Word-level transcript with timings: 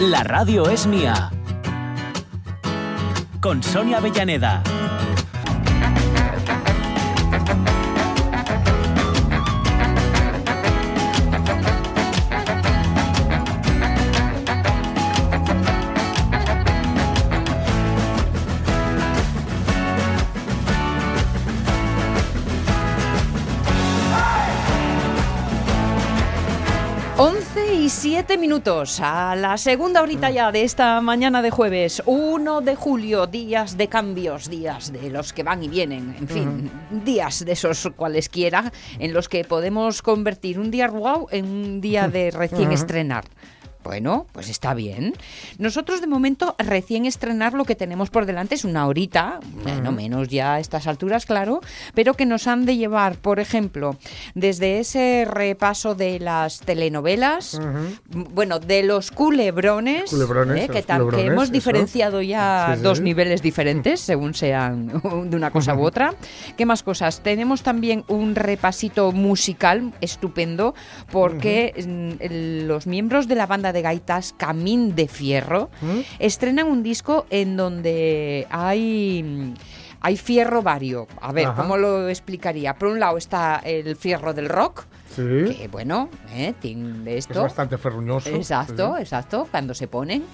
La 0.00 0.24
radio 0.24 0.68
es 0.68 0.88
mía. 0.88 1.30
Con 3.40 3.62
Sonia 3.62 3.98
Avellaneda. 3.98 4.60
11 28.04 28.08
y 28.08 28.12
7 28.16 28.36
minutos 28.36 29.00
a 29.00 29.34
la 29.34 29.56
segunda 29.56 30.02
horita 30.02 30.30
ya 30.30 30.52
de 30.52 30.62
esta 30.62 31.00
mañana 31.00 31.40
de 31.40 31.50
jueves, 31.50 32.02
1 32.04 32.60
de 32.60 32.74
julio, 32.74 33.26
días 33.26 33.78
de 33.78 33.88
cambios, 33.88 34.50
días 34.50 34.92
de 34.92 35.08
los 35.08 35.32
que 35.32 35.42
van 35.42 35.62
y 35.62 35.68
vienen, 35.68 36.14
en 36.18 36.28
fin, 36.28 36.70
días 36.90 37.44
de 37.46 37.52
esos 37.52 37.88
cualesquiera 37.96 38.72
en 38.98 39.14
los 39.14 39.30
que 39.30 39.44
podemos 39.44 40.02
convertir 40.02 40.58
un 40.58 40.70
día 40.70 40.88
wow 40.88 41.28
en 41.30 41.46
un 41.46 41.80
día 41.80 42.06
de 42.06 42.30
recién 42.30 42.72
estrenar. 42.72 43.24
Bueno, 43.84 44.26
pues 44.32 44.48
está 44.48 44.72
bien. 44.72 45.12
Nosotros 45.58 46.00
de 46.00 46.06
momento 46.06 46.56
recién 46.58 47.04
estrenar 47.04 47.52
lo 47.52 47.64
que 47.66 47.74
tenemos 47.76 48.08
por 48.08 48.24
delante 48.24 48.54
es 48.54 48.64
una 48.64 48.86
horita, 48.86 49.40
no 49.82 49.92
menos 49.92 50.28
ya 50.28 50.54
a 50.54 50.58
estas 50.60 50.86
alturas, 50.86 51.26
claro, 51.26 51.60
pero 51.94 52.14
que 52.14 52.24
nos 52.24 52.46
han 52.46 52.64
de 52.64 52.78
llevar, 52.78 53.16
por 53.18 53.40
ejemplo, 53.40 53.96
desde 54.34 54.78
ese 54.80 55.26
repaso 55.30 55.94
de 55.94 56.18
las 56.18 56.60
telenovelas, 56.60 57.60
bueno, 58.10 58.58
de 58.58 58.82
los 58.84 59.10
culebrones, 59.10 60.08
Culebrones, 60.10 60.64
¿eh? 60.64 60.66
que, 60.68 60.72
los 60.78 60.86
tal- 60.86 60.98
que 61.00 61.04
culebrones, 61.04 61.32
hemos 61.32 61.44
eso. 61.44 61.52
diferenciado 61.52 62.22
ya 62.22 62.68
Sí, 62.70 62.76
sí. 62.78 62.82
dos 62.82 63.00
niveles 63.00 63.42
diferentes 63.42 64.00
según 64.00 64.32
sean 64.32 64.86
de 65.30 65.36
una 65.36 65.50
cosa 65.50 65.74
u 65.74 65.82
otra. 65.84 66.14
¿Qué 66.56 66.64
más 66.64 66.82
cosas? 66.82 67.20
Tenemos 67.20 67.62
también 67.62 68.04
un 68.08 68.34
repasito 68.34 69.12
musical 69.12 69.92
estupendo 70.00 70.74
porque 71.12 71.74
mm, 71.86 72.66
los 72.66 72.86
miembros 72.86 73.28
de 73.28 73.34
la 73.34 73.46
banda 73.46 73.73
de 73.74 73.82
gaitas 73.82 74.32
Camín 74.38 74.94
de 74.94 75.06
Fierro 75.08 75.68
estrenan 76.18 76.68
un 76.68 76.82
disco 76.82 77.26
en 77.28 77.58
donde 77.58 78.46
hay... 78.48 79.22
mm, 79.22 79.54
Hay 80.06 80.18
fierro 80.18 80.60
vario. 80.62 81.06
A 81.22 81.32
ver, 81.32 81.46
Ajá. 81.46 81.62
¿cómo 81.62 81.78
lo 81.78 82.10
explicaría? 82.10 82.74
Por 82.74 82.88
un 82.88 83.00
lado 83.00 83.16
está 83.16 83.62
el 83.64 83.96
fierro 83.96 84.34
del 84.34 84.50
rock, 84.50 84.84
Sí. 85.14 85.54
que 85.56 85.68
bueno, 85.70 86.08
eh, 86.32 86.54
tiene 86.60 87.12
Es 87.16 87.26
esto. 87.28 87.42
bastante 87.42 87.78
ferruñoso. 87.78 88.28
Exacto, 88.30 88.94
Sí, 88.96 89.02
exacto, 89.02 89.46
cuando 89.50 89.74
se 89.74 89.86
ponen. 89.88 90.24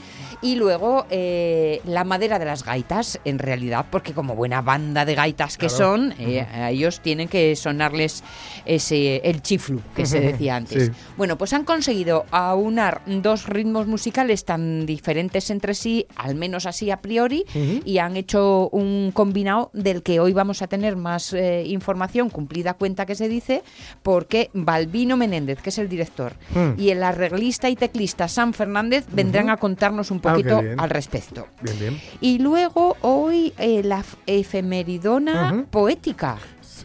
Y 0.42 0.56
luego 0.56 1.06
eh, 1.10 1.80
la 1.84 2.04
madera 2.04 2.38
de 2.38 2.44
las 2.46 2.64
gaitas, 2.64 3.20
en 3.24 3.38
realidad, 3.38 3.86
porque 3.90 4.12
como 4.14 4.34
buena 4.34 4.62
banda 4.62 5.04
de 5.04 5.14
gaitas 5.14 5.56
que 5.56 5.66
Claro. 5.66 5.76
son, 5.84 6.14
eh, 6.18 6.40
a 6.40 6.70
ellos 6.70 7.00
tienen 7.00 7.28
que 7.28 7.54
sonarles 7.56 8.22
ese 8.64 9.16
el 9.28 9.42
chiflu 9.42 9.80
que 9.94 10.06
se 10.06 10.20
decía 10.20 10.56
antes. 10.56 10.86
Sí. 10.86 10.92
Bueno, 11.16 11.36
pues 11.38 11.52
han 11.52 11.64
conseguido 11.64 12.24
aunar 12.30 13.02
dos 13.06 13.46
ritmos 13.46 13.86
musicales 13.86 14.44
tan 14.44 14.86
diferentes 14.86 15.50
entre 15.50 15.74
sí, 15.74 16.06
al 16.16 16.34
menos 16.34 16.66
así 16.66 16.90
a 16.90 17.00
priori, 17.00 17.44
y 17.84 17.98
han 17.98 18.16
hecho 18.16 18.68
un 18.70 19.10
combinado 19.12 19.70
del 19.72 20.02
que 20.02 20.20
hoy 20.20 20.32
vamos 20.32 20.62
a 20.62 20.66
tener 20.66 20.96
más 20.96 21.32
eh, 21.32 21.64
información, 21.66 22.30
cumplida 22.30 22.74
cuenta 22.74 23.06
que 23.06 23.14
se 23.14 23.28
dice, 23.28 23.62
porque 24.02 24.50
Balbino 24.70 25.16
Menéndez, 25.16 25.60
que 25.60 25.70
es 25.70 25.78
el 25.78 25.88
director, 25.88 26.34
Mm. 26.54 26.78
y 26.80 26.90
el 26.90 27.02
arreglista 27.02 27.68
y 27.68 27.74
teclista 27.74 28.28
Sam 28.28 28.52
Fernández 28.52 29.04
vendrán 29.12 29.50
a 29.50 29.56
contarnos 29.56 30.12
un 30.12 30.18
Ah, 30.18 30.30
poquito 30.30 30.60
al 30.78 30.90
respecto. 30.90 31.48
Bien, 31.60 31.76
bien. 31.78 32.00
Y 32.20 32.38
luego 32.38 32.96
hoy 33.00 33.52
eh, 33.58 33.82
la 33.82 34.04
efemeridona 34.26 35.66
poética. 35.70 36.36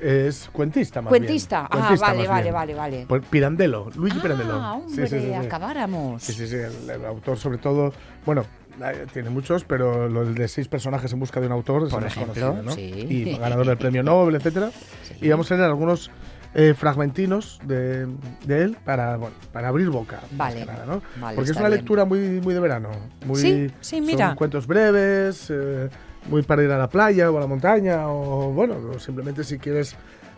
Es 0.02 0.50
cuentista 0.52 1.02
más 1.02 1.10
Cuentista. 1.10 1.70
bien. 1.72 1.84
Ah, 1.86 1.96
vale, 2.00 2.28
vale, 2.28 2.52
vale, 2.52 2.74
vale. 2.74 3.06
Pues 3.08 3.22
Pirandello, 3.30 3.90
Luigi 3.96 4.18
Ah, 4.20 4.22
Pirandello. 4.24 4.58
hombre, 4.58 5.08
sí, 5.08 5.20
sí, 5.20 5.26
sí, 5.28 5.34
acabáramos. 5.34 6.22
Sí, 6.24 6.34
sí, 6.34 6.48
sí, 6.48 6.56
el, 6.56 6.90
el 6.90 7.06
autor 7.06 7.38
sobre 7.38 7.60
todo, 7.60 7.94
bueno, 8.26 8.46
eh, 8.84 9.06
tiene 9.14 9.30
muchos, 9.30 9.64
pero 9.64 10.10
lo 10.10 10.26
del 10.26 10.36
de 10.36 10.48
seis 10.50 10.68
personajes 10.68 11.14
en 11.14 11.20
busca 11.20 11.40
de 11.40 11.46
un 11.48 11.54
autor 11.54 11.84
es 11.86 11.92
Por 11.92 12.00
el 12.02 12.06
más 12.10 12.18
ejemplo, 12.18 12.48
conocido, 12.58 12.64
¿no? 12.64 12.72
sí. 12.72 13.06
Y 13.10 13.38
ganador 13.38 13.68
del 13.68 13.78
premio 13.78 14.04
Nobel, 14.04 14.36
etcétera. 14.36 14.72
Y 15.22 15.30
vamos 15.30 15.50
a 15.52 15.56
leer 15.56 15.68
algunos 15.68 16.12
eh, 16.58 16.74
fragmentinos 16.74 17.60
de, 17.66 18.08
de 18.46 18.62
él 18.64 18.78
para, 18.86 19.18
bueno, 19.18 19.36
para 19.52 19.68
abrir 19.68 19.90
boca. 19.90 20.22
Vale, 20.32 20.62
que 20.62 20.66
nada, 20.66 20.86
¿no? 20.86 21.02
vale, 21.18 21.36
Porque 21.36 21.52
es 21.52 21.58
una 21.58 21.68
bien. 21.68 21.80
lectura 21.80 22.06
muy, 22.06 22.20
muy 22.42 22.54
de 22.54 22.60
verano. 22.62 22.90
Muy, 23.26 23.36
Sí, 23.42 23.72
sí, 23.82 24.00
mira. 24.02 24.28
Son 24.30 24.36
cuentos 24.38 24.66
breves, 24.66 25.48
eh, 25.50 25.90
muy 26.30 26.42
para 26.44 26.64
ir 26.64 26.72
a 26.72 26.78
la 26.78 26.90
playa 26.90 27.30
o 27.30 27.38
a 27.38 27.42
la 27.42 27.48
montaña, 27.48 28.08
o 28.08 28.52
bueno, 28.52 28.98
simplemente 29.00 29.44
si 29.44 29.60
quieres, 29.60 29.96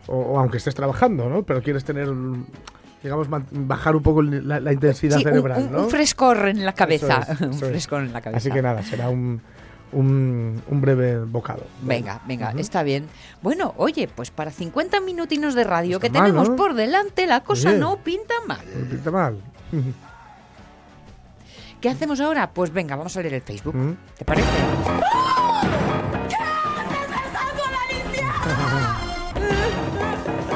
o, 0.08 0.16
o 0.18 0.40
aunque 0.40 0.58
estés 0.58 0.74
trabajando, 0.76 1.30
¿no? 1.30 1.44
Pero 1.44 1.62
quieres 1.62 1.84
tener, 1.86 2.10
digamos, 3.04 3.28
bajar 3.52 3.96
un 3.96 4.02
poco 4.04 4.22
la, 4.24 4.60
la 4.60 4.74
intensidad 4.74 5.18
Sí, 5.18 5.24
cerebral, 5.24 5.66
un- 5.68 5.72
¿no? 5.72 5.84
un 5.84 5.90
frescor 5.92 6.48
en 6.48 6.66
la 6.66 6.74
cabeza. 6.74 7.20
Eso 7.22 7.32
es, 7.34 7.42
un 7.42 7.50
eso 7.52 7.66
frescor 7.68 8.02
en 8.04 8.12
la 8.14 8.22
cabeza. 8.22 8.38
Así 8.38 8.50
que 8.52 8.62
nada, 8.64 8.82
será 8.82 9.10
un, 9.10 9.40
un, 9.92 10.62
un 10.68 10.82
breve 10.82 11.20
bocado. 11.20 11.64
Venga, 11.82 12.22
venga, 12.28 12.50
Ujú. 12.50 12.60
está 12.60 12.84
bien. 12.84 13.08
Bueno, 13.42 13.74
oye, 13.78 14.08
pues 14.14 14.32
para 14.32 14.52
50 14.52 15.00
minutinos 15.02 15.56
de 15.56 15.64
radio 15.64 15.96
No 15.96 16.00
que 16.00 16.08
está 16.08 16.20
mal, 16.20 16.28
tenemos 16.30 16.50
¿no? 16.50 16.56
por 16.56 16.74
delante, 16.74 17.26
la 17.28 17.42
cosa 17.44 17.70
Bien. 17.70 17.80
no 17.82 17.98
pinta 17.98 18.34
mal. 18.48 18.66
No 18.76 18.90
pinta 18.90 19.12
mal. 19.12 19.42
¿Qué 21.82 21.90
hacemos 21.90 22.20
ahora? 22.20 22.50
Pues 22.52 22.72
venga, 22.74 22.96
vamos 22.96 23.16
a 23.18 23.22
leer 23.22 23.36
el 23.36 23.42
Facebook. 23.42 23.76
Mm. 23.76 23.96
¿Te 24.18 24.26
parece? 24.26 24.48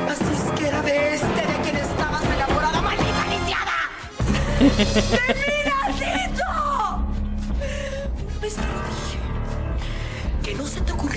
Así 0.09 0.23
es 0.33 0.59
que 0.59 0.67
era 0.67 0.81
de 0.81 1.13
este 1.15 1.41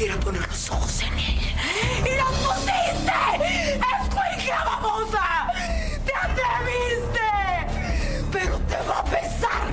ocurriera 0.04 0.20
poner 0.20 0.46
los 0.46 0.70
ojos 0.70 1.02
en 1.02 1.12
él. 1.14 1.38
¡Y 2.04 2.16
los 2.18 2.30
pusiste! 2.40 3.20
¡Escuincla 4.02 4.60
babosa! 4.64 5.26
¡Te 6.04 6.12
atreviste! 6.14 7.28
¡Pero 8.32 8.58
te 8.58 8.76
va 8.88 8.98
a 8.98 9.04
pesar! 9.04 9.66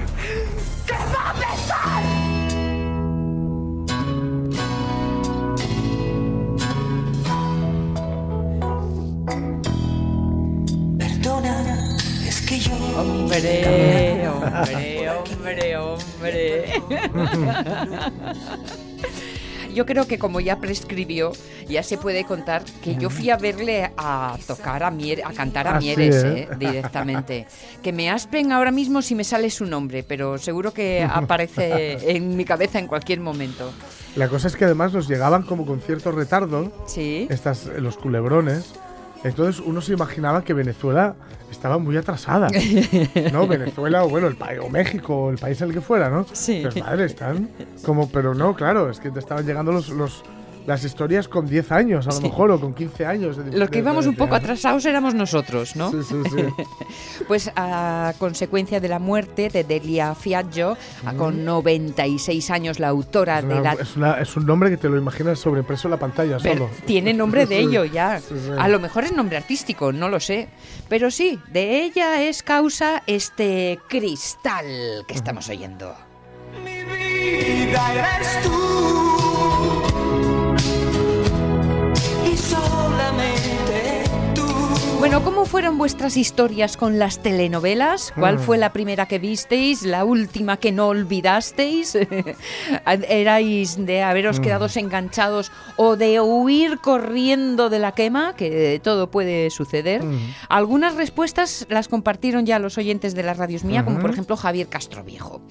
¡Te 0.86 0.94
va 0.94 1.30
a 1.30 1.34
pesar! 1.34 2.03
Perdona, 10.98 11.56
es 12.25 12.42
que 12.42 12.59
yo... 12.59 12.74
Hombre, 12.74 14.30
hombre, 14.30 15.09
hombre, 15.09 15.78
hombre. 15.78 16.81
Yo 19.73 19.85
creo 19.85 20.07
que 20.07 20.17
como 20.19 20.39
ya 20.39 20.57
prescribió, 20.57 21.31
ya 21.67 21.83
se 21.83 21.97
puede 21.97 22.23
contar 22.25 22.63
que 22.83 22.95
yo 22.95 23.09
fui 23.09 23.29
a 23.29 23.37
verle 23.37 23.91
a 23.97 24.37
tocar 24.47 24.83
a 24.83 24.91
Mier, 24.91 25.23
a 25.25 25.31
cantar 25.33 25.67
a 25.67 25.75
Ah, 25.77 25.79
Mieres 25.79 26.23
¿eh? 26.23 26.47
eh, 26.51 26.55
directamente. 26.57 27.45
Que 27.81 27.93
me 27.93 28.09
aspen 28.09 28.51
ahora 28.51 28.71
mismo 28.71 29.01
si 29.01 29.15
me 29.15 29.23
sale 29.23 29.49
su 29.49 29.65
nombre, 29.65 30.03
pero 30.03 30.37
seguro 30.37 30.73
que 30.73 31.03
aparece 31.11 32.15
en 32.15 32.35
mi 32.35 32.45
cabeza 32.45 32.79
en 32.79 32.87
cualquier 32.87 33.19
momento. 33.19 33.71
La 34.15 34.27
cosa 34.27 34.47
es 34.49 34.55
que 34.55 34.65
además 34.65 34.91
nos 34.93 35.07
llegaban 35.07 35.43
como 35.43 35.65
con 35.65 35.79
cierto 35.81 36.11
retardo 36.11 36.71
Sí. 36.88 37.27
estas, 37.29 37.67
los 37.77 37.97
culebrones. 37.97 38.73
Entonces 39.23 39.63
uno 39.65 39.81
se 39.81 39.93
imaginaba 39.93 40.43
que 40.43 40.53
Venezuela 40.53 41.15
estaba 41.51 41.77
muy 41.77 41.97
atrasada. 41.97 42.49
¿No? 43.31 43.47
Venezuela 43.47 44.03
o 44.03 44.09
bueno, 44.09 44.27
el 44.27 44.35
país, 44.35 44.59
o 44.63 44.69
México, 44.69 45.15
o 45.15 45.29
el 45.29 45.38
país 45.38 45.62
en 45.62 45.69
el 45.69 45.73
que 45.73 45.81
fuera, 45.81 46.09
¿no? 46.09 46.25
Sí. 46.31 46.62
Pero 46.63 46.85
madre, 46.85 47.06
están 47.06 47.50
como, 47.85 48.09
pero 48.09 48.33
no, 48.33 48.56
claro, 48.56 48.89
es 48.89 49.00
que 49.00 49.12
te 49.12 49.19
estaban 49.19 49.45
llegando 49.45 49.71
los, 49.71 49.89
los, 49.89 50.23
las 50.68 50.84
historias 50.84 51.28
con 51.28 51.48
10 51.48 51.72
años, 51.72 52.06
a 52.08 52.12
lo 52.12 52.18
Sí. 52.18 52.24
mejor, 52.24 52.52
o 52.52 52.60
con 52.60 52.74
15 52.74 53.06
años. 53.06 53.38
de 53.38 53.58
Los 53.58 53.69
que 53.69 53.80
íbamos 53.80 54.06
un 54.06 54.16
poco 54.16 54.36
diferencia. 54.36 54.69
atrasados 54.69 54.86
éramos 54.86 55.13
nosotros, 55.13 55.75
¿no? 55.75 55.92
Sí, 55.92 55.98
sí, 56.08 56.16
sí. 56.30 56.63
Pues 57.28 57.52
a 57.56 58.13
consecuencia 58.19 58.80
de 58.80 58.88
la 58.90 59.00
muerte 59.00 59.50
de 59.50 59.63
Delia 59.63 60.13
Fiaggio, 60.16 60.78
a- 61.06 61.13
con 61.13 61.46
96 61.46 62.50
años, 62.52 62.80
la 62.80 62.90
autora 62.90 63.40
Es, 63.40 63.48
de 63.48 63.60
la... 63.62 63.74
es 63.74 63.96
una- 63.96 64.19
es 64.22 64.36
un 64.36 64.46
nombre 64.46 64.69
que 64.69 64.78
te 64.78 64.90
lo 64.90 64.98
imaginas 64.98 65.40
sobreimpreso 65.40 65.88
en 65.88 65.92
la 65.92 65.98
pantalla 65.98 66.38
Pero 66.42 66.68
solo. 66.68 66.69
tiene 66.86 67.13
nombre 67.13 67.46
de 67.46 67.60
ello 67.60 67.86
ya. 67.86 68.19
sí, 68.19 68.36
sí. 68.36 68.52
A 68.58 68.68
lo 68.68 68.80
mejor 68.80 69.04
es 69.06 69.13
nombre 69.13 69.38
artístico, 69.38 69.92
no 69.92 70.10
lo 70.10 70.19
sé. 70.19 70.50
Pero 70.90 71.10
sí, 71.12 71.40
de 71.52 71.84
ella 71.84 72.22
es 72.24 72.44
causa 72.44 73.02
este 73.08 73.80
cristal 73.88 74.66
que 75.08 75.13
estamos 75.13 75.48
oyendo. 75.50 75.96
Mi 76.63 76.84
vida 76.84 77.94
eres 78.16 78.42
tú. 78.44 79.81
Bueno, 85.01 85.24
¿cómo 85.24 85.45
fueron 85.45 85.80
vuestras 85.80 86.15
historias 86.15 86.77
con 86.77 87.00
las 87.00 87.24
telenovelas? 87.24 88.13
¿Cuál 88.15 88.36
Mm. 88.36 88.39
fue 88.39 88.57
la 88.59 88.71
primera 88.71 89.07
que 89.07 89.18
visteis? 89.18 89.81
¿La 89.81 90.06
última 90.06 90.57
que 90.57 90.71
no 90.71 90.89
olvidasteis? 90.89 91.95
¿Erais 92.86 93.83
de 93.83 94.03
haberos 94.03 94.39
Mm. 94.39 94.44
quedado 94.44 94.68
enganchados 94.75 95.51
o 95.75 95.95
de 95.95 96.21
huir 96.21 96.77
corriendo 96.77 97.71
de 97.71 97.80
la 97.80 97.94
quema? 97.94 98.36
Que 98.36 98.80
todo 98.83 99.09
puede 99.09 99.50
suceder. 99.50 100.03
Mm. 100.03 100.19
Algunas 100.50 100.94
respuestas 100.94 101.65
las 101.68 101.88
compartieron 101.88 102.45
ya 102.45 102.59
los 102.59 102.77
oyentes 102.77 103.15
de 103.15 103.24
la 103.24 103.33
radios 103.33 103.63
mía, 103.63 103.83
como 103.83 103.98
por 104.00 104.12
ejemplo 104.12 104.38
Javier 104.38 104.68
Castroviejo. 104.68 105.42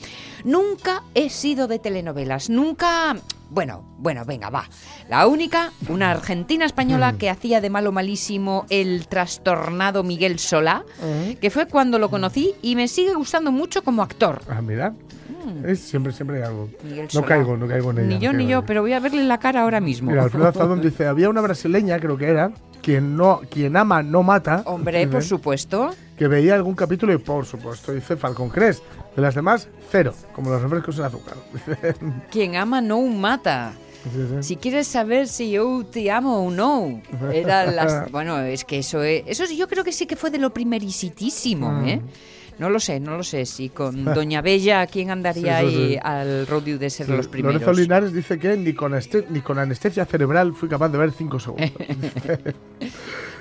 Nunca 0.44 1.02
he 1.17 1.29
sido 1.29 1.67
de 1.67 1.81
telenovelas, 1.81 2.50
nunca... 2.50 3.17
Bueno, 3.50 3.85
bueno, 3.99 4.25
venga, 4.25 4.49
va. 4.49 4.69
La 5.08 5.26
única, 5.26 5.73
una 5.88 6.12
argentina 6.12 6.64
española 6.64 7.14
que 7.19 7.29
hacía 7.29 7.61
de 7.61 7.69
malo 7.69 7.91
malísimo 7.91 8.64
el 8.70 9.08
trastornado 9.08 10.05
Miguel 10.05 10.38
Solá, 10.38 10.85
que 11.41 11.50
fue 11.50 11.67
cuando 11.67 11.99
lo 11.99 12.11
conocí 12.11 12.55
y 12.62 12.76
me 12.76 12.87
sigue 12.87 13.12
gustando 13.14 13.50
mucho 13.50 13.82
como 13.82 14.02
actor. 14.02 14.41
Ah, 14.49 14.62
mira. 14.62 14.94
Es, 15.64 15.81
siempre, 15.81 16.12
siempre 16.12 16.38
hay 16.38 16.43
algo. 16.44 16.69
No 17.12 17.25
caigo, 17.25 17.56
no 17.56 17.67
caigo 17.67 17.91
en 17.91 17.99
ella. 17.99 18.08
Ni 18.08 18.19
yo 18.19 18.32
ni 18.32 18.47
yo, 18.47 18.64
pero 18.64 18.82
voy 18.82 18.93
a 18.93 19.00
verle 19.00 19.25
la 19.25 19.38
cara 19.38 19.62
ahora 19.62 19.81
mismo. 19.81 20.11
Mira, 20.11 20.25
Alfredo 20.25 20.49
Azadón 20.49 20.81
dice, 20.82 21.06
había 21.06 21.29
una 21.29 21.41
brasileña, 21.41 21.99
creo 21.99 22.17
que 22.17 22.29
era, 22.29 22.52
quien 22.82 23.17
no, 23.17 23.41
quien 23.50 23.76
ama 23.76 24.02
no 24.02 24.23
mata. 24.23 24.62
Hombre, 24.67 25.06
por 25.08 25.23
supuesto. 25.23 25.91
Que 26.17 26.29
veía 26.29 26.55
algún 26.55 26.75
capítulo 26.75 27.12
y 27.12 27.19
por 27.19 27.47
supuesto, 27.47 27.93
dice 27.93 28.17
Falcon 28.17 28.50
Crest. 28.50 28.82
De 29.17 29.23
las 29.23 29.35
demás, 29.35 29.69
cero, 29.91 30.15
como 30.35 30.51
los 30.51 30.62
refrescos 30.62 30.99
en 30.99 31.05
azúcar. 31.05 31.35
Quien 32.31 32.57
ama 32.57 32.81
no 32.81 33.01
mata. 33.03 33.73
Sí, 34.05 34.11
sí. 34.29 34.43
Si 34.43 34.57
quieres 34.57 34.87
saber 34.87 35.29
si 35.29 35.51
yo 35.51 35.85
te 35.91 36.11
amo 36.11 36.47
o 36.47 36.51
no, 36.51 37.03
era 37.33 37.67
las, 37.67 38.11
bueno, 38.12 38.39
es 38.41 38.65
que 38.65 38.79
eso 38.79 39.03
es, 39.03 39.25
eso 39.27 39.45
yo 39.53 39.69
creo 39.69 39.85
que 39.85 39.93
sí 39.93 40.07
que 40.07 40.17
fue 40.17 40.31
de 40.31 40.39
lo 40.39 40.51
primericitísimo, 40.55 41.71
Mm. 41.71 41.89
¿eh? 41.89 42.01
No 42.59 42.69
lo 42.69 42.79
sé, 42.79 43.01
no 43.01 43.17
lo 43.17 43.23
sé 43.25 43.47
si 43.47 43.71
con 43.71 44.05
Doña 44.15 44.43
Bella 44.43 44.87
quién 44.87 45.11
andaría 45.11 45.61
Sí, 45.61 45.67
sí, 45.67 45.75
sí. 45.75 45.83
ahí 45.83 45.99
al 46.03 46.47
rodeo 46.47 46.79
de 46.79 46.89
ser 46.91 47.09
los 47.09 47.27
primeros. 47.27 47.61
Lorenzo 47.61 47.81
Linares 47.81 48.12
dice 48.12 48.39
que 48.39 48.57
ni 48.57 48.75
con, 48.75 48.95
este- 48.95 49.27
ni 49.31 49.41
con 49.41 49.59
anestesia 49.59 50.05
cerebral 50.07 50.55
fui 50.55 50.69
capaz 50.69 50.89
de 50.91 50.99
ver 50.99 51.11
cinco 51.12 51.39
segundos. 51.41 51.71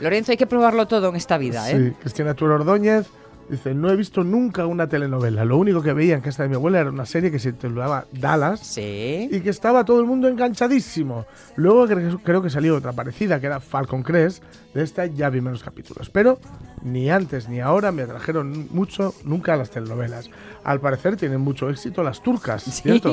Lorenzo, 0.02 0.32
hay 0.32 0.38
que 0.38 0.48
probarlo 0.48 0.88
todo 0.88 1.10
en 1.10 1.16
esta 1.18 1.38
vida, 1.38 1.70
¿eh? 1.70 1.78
Sí, 1.90 1.96
Cristina 2.02 2.34
Tuero 2.34 2.56
Ordóñez 2.56 3.08
dice, 3.50 3.74
no 3.74 3.90
he 3.90 3.96
visto 3.96 4.24
nunca 4.24 4.66
una 4.66 4.88
telenovela. 4.88 5.44
Lo 5.46 5.58
único 5.58 5.82
que 5.82 5.94
veía 5.94 6.16
en 6.16 6.22
casa 6.22 6.44
de 6.44 6.50
mi 6.50 6.56
abuela 6.56 6.80
era 6.82 6.90
una 6.90 7.06
serie 7.06 7.32
que 7.32 7.40
se 7.40 7.52
titulaba 7.54 8.06
Dallas 8.12 8.60
Sí. 8.60 9.28
y 9.32 9.40
que 9.42 9.50
estaba 9.50 9.84
todo 9.86 10.00
el 10.00 10.06
mundo 10.06 10.28
enganchadísimo. 10.28 11.26
Luego 11.56 11.88
cre- 11.88 12.20
creo 12.24 12.42
que 12.42 12.50
salió 12.50 12.76
otra 12.76 12.94
parecida, 12.94 13.40
que 13.40 13.48
era 13.48 13.60
Falcon 13.60 14.04
Crest. 14.04 14.44
De 14.74 14.84
esta 14.84 15.06
ya 15.08 15.30
vi 15.30 15.42
menos 15.42 15.64
capítulos. 15.64 16.10
Pero 16.10 16.40
ni 16.84 17.10
antes 17.10 17.50
ni 17.50 17.60
ahora 17.60 17.92
me 17.92 18.04
atrajeron 18.04 18.68
mucho 18.72 19.14
nunca 19.26 19.56
las 19.56 19.72
telenovelas. 19.72 20.30
Al 20.64 20.80
parecer 20.80 21.16
tienen 21.18 21.42
mucho 21.42 21.70
éxito 21.70 22.04
las 22.04 22.22
turcas, 22.22 22.64
¿cierto? 22.64 23.12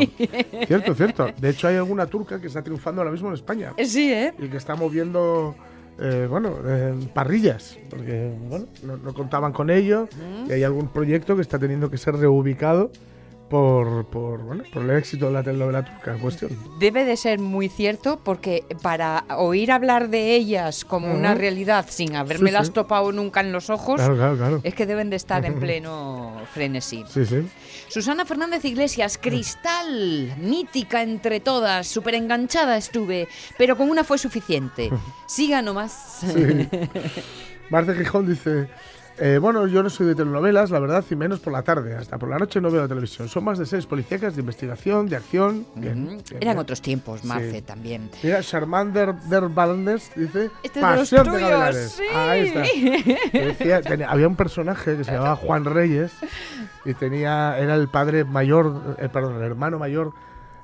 Cierto, 0.67 0.95
cierto. 0.95 1.27
De 1.41 1.49
hecho 1.51 1.69
hay 1.69 1.77
alguna 1.77 2.07
turca 2.07 2.41
que 2.41 2.47
está 2.49 2.63
triunfando 2.63 3.01
ahora 3.01 3.11
mismo 3.13 3.29
en 3.29 3.35
España 3.35 3.73
Sí, 3.85 4.13
¿eh? 4.13 4.35
y 4.39 4.49
que 4.49 4.57
está 4.59 4.75
moviendo, 4.75 5.55
eh, 5.99 6.27
bueno, 6.29 6.57
eh, 6.67 6.95
parrillas, 7.15 7.79
porque, 7.89 8.33
bueno, 8.49 8.67
no, 8.83 8.97
no 8.99 9.15
contaban 9.15 9.53
con 9.53 9.71
ello 9.71 10.09
y 10.49 10.53
hay 10.53 10.63
algún 10.63 10.89
proyecto 10.89 11.37
que 11.37 11.43
está 11.43 11.59
teniendo 11.59 11.91
que 11.91 11.97
ser 11.99 12.17
reubicado 12.17 12.91
por, 13.49 14.07
por, 14.07 14.43
bueno, 14.43 14.65
por 14.73 14.83
el 14.83 14.91
éxito 14.91 15.27
de 15.27 15.33
la 15.33 15.43
telenovela 15.43 15.85
turca 15.85 16.13
en 16.13 16.19
cuestión. 16.19 16.51
Debe 16.79 17.05
de 17.05 17.17
ser 17.17 17.39
muy 17.39 17.69
cierto 17.69 18.19
porque 18.25 18.65
para 18.83 19.25
oír 19.37 19.71
hablar 19.71 20.09
de 20.09 20.35
ellas 20.35 20.85
como 20.85 21.13
una 21.13 21.35
realidad 21.35 21.87
sin 21.89 22.17
habérmelas 22.17 22.69
sí. 22.69 22.73
topado 22.73 23.13
nunca 23.13 23.41
en 23.41 23.53
los 23.53 23.71
ojos, 23.71 23.97
Claro, 23.97 24.17
claro, 24.17 24.37
claro. 24.37 24.61
es 24.65 24.75
que 24.75 24.87
deben 24.87 25.11
de 25.11 25.17
estar 25.17 25.45
en 25.45 25.61
pleno 25.61 26.33
frenesí. 26.53 27.05
Sí, 27.09 27.25
sí. 27.25 27.47
Susana 27.89 28.25
Fernández 28.25 28.65
Iglesias, 28.65 29.19
cristal, 29.21 30.35
mítica 30.39 31.03
entre 31.03 31.41
todas, 31.41 31.87
súper 31.87 32.17
enganchada 32.17 32.77
estuve, 32.77 33.29
pero 33.57 33.77
con 33.77 33.89
una 33.89 34.03
fue 34.03 34.19
suficiente. 34.19 34.91
Siga 35.27 35.63
nomás. 35.63 36.19
sí. 36.21 36.69
Marce 37.71 37.95
Gijón 37.95 38.29
dice... 38.29 38.69
eh, 39.19 39.39
bueno, 39.39 39.67
yo 39.67 39.83
no 39.83 39.91
soy 39.91 40.07
de 40.07 40.15
telenovelas, 40.15 40.71
la 40.71 40.79
verdad, 40.79 41.05
y 41.11 41.17
menos 41.17 41.41
por 41.41 41.53
la 41.53 41.63
tarde. 41.63 41.95
Hasta 41.97 42.19
por 42.19 42.29
la 42.29 42.39
noche 42.39 42.61
no 42.61 42.71
veo 42.71 42.83
la 42.83 42.89
televisión. 42.89 43.29
Son 43.29 43.45
más 43.45 43.59
de 43.59 43.67
series 43.67 43.87
policíacas, 43.87 44.35
de 44.37 44.41
investigación, 44.41 45.09
de 45.09 45.17
acción. 45.17 45.67
Bien, 45.75 46.19
Eran 46.31 46.41
bien. 46.41 46.59
otros 46.59 46.83
tiempos, 46.83 47.25
Marce, 47.25 47.51
Sí. 47.53 47.63
también. 47.63 48.11
Mira, 48.23 48.43
Charmander 48.43 49.15
der 49.29 49.49
Balnes 49.49 50.11
dice 50.17 50.51
Este 50.63 50.81
de 50.81 50.87
los 50.87 50.99
Pasión 51.11 51.25
de, 51.25 51.41
Gavilanes. 51.41 51.91
sí. 51.93 52.03
Ahí 52.15 52.47
está. 52.49 53.39
Decía- 53.39 53.83
tenía- 53.83 54.11
había 54.11 54.29
un 54.29 54.37
personaje 54.37 54.97
que 54.97 55.05
se 55.05 55.13
llamaba 55.13 55.37
Juan 55.37 55.65
Reyes 55.65 56.13
y 56.85 56.95
tenía 56.95 57.59
era 57.59 57.75
el 57.75 57.89
padre 57.89 58.25
mayor, 58.25 58.97
eh, 58.99 59.09
perdón, 59.13 59.37
el 59.37 59.43
hermano 59.43 59.79
mayor 59.79 60.13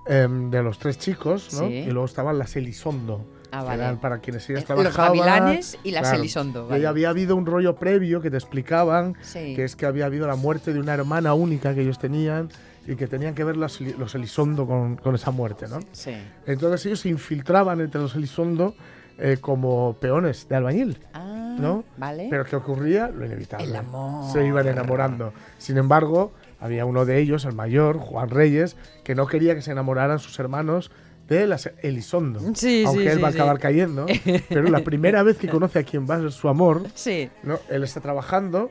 em, 0.07 0.51
de 0.51 0.63
los 0.63 0.79
tres 0.79 0.99
chicos, 0.99 1.53
¿no? 1.55 1.69
Sí. 1.69 1.75
Y 1.75 1.87
luego 1.91 2.07
estaban 2.07 2.37
las 2.39 2.55
Elizondo. 2.57 3.25
Ah, 3.53 3.63
vale. 3.63 3.83
eran 3.85 3.99
para 3.99 4.19
quienes 4.19 4.49
ellas 4.49 4.63
Eh, 4.63 4.67
trabajaban. 4.67 5.17
los 5.17 5.27
Gavilanes 5.27 5.79
y 5.85 5.91
las 5.91 6.13
Elizondo, 6.13 6.61
Y 6.67 6.69
vale. 6.71 6.81
ahí 6.81 6.85
había 6.87 7.11
habido 7.11 7.37
un 7.37 7.45
rollo 7.47 7.77
previo 7.77 8.21
que 8.23 8.31
te 8.31 8.37
explicaban 8.39 9.15
Sí. 9.21 9.55
que 9.55 9.65
es 9.65 9.77
que 9.77 9.85
había 9.87 10.07
habido 10.07 10.27
la 10.27 10.37
muerte 10.37 10.73
de 10.73 10.81
una 10.81 10.95
hermana 10.95 11.35
única 11.35 11.75
que 11.75 11.83
ellos 11.83 11.99
tenían 11.99 12.49
y 12.87 12.97
que 12.97 13.07
tenían 13.07 13.35
que 13.35 13.45
ver 13.45 13.57
los, 13.57 13.81
los 13.81 14.15
Elizondo 14.15 14.67
con, 14.67 14.97
con 14.97 15.15
esa 15.15 15.31
muerte, 15.31 15.67
¿no? 15.69 15.81
Sí. 15.93 16.15
Entonces 16.47 16.87
ellos 16.87 17.01
se 17.01 17.11
infiltraban 17.11 17.81
entre 17.81 18.01
los 18.01 18.15
Elizondo 18.15 18.75
eh, 19.19 19.37
como 19.41 19.97
peones 20.01 20.49
de 20.49 20.57
albañil, 20.57 20.99
Ah, 21.13 21.55
¿no? 21.61 21.85
Vale. 21.99 22.29
Pero 22.31 22.45
¿qué 22.47 22.57
ocurría? 22.57 23.09
Lo 23.09 23.27
inevitable. 23.27 23.67
El 23.67 23.77
amor. 23.77 24.33
Se 24.33 24.45
iban 24.45 24.67
enamorando. 24.67 25.35
Sin 25.59 25.77
embargo, 25.77 26.33
había 26.59 26.87
uno 26.87 27.05
de 27.05 27.19
ellos, 27.19 27.45
el 27.45 27.55
mayor, 27.55 27.99
Juan 27.99 28.31
Reyes, 28.31 28.77
que 29.05 29.15
no 29.15 29.27
quería 29.27 29.55
que 29.55 29.61
se 29.63 29.71
enamoraran 29.73 30.19
sus 30.19 30.39
hermanos 30.41 30.91
de 31.29 31.47
las 31.47 31.71
Elizondo. 31.83 32.41
Sí, 32.55 32.85
aunque 32.87 33.03
sí, 33.05 33.09
él 33.09 33.17
sí, 33.17 33.23
va 33.23 33.29
a 33.29 33.31
acabar 33.31 33.59
cayendo. 33.59 34.07
Pero 34.49 34.63
la 34.65 34.81
primera 34.81 35.23
vez 35.23 35.37
que 35.39 35.49
conoce 35.49 35.79
a 35.79 35.83
quien 35.83 36.09
va 36.09 36.17
a 36.17 36.21
ser 36.21 36.33
su 36.33 36.49
amor, 36.49 36.83
Sí. 36.95 37.31
¿no? 37.43 37.59
Él 37.71 37.85
está 37.85 38.01
trabajando 38.01 38.71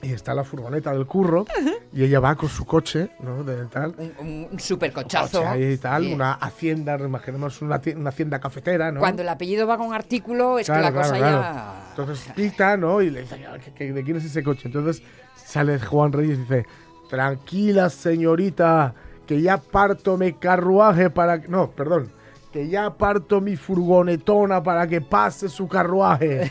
y 0.00 0.12
está 0.12 0.32
la 0.32 0.44
furgoneta 0.44 0.92
del 0.92 1.06
curro 1.06 1.44
y 1.92 2.04
ella 2.04 2.20
va 2.20 2.36
con 2.36 2.48
su 2.48 2.64
coche, 2.64 3.10
¿no? 3.20 3.42
De 3.42 3.66
tal. 3.66 3.94
Un, 4.20 4.46
un 4.52 4.60
supercochazo. 4.60 5.38
coche 5.38 5.48
ahí 5.50 5.72
y 5.72 5.76
tal, 5.76 6.04
Sí. 6.04 6.12
una 6.14 6.34
hacienda, 6.34 6.96
imaginemos 7.00 7.60
una, 7.62 7.80
una 7.96 8.10
hacienda 8.10 8.38
cafetera, 8.38 8.92
¿no? 8.92 9.00
Cuando 9.00 9.22
el 9.22 9.28
apellido 9.28 9.66
va 9.66 9.76
con 9.76 9.92
artículo, 9.92 10.58
es 10.60 10.66
Claro, 10.66 10.80
que 10.80 10.84
la 10.84 10.92
claro, 10.92 11.08
cosa 11.08 11.18
claro. 11.18 11.42
ya. 11.42 11.86
Entonces 11.90 12.32
pita, 12.36 12.76
¿no? 12.76 13.02
Y 13.02 13.10
le 13.10 13.22
dice, 13.22 13.44
"Ah, 13.44 13.58
¿qué- 13.62 13.72
qué- 13.74 13.92
¿de 13.92 14.04
quién 14.04 14.16
es 14.18 14.24
ese 14.24 14.44
coche? 14.44 14.62
Entonces 14.66 15.02
sale 15.34 15.80
Juan 15.80 16.12
Reyes 16.12 16.38
y 16.38 16.40
dice, 16.42 16.64
tranquila 17.10 17.90
señorita, 17.90 18.94
que 19.28 19.40
ya 19.40 19.58
parto 19.58 20.16
mi 20.16 20.32
carruaje 20.32 21.08
para... 21.10 21.40
que-". 21.40 21.46
No, 21.48 21.70
perdón. 21.70 22.10
Que 22.52 22.66
ya 22.66 22.88
parto 22.94 23.42
mi 23.42 23.56
furgonetona 23.56 24.62
para 24.62 24.86
que 24.86 25.02
pase 25.02 25.50
su 25.50 25.68
carruaje. 25.68 26.50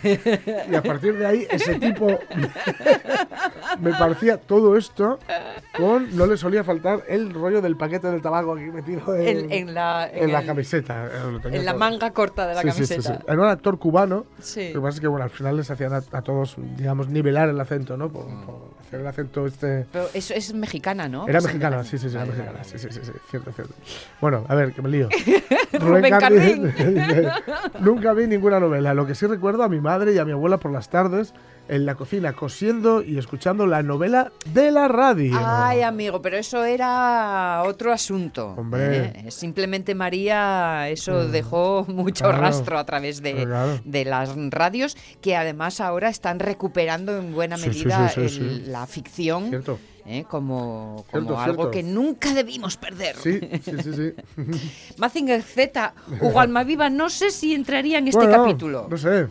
Y 0.71 0.75
a 0.75 0.83
partir 0.83 1.17
de 1.17 1.25
ahí, 1.25 1.47
ese 1.49 1.79
tipo 1.79 2.05
me 3.81 3.91
parecía 3.93 4.37
todo 4.37 4.77
esto 4.77 5.17
con. 5.75 6.15
No 6.15 6.27
le 6.27 6.37
solía 6.37 6.63
faltar 6.63 7.03
el 7.07 7.33
rollo 7.33 7.61
del 7.61 7.75
paquete 7.77 8.11
del 8.11 8.21
tabaco 8.21 8.53
aquí 8.53 8.65
metido 8.65 9.15
en, 9.15 9.27
En, 9.45 9.51
en 9.51 9.73
la, 9.73 10.07
en 10.11 10.31
la 10.31 10.43
camiseta. 10.45 11.07
eh, 11.07 11.09
en 11.51 11.65
la 11.65 11.71
todo. 11.71 11.79
manga 11.79 12.11
corta 12.11 12.47
de 12.47 12.53
la 12.55 12.61
Sí, 12.61 12.71
sí, 12.71 12.85
sí, 12.85 12.93
camiseta. 12.95 13.17
sí. 13.19 13.23
Era 13.27 13.41
un 13.41 13.47
actor 13.47 13.79
cubano. 13.79 14.15
Lo 14.37 14.43
que 14.53 14.73
pasa 14.79 14.89
es 14.89 14.99
que 14.99 15.07
bueno, 15.07 15.23
al 15.23 15.31
final 15.31 15.57
les 15.57 15.71
hacían 15.71 15.93
a, 15.93 15.97
a 16.11 16.21
todos, 16.21 16.55
digamos, 16.77 17.09
nivelar 17.09 17.49
el 17.49 17.59
acento, 17.59 17.97
¿no? 17.97 18.09
Por, 18.09 18.25
por 18.45 18.76
hacer 18.87 18.99
el 19.01 19.07
acento 19.07 19.45
este. 19.45 19.85
Pero 19.91 20.07
eso 20.13 20.33
es 20.33 20.53
mexicana, 20.53 21.07
¿no? 21.07 21.23
Era 21.27 21.39
Pues 21.39 21.45
mexicana, 21.53 21.83
sí, 21.83 21.97
sí, 21.97 22.09
sí, 22.09 22.15
era 22.15 22.19
Vale, 22.25 22.31
mexicana. 22.31 22.57
vale, 22.59 22.69
Sí, 22.69 22.79
sí, 22.79 22.87
sí, 22.91 22.99
sí, 23.03 23.11
cierto, 23.29 23.51
cierto. 23.51 23.73
Bueno, 24.21 24.45
a 24.47 24.55
ver, 24.55 24.73
que 24.73 24.81
me 24.81 24.89
lío. 24.89 25.09
Rubén 25.73 26.03
Nunca 27.79 28.13
vi 28.13 28.27
ninguna 28.27 28.59
novela. 28.59 28.93
Lo 28.93 29.05
que 29.05 29.15
sí 29.15 29.25
recuerdo 29.27 29.63
a 29.63 29.69
mi 29.69 29.79
madre 29.81 30.13
y 30.13 30.17
a 30.17 30.25
mi 30.25 30.31
abuela 30.31 30.57
por 30.57 30.71
las 30.71 30.89
tardes 30.89 31.33
en 31.69 31.85
la 31.85 31.95
cocina 31.95 32.33
cosiendo 32.33 33.01
y 33.01 33.17
escuchando 33.17 33.67
la 33.67 33.83
novela 33.83 34.31
de 34.53 34.71
la 34.71 34.87
radio. 34.87 35.37
Ay, 35.43 35.81
amigo, 35.81 36.21
pero 36.21 36.37
eso 36.37 36.63
era 36.63 37.63
otro 37.65 37.91
asunto. 37.91 38.53
Hombre. 38.57 39.13
¿eh? 39.25 39.31
Simplemente 39.31 39.93
María, 39.95 40.89
eso 40.89 41.27
dejó 41.27 41.85
mucho 41.87 42.25
Claro. 42.25 42.41
rastro 42.41 42.77
a 42.77 42.85
través 42.85 43.21
de, 43.21 43.33
Claro. 43.45 43.79
de 43.83 44.05
las 44.05 44.35
radios, 44.49 44.95
que 45.21 45.35
además 45.35 45.81
ahora 45.81 46.09
están 46.09 46.39
recuperando 46.39 47.17
en 47.17 47.33
buena 47.33 47.57
sí, 47.57 47.67
medida 47.69 48.09
sí, 48.09 48.29
sí, 48.29 48.39
el- 48.41 48.63
sí. 48.65 48.69
la 48.71 48.85
ficción 48.87 49.49
Cierto. 49.49 49.79
¿Eh? 50.07 50.25
como, 50.27 51.05
como 51.11 51.25
Cierto, 51.27 51.39
algo 51.39 51.63
cierto. 51.63 51.71
que 51.71 51.83
nunca 51.83 52.33
debimos 52.33 52.77
perder. 52.77 53.15
Sí, 53.17 53.39
sí, 53.63 53.71
sí, 53.83 53.93
sí. 53.93 54.13
Mazinger 54.97 55.41
Z, 55.41 55.93
Almaviva, 56.35 56.89
no 56.89 57.09
sé 57.09 57.29
si 57.31 57.53
entraría 57.53 57.97
en 57.99 58.07
este 58.07 58.25
Bueno, 58.25 58.43
capítulo. 58.43 58.87
No 58.89 58.97
sé. 58.97 59.27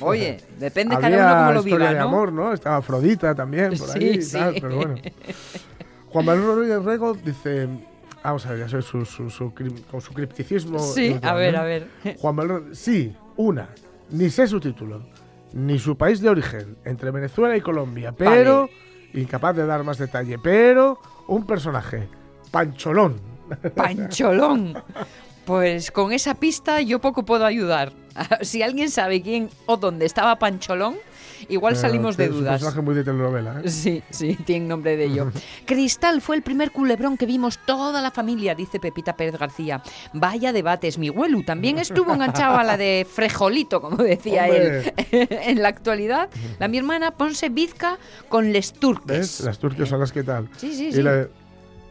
Oye, 0.00 0.38
depende 0.58 0.94
Había 0.96 1.10
cada 1.10 1.32
uno 1.32 1.38
cómo 1.40 1.52
lo 1.52 1.62
viva, 1.62 1.88
de 1.92 1.98
¿no? 1.98 2.04
amor, 2.04 2.32
¿no? 2.32 2.52
Estaba 2.52 2.76
Afrodita 2.76 3.34
también 3.34 3.76
por 3.78 3.88
Sí, 3.88 3.98
ahí 3.98 4.10
y 4.16 4.22
sí. 4.22 4.32
tal, 4.38 4.54
pero 4.60 4.76
bueno. 4.76 4.94
Juan 6.10 6.24
Manuel 6.24 6.46
Rodríguez 6.46 6.84
Rego 6.84 7.14
dice... 7.14 7.68
Vamos 8.24 8.44
a 8.46 8.50
ver, 8.52 8.60
ya 8.60 8.68
sé, 8.68 8.82
su, 8.82 9.04
su, 9.04 9.52
con 9.88 10.00
su 10.00 10.12
cripticismo. 10.12 10.80
Sí, 10.80 11.16
a 11.22 11.34
ver, 11.34 11.54
¿no? 11.54 11.60
a 11.60 11.62
ver. 11.64 11.86
Juan 12.18 12.34
Manuel... 12.34 12.74
Sí, 12.74 13.14
una. 13.36 13.68
Ni 14.10 14.30
sé 14.30 14.46
su 14.48 14.58
título. 14.58 15.06
ni 15.52 15.78
su 15.78 15.96
país 15.96 16.20
de 16.20 16.28
origen, 16.28 16.76
entre 16.84 17.10
Venezuela 17.12 17.56
y 17.56 17.60
Colombia, 17.60 18.12
pero 18.12 18.68
incapaz 19.20 19.56
de 19.56 19.66
dar 19.66 19.84
más 19.84 19.98
detalle, 19.98 20.38
pero 20.38 20.98
un 21.26 21.46
personaje, 21.46 22.08
Pancholón. 22.50 23.20
Pancholón. 23.74 24.82
Pues 25.44 25.90
con 25.92 26.12
esa 26.12 26.34
pista 26.34 26.80
yo 26.80 27.00
poco 27.00 27.24
puedo 27.24 27.44
ayudar. 27.46 27.92
Si 28.40 28.62
alguien 28.62 28.90
sabe 28.90 29.20
quién 29.20 29.50
o 29.66 29.76
dónde 29.76 30.06
estaba 30.06 30.38
Pancholón, 30.38 30.96
igual 31.48 31.76
salimos 31.76 32.16
de 32.16 32.24
es 32.24 32.30
un 32.30 32.38
dudas. 32.40 32.54
personaje 32.54 32.80
muy 32.82 32.94
de 32.94 33.04
telenovela. 33.04 33.60
¿eh? 33.64 33.70
Sí, 33.70 34.02
sí, 34.10 34.36
tiene 34.44 34.66
nombre 34.66 34.96
de 34.96 35.04
ello. 35.04 35.30
Cristal 35.64 36.20
fue 36.20 36.36
el 36.36 36.42
primer 36.42 36.70
culebrón 36.72 37.16
que 37.16 37.26
vimos 37.26 37.58
toda 37.66 38.00
la 38.02 38.10
familia, 38.10 38.54
dice 38.54 38.80
Pepita 38.80 39.16
Pérez 39.16 39.38
García. 39.38 39.82
Vaya 40.12 40.52
debates, 40.52 40.98
mi 40.98 41.10
huelu 41.10 41.42
también 41.42 41.78
estuvo 41.78 42.12
enganchado 42.14 42.56
a 42.56 42.64
la 42.64 42.76
de 42.76 43.06
Frejolito, 43.10 43.80
como 43.80 43.96
decía 43.98 44.46
él. 44.48 44.92
en 45.10 45.62
la 45.62 45.68
actualidad, 45.68 46.28
la 46.58 46.68
mi 46.68 46.78
hermana 46.78 47.12
Ponce 47.12 47.48
Vizca 47.48 47.98
con 48.28 48.52
les 48.52 48.72
turques. 48.72 49.06
¿Ves? 49.18 49.40
Las 49.40 49.58
turcas 49.58 49.88
son 49.88 50.00
las 50.00 50.12
que 50.12 50.22
tal. 50.22 50.48
Sí, 50.56 50.74
sí, 50.74 50.86
Y 50.88 50.92
sí. 50.92 51.02
la 51.02 51.12
de- 51.12 51.45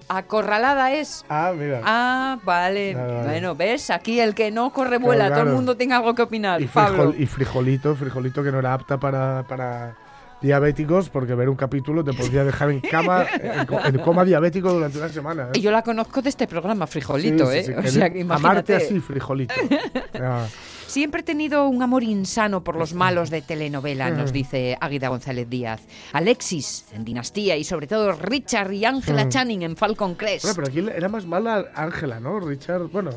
Acorralada 0.08 0.92
es. 0.94 1.26
Ah, 1.30 1.54
mira. 1.58 1.82
Ah, 1.84 2.38
vale. 2.44 2.96
Bueno, 3.24 3.56
ves, 3.56 3.90
aquí 3.90 4.20
el 4.20 4.36
que 4.36 4.52
no 4.52 4.72
corre 4.72 4.98
vuela, 4.98 5.28
Claro, 5.28 5.42
todo 5.42 5.50
el 5.52 5.56
mundo 5.56 5.76
tenga 5.78 5.98
algo 5.98 6.14
que 6.14 6.22
opinar. 6.22 6.62
y, 6.62 6.68
Pablo. 6.68 7.12
frijol- 7.14 7.20
y 7.20 7.26
frijolito, 7.26 7.96
frijolito 7.96 8.44
que 8.44 8.52
no 8.52 8.60
era 8.60 8.74
apta 8.74 9.00
para, 9.00 9.44
para 9.48 9.96
diabéticos, 10.42 11.10
porque 11.10 11.34
ver 11.34 11.50
un 11.50 11.56
capítulo 11.56 12.04
te 12.04 12.14
podría 12.14 12.44
dejar 12.44 12.70
en 12.70 12.82
cama, 12.82 13.26
en, 13.42 13.66
co- 13.66 13.80
en 13.84 13.98
coma 14.00 14.24
diabético 14.26 14.72
durante 14.72 14.98
una 15.00 15.10
semana. 15.10 15.44
¿eh? 15.46 15.52
Y 15.56 15.62
Yo 15.62 15.72
la 15.72 15.82
conozco 15.82 16.22
de 16.22 16.30
este 16.30 16.46
programa, 16.46 16.86
Frijolito, 16.86 17.50
Sí, 17.52 17.64
sí, 17.64 17.72
¿eh? 17.72 17.76
sí, 17.82 17.88
o 17.88 17.92
sea, 17.92 18.10
que 18.12 18.22
Amarte 18.22 18.42
imagínate. 18.42 18.76
así, 18.76 19.00
frijolito. 19.00 19.54
Ah, 20.22 20.46
Siempre 20.96 21.20
he 21.20 21.24
tenido 21.25 21.68
un 21.68 21.84
amor 21.84 22.04
insano 22.06 22.64
por 22.64 22.78
los 22.78 22.94
malos 22.94 23.30
de 23.30 23.42
telenovela, 23.42 24.12
nos 24.12 24.32
dice 24.32 24.78
Águida 24.80 25.10
González 25.10 25.50
Díaz. 25.50 25.82
Alexis 26.14 26.86
en 26.94 27.04
Dinastía 27.04 27.58
y 27.58 27.66
sobre 27.66 27.86
todo 27.86 28.14
Richard 28.14 28.72
y 28.72 28.86
Ángela. 28.86 29.28
Channing 29.28 29.64
en 29.64 29.75
Falcon 29.75 30.16
Crest. 30.16 30.46
bueno, 30.46 30.56
pero 30.56 30.68
aquí 30.70 30.98
era 30.98 31.10
más 31.10 31.25
mala 31.25 31.66
Ángela, 31.75 32.22
¿no? 32.22 32.40
Richard, 32.40 32.84
bueno, 32.84 33.12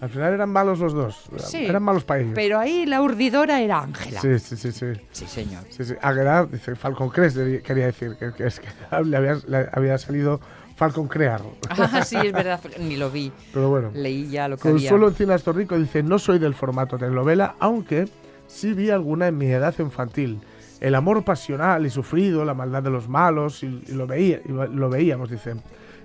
al 0.00 0.10
final 0.10 0.34
eran 0.34 0.50
malos 0.50 0.80
los 0.80 0.94
dos. 0.94 1.30
Sí, 1.48 1.66
Eran 1.66 1.84
malos 1.84 2.02
para 2.02 2.22
ellos. 2.22 2.32
Pero 2.34 2.58
ahí 2.58 2.86
la 2.86 3.00
urdidora 3.00 3.60
era 3.60 3.78
Ángela. 3.82 4.20
Sí, 4.20 4.36
sí, 4.40 4.56
sí, 4.56 4.72
sí. 4.72 4.86
Sí, 5.12 5.26
señor. 5.28 5.62
Sí, 5.70 5.84
sí. 5.84 5.94
Águeda, 6.02 6.44
dice 6.46 6.74
Falcon 6.74 7.10
Crest, 7.10 7.36
quería 7.62 7.86
decir, 7.86 8.16
que, 8.18 8.32
que 8.32 8.48
es 8.48 8.58
que 8.58 8.66
le 9.04 9.16
había, 9.16 9.38
le 9.46 9.68
había 9.72 9.96
salido 9.96 10.40
Falcon 10.76 11.08
Crear. 11.08 11.40
Ah, 11.70 12.04
sí, 12.04 12.16
es 12.16 12.32
verdad, 12.32 12.60
ni 12.78 12.96
lo 12.96 13.10
vi. 13.10 13.32
Pero 13.52 13.70
bueno. 13.70 13.90
Leí 13.94 14.28
ya 14.28 14.46
lo 14.46 14.56
que 14.56 14.68
había. 14.68 14.80
Consuelo 14.90 15.08
Encinas 15.08 15.42
Torrico 15.42 15.76
dice, 15.78 16.02
no 16.02 16.18
soy 16.18 16.38
del 16.38 16.54
formato 16.54 16.96
telenovela, 16.98 17.56
aunque 17.58 18.08
sí 18.46 18.72
vi 18.74 18.90
alguna 18.90 19.26
en 19.28 19.38
mi 19.38 19.46
edad 19.46 19.74
infantil. 19.78 20.38
El 20.80 20.94
amor 20.94 21.24
pasional 21.24 21.86
y 21.86 21.90
sufrido, 21.90 22.44
la 22.44 22.52
maldad 22.54 22.82
de 22.82 22.90
los 22.90 23.08
malos, 23.08 23.62
y, 23.62 23.82
y 23.88 23.92
lo, 23.92 24.06
veía, 24.06 24.40
y 24.44 24.48
lo 24.52 24.88
veíamos, 24.90 25.30
dice. 25.30 25.54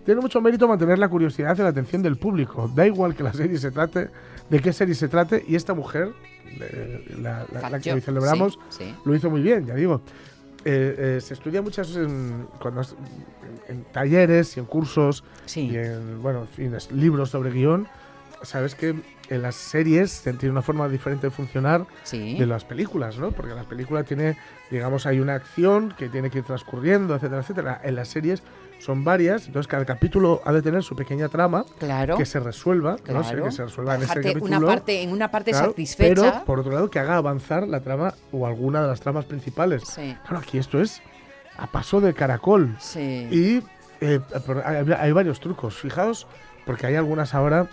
Tiene 0.05 0.21
mucho 0.21 0.41
mérito 0.41 0.67
mantener 0.67 0.97
la 0.97 1.09
curiosidad 1.09 1.55
y 1.59 1.61
la 1.61 1.67
atención 1.67 2.01
del 2.01 2.15
público. 2.17 2.71
Da 2.73 2.87
igual 2.87 3.13
que 3.13 3.21
la 3.23 3.33
serie 3.33 3.57
se 3.59 3.69
trate, 3.71 4.09
de 4.49 4.59
qué 4.61 4.71
serie 4.73 4.95
se 4.95 5.09
trate, 5.09 5.43
y 5.47 5.55
esta 5.55 5.73
mujer, 5.73 6.13
la, 7.19 7.45
la- 7.51 7.69
la 7.69 7.79
que 7.79 7.93
hoy 7.93 8.01
celebramos, 8.01 8.57
sí, 8.69 8.85
sí. 8.85 8.95
lo 9.05 9.13
hizo 9.15 9.29
muy 9.29 9.41
bien, 9.41 9.65
ya 9.65 9.75
digo. 9.75 10.01
Eh, 10.63 11.15
eh, 11.17 11.21
se 11.21 11.33
estudia 11.33 11.61
muchas 11.61 11.95
en, 11.95 12.47
cuando 12.61 12.81
en, 12.81 13.77
en 13.77 13.83
talleres 13.85 14.55
y 14.57 14.59
en 14.59 14.65
cursos 14.67 15.23
Sí. 15.45 15.69
y 15.71 15.77
en, 15.77 16.21
bueno, 16.21 16.41
en 16.41 16.47
fin, 16.47 16.75
es- 16.75 16.91
libros 16.91 17.29
sobre 17.31 17.51
guion. 17.51 17.87
Sabes 18.43 18.73
que 18.75 18.95
en 19.29 19.41
las 19.43 19.55
series 19.55 20.21
tiene 20.23 20.49
una 20.49 20.61
forma 20.61 20.87
diferente 20.89 21.27
de 21.27 21.31
funcionar 21.31 21.85
Sí. 22.03 22.37
de 22.37 22.45
las 22.47 22.63
películas, 22.65 23.17
¿no? 23.17 23.31
Porque 23.31 23.53
la 23.53 23.63
película 23.63 24.03
tiene, 24.03 24.35
digamos, 24.71 25.05
hay 25.05 25.19
una 25.19 25.35
acción 25.35 25.93
que 25.97 26.09
tiene 26.09 26.29
que 26.29 26.39
ir 26.39 26.43
transcurriendo, 26.43 27.15
etcétera, 27.15 27.41
etcétera. 27.41 27.81
En 27.83 27.95
las 27.95 28.07
series 28.09 28.41
son 28.83 29.03
varias, 29.03 29.45
entonces 29.47 29.67
cada 29.67 29.85
capítulo 29.85 30.41
ha 30.43 30.51
de 30.51 30.61
tener 30.61 30.81
su 30.83 30.95
pequeña 30.95 31.29
trama 31.29 31.65
Claro. 31.79 32.17
que 32.17 32.25
se 32.25 32.39
resuelva. 32.39 32.95
Claro. 32.97 33.43
Que 33.45 33.51
se 33.51 33.63
resuelva 33.63 33.95
en 33.95 34.01
ese 34.03 34.13
capítulo. 34.21 34.45
una 34.57 34.59
parte, 34.67 35.01
en 35.03 35.11
una 35.11 35.29
parte 35.29 35.51
Claro, 35.51 35.67
satisfecha. 35.67 36.15
Pero, 36.33 36.45
por 36.45 36.59
otro 36.59 36.71
lado, 36.71 36.89
que 36.89 36.97
haga 36.99 37.15
avanzar 37.17 37.67
la 37.67 37.81
trama 37.81 38.13
o 38.31 38.47
alguna 38.47 38.81
de 38.81 38.87
las 38.87 38.99
tramas 38.99 39.25
principales. 39.25 39.83
Sí. 39.85 40.15
Claro, 40.23 40.39
aquí 40.39 40.57
esto 40.57 40.81
es 40.81 41.01
a 41.57 41.67
paso 41.67 42.01
de 42.01 42.13
caracol. 42.13 42.75
Sí. 42.79 43.27
Y 43.29 43.63
eh, 44.03 44.19
hay, 44.65 44.91
hay 44.97 45.11
varios 45.11 45.39
trucos. 45.39 45.75
Fijaos, 45.77 46.25
porque 46.65 46.87
hay 46.87 46.95
algunas 46.95 47.35
ahora 47.35 47.67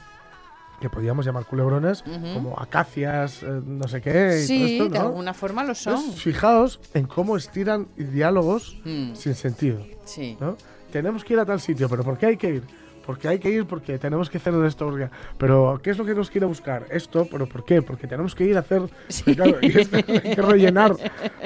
que 0.80 0.88
podríamos 0.90 1.26
llamar 1.26 1.44
culebrones, 1.44 2.04
como 2.34 2.56
acacias, 2.60 3.42
eh, 3.42 3.46
no 3.66 3.88
sé 3.88 4.00
qué. 4.00 4.40
y 4.42 4.46
Sí, 4.46 4.58
todo 4.78 4.86
esto, 4.86 4.98
de 5.00 5.06
alguna 5.06 5.34
forma 5.34 5.64
lo 5.64 5.74
son. 5.74 5.94
Entonces, 5.96 6.22
fijaos 6.22 6.80
en 6.94 7.06
cómo 7.06 7.36
estiran 7.36 7.88
diálogos 7.96 8.76
Mm, 8.84 9.14
sin 9.14 9.34
sentido. 9.34 9.84
sí. 10.04 10.36
¿no? 10.38 10.56
Tenemos 10.92 11.24
que 11.24 11.34
ir 11.34 11.38
a 11.40 11.44
tal 11.44 11.60
sitio, 11.60 11.88
pero 11.88 12.02
¿por 12.02 12.16
qué 12.18 12.26
hay 12.26 12.36
que 12.36 12.48
ir? 12.50 12.62
Porque 13.04 13.26
hay 13.28 13.38
que 13.38 13.50
ir 13.50 13.64
porque 13.64 13.98
tenemos 13.98 14.28
que 14.28 14.36
hacer 14.36 14.52
esto. 14.66 14.86
porque- 14.86 15.08
Pero, 15.38 15.80
¿qué 15.82 15.90
es 15.90 15.98
lo 15.98 16.04
que 16.04 16.14
nos 16.14 16.30
quiere 16.30 16.46
buscar? 16.46 16.84
Esto, 16.90 17.26
pero 17.30 17.46
¿por 17.46 17.64
qué? 17.64 17.80
Porque 17.80 18.06
tenemos 18.06 18.34
que 18.34 18.44
ir 18.44 18.56
a 18.56 18.60
hacer. 18.60 18.82
Sí. 19.08 19.34
Claro, 19.34 19.56
y 19.62 19.78
es 19.78 19.88
que 19.88 19.96
hay 19.96 20.34
que 20.34 20.42
rellenar. 20.42 20.94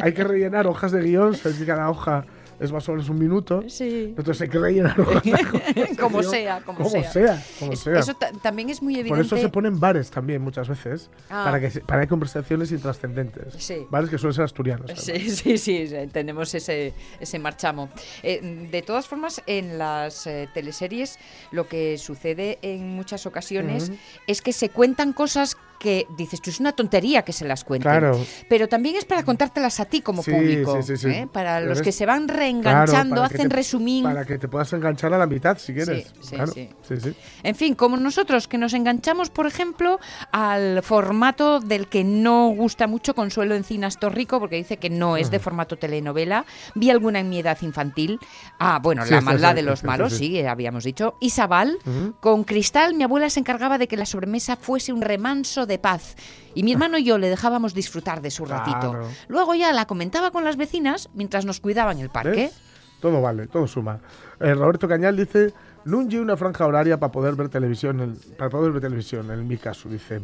Hay 0.00 0.12
que 0.12 0.24
rellenar 0.24 0.66
hojas 0.66 0.90
de 0.92 1.02
guion. 1.02 1.34
Que 1.34 1.64
cada 1.66 1.88
hoja 1.88 2.24
es 2.62 2.72
más 2.72 2.88
o 2.88 2.92
menos 2.92 3.08
un 3.08 3.18
minuto. 3.18 3.64
Sí. 3.68 4.14
Entonces 4.16 4.40
hay 4.42 4.48
que 4.48 4.58
rellenar 4.58 4.98
hojas 5.00 5.22
de, 5.22 5.32
hojas 5.32 5.74
de 5.74 5.96
Como 5.96 6.22
sea, 6.22 6.60
como 6.60 6.78
como 6.78 6.90
sea. 6.90 7.12
sea. 7.12 7.42
como 7.58 7.72
Es- 7.72 7.80
sea. 7.80 7.98
Eso 7.98 8.14
ta- 8.14 8.32
también 8.32 8.70
es 8.70 8.80
muy 8.82 8.94
Por 8.94 9.00
evidente. 9.00 9.26
eso 9.26 9.36
se 9.36 9.48
ponen 9.48 9.78
bares 9.80 10.10
también 10.10 10.40
muchas 10.42 10.68
veces. 10.68 11.10
Ah. 11.28 11.42
Para 11.44 11.60
que 11.60 11.70
se- 11.70 11.80
para 11.80 12.06
conversaciones 12.06 12.70
intrascendentes. 12.72 13.54
Sí. 13.58 13.86
Bares 13.90 14.08
que 14.10 14.18
suelen 14.18 14.34
ser 14.34 14.44
asturianos. 14.44 14.90
Sí, 14.96 15.30
sí, 15.30 15.58
sí, 15.58 15.86
sí, 15.88 15.94
tenemos 16.12 16.54
ese, 16.54 16.94
ese 17.20 17.38
marchamo. 17.38 17.88
Eh, 18.22 18.68
de 18.70 18.82
todas 18.82 19.06
formas, 19.06 19.42
en 19.46 19.78
las 19.78 20.26
eh, 20.26 20.48
teleseries 20.54 21.18
lo 21.50 21.66
que 21.68 21.98
sucede 21.98 22.58
en 22.62 22.88
muchas 22.90 23.26
ocasiones 23.26 23.90
es 24.26 24.42
que 24.42 24.52
se 24.52 24.68
cuentan 24.68 25.12
cosas 25.12 25.56
que 25.82 26.06
dices 26.16 26.40
tú, 26.40 26.50
es 26.50 26.60
una 26.60 26.70
tontería 26.72 27.22
que 27.22 27.32
se 27.32 27.44
las 27.44 27.64
cuenten. 27.64 27.90
Claro. 27.90 28.24
Pero 28.48 28.68
también 28.68 28.94
es 28.94 29.04
para 29.04 29.24
contártelas 29.24 29.80
a 29.80 29.84
ti 29.86 30.00
como 30.00 30.22
Sí, 30.22 30.30
público. 30.30 30.80
sí, 30.80 30.96
sí, 30.96 31.08
sí. 31.08 31.08
¿eh? 31.08 31.28
Para 31.30 31.60
los 31.60 31.82
que 31.82 31.90
se 31.90 32.06
van 32.06 32.28
reenganchando, 32.28 33.22
hacen 33.22 33.50
resumín. 33.50 34.04
Para 34.04 34.24
que 34.24 34.38
te 34.38 34.46
puedas 34.46 34.72
enganchar 34.72 35.12
a 35.12 35.18
la 35.18 35.26
mitad 35.26 35.58
si 35.58 35.74
quieres. 35.74 36.06
Sí, 36.20 36.20
sí, 36.22 36.36
Claro. 36.36 36.52
En 37.42 37.54
fin, 37.56 37.74
como 37.74 37.96
nosotros 37.96 38.46
que 38.46 38.58
nos 38.58 38.74
enganchamos, 38.74 39.30
por 39.30 39.46
ejemplo, 39.48 39.98
al 40.30 40.82
formato 40.84 41.58
del 41.58 41.88
que 41.88 42.04
no 42.04 42.48
gusta 42.50 42.86
mucho 42.86 43.14
Consuelo 43.14 43.54
Encinas 43.56 43.98
Torrico, 43.98 44.38
porque 44.38 44.56
dice 44.56 44.76
que 44.76 44.88
no 44.90 45.16
es 45.16 45.30
de 45.32 45.40
formato 45.40 45.76
telenovela. 45.76 46.44
Vi 46.76 46.90
alguna 46.90 47.18
en 47.20 47.28
mi 47.28 47.40
edad 47.40 47.58
infantil. 47.62 48.20
Ah, 48.60 48.78
bueno, 48.80 49.04
La 49.04 49.20
maldad 49.20 49.54
de 49.56 49.62
los 49.62 49.82
malos, 49.82 50.12
sí. 50.12 50.28
sí, 50.28 50.40
habíamos 50.42 50.84
dicho. 50.84 51.16
Ujú. 51.20 52.14
con 52.20 52.44
Cristal, 52.44 52.94
mi 52.94 53.02
abuela 53.04 53.28
se 53.30 53.40
encargaba 53.40 53.78
de 53.78 53.88
que 53.88 53.96
la 53.96 54.06
sobremesa 54.06 54.56
fuese 54.56 54.92
un 54.92 55.00
remanso 55.02 55.66
de 55.66 55.71
paz. 55.78 56.16
Y 56.54 56.62
mi 56.62 56.72
hermano 56.72 56.98
y 56.98 57.04
yo 57.04 57.18
le 57.18 57.28
dejábamos 57.28 57.74
disfrutar 57.74 58.20
de 58.20 58.30
su 58.30 58.44
ratito. 58.44 58.90
Claro. 58.90 59.08
Luego 59.28 59.54
ya 59.54 59.72
la 59.72 59.86
comentaba 59.86 60.30
con 60.30 60.44
las 60.44 60.56
vecinas 60.56 61.08
mientras 61.14 61.44
nos 61.44 61.60
cuidaban 61.60 61.98
el 61.98 62.10
parque. 62.10 62.30
¿Ves? 62.52 62.60
Todo 63.00 63.20
vale, 63.20 63.46
todo 63.48 63.66
suma. 63.66 63.98
Eh, 64.38 64.54
Roberto 64.54 64.86
Cañal 64.86 65.16
dice, 65.16 65.52
nunca 65.84 66.16
una 66.20 66.36
franja 66.36 66.66
horaria 66.66 67.00
para 67.00 67.10
poder 67.10 67.34
ver 67.34 67.48
televisión, 67.48 68.00
en- 68.00 68.16
para 68.36 68.48
poder 68.50 68.70
ver 68.72 68.80
televisión, 68.82 69.30
en 69.30 69.48
mi 69.48 69.56
caso, 69.56 69.88
dice. 69.88 70.20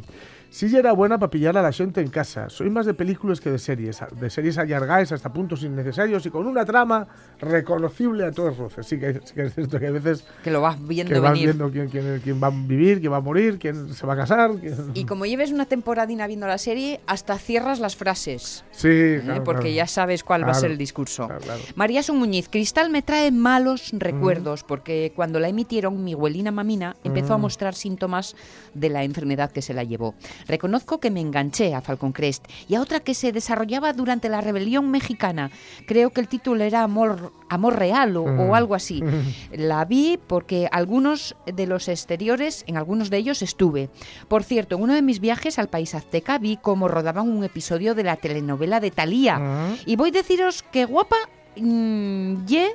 Sí 0.51 0.69
ya 0.71 0.79
era 0.79 0.93
buena 0.93 1.19
para 1.19 1.31
pillar 1.31 1.59
a 1.59 1.63
la 1.63 1.73
gente 1.73 2.01
en 2.01 2.09
casa. 2.09 2.49
Soy 2.49 2.71
más 2.71 2.87
de 2.87 2.95
películas 2.95 3.39
que 3.41 3.51
de 3.51 3.59
series, 3.59 4.01
de 4.19 4.31
series 4.31 4.57
allargadas 4.57 5.13
hasta 5.13 5.31
puntos 5.33 5.63
innecesarios 5.63 6.25
y 6.25 6.31
con 6.31 6.47
una 6.47 6.65
trama 6.65 7.07
reconocible 7.39 8.25
a 8.25 8.33
todos 8.33 8.57
roces. 8.57 8.87
Sí 8.87 8.99
que, 8.99 9.21
sí 9.25 9.35
que 9.35 9.43
es 9.43 9.55
cierto 9.55 9.79
que 9.79 9.87
a 9.89 9.91
veces 9.91 10.25
Que 10.43 10.51
lo 10.51 10.61
vas 10.63 10.77
viendo 10.87 11.13
que 11.13 11.21
vas 11.21 11.33
venir. 11.33 11.47
viendo 11.49 11.71
quién, 11.71 11.89
quién, 11.89 12.21
quién 12.25 12.43
va 12.43 12.47
a 12.49 12.51
vivir, 12.51 13.01
quién 13.01 13.13
va 13.13 13.19
a 13.19 13.21
morir, 13.21 13.59
quién 13.59 13.93
se 13.93 14.07
va 14.07 14.15
a 14.15 14.17
casar. 14.17 14.53
quién- 14.59 14.75
Y 14.95 15.05
como 15.05 15.27
lleves 15.27 15.53
una 15.53 15.67
temporadina 15.67 16.27
viendo 16.27 16.47
la 16.47 16.59
serie, 16.59 17.01
hasta 17.07 17.37
cierras 17.39 17.79
las 17.79 17.95
frases. 17.97 18.65
Sí, 18.71 18.89
¿eh? 18.91 19.21
claro, 19.25 19.45
porque 19.45 19.61
claro. 19.63 19.75
ya 19.77 19.87
sabes 19.87 20.25
cuál 20.25 20.47
va 20.47 20.53
a 20.53 20.55
ser 20.55 20.71
el 20.71 20.79
discurso. 20.79 21.29
María 21.75 22.03
Son 22.03 22.17
Muñiz, 22.19 22.49
Cristal 22.49 22.91
me 22.91 23.03
trae 23.03 23.31
malos 23.31 23.91
recuerdos 23.93 24.65
porque 24.65 25.13
cuando 25.15 25.41
la 25.41 25.49
emitieron 25.49 26.03
mi 26.03 26.15
abuelina 26.15 26.51
mamina 26.51 26.97
empezó 27.05 27.35
a 27.35 27.39
mostrar 27.39 27.75
síntomas 27.75 28.35
de 28.75 28.89
la 28.89 29.05
enfermedad 29.05 29.51
que 29.53 29.61
se 29.63 29.75
la 29.75 29.85
llevó. 29.85 30.15
Reconozco 30.47 30.99
que 31.01 31.11
me 31.11 31.21
enganché 31.21 31.75
a 31.75 31.81
Falcon 31.81 32.13
Crest 32.13 32.47
y 32.69 32.75
a 32.75 32.81
otra 32.81 33.01
que 33.01 33.15
se 33.15 33.33
desarrollaba 33.33 33.93
durante 33.93 34.29
la 34.29 34.41
rebelión 34.41 34.91
mexicana. 34.91 35.51
Creo 35.87 36.11
que 36.11 36.21
el 36.21 36.29
título 36.29 36.65
era 36.65 36.83
Amor, 36.83 37.33
Amor 37.49 37.77
Real 37.79 38.17
o, 38.17 38.23
o 38.25 38.49
Mm. 38.49 38.55
algo 38.55 38.75
así. 38.75 39.03
La 39.53 39.85
vi 39.85 40.19
porque 40.27 40.69
algunos 40.71 41.37
de 41.47 41.67
los 41.67 41.89
exteriores, 41.89 42.65
en 42.67 42.77
algunos 42.77 43.11
de 43.11 43.17
ellos 43.19 43.43
estuve. 43.43 43.91
Por 44.29 44.45
cierto, 44.45 44.77
en 44.77 44.83
uno 44.83 44.95
de 44.95 45.03
mis 45.03 45.21
viajes 45.21 45.59
al 45.59 45.69
país 45.69 45.95
azteca 45.95 46.39
vi 46.39 46.57
cómo 46.57 46.89
rodaban 46.89 47.29
un 47.29 47.45
episodio 47.45 47.95
de 47.95 48.05
la 48.05 48.17
telenovela 48.17 48.81
de 48.81 48.91
Thalía. 48.91 49.39
Ah. 49.41 49.75
Y 49.87 49.97
voy 49.97 50.11
a 50.11 50.13
deciros 50.13 50.63
que 50.63 50.85
guapa, 50.85 51.17
mm, 51.57 52.47
ye, 52.47 52.69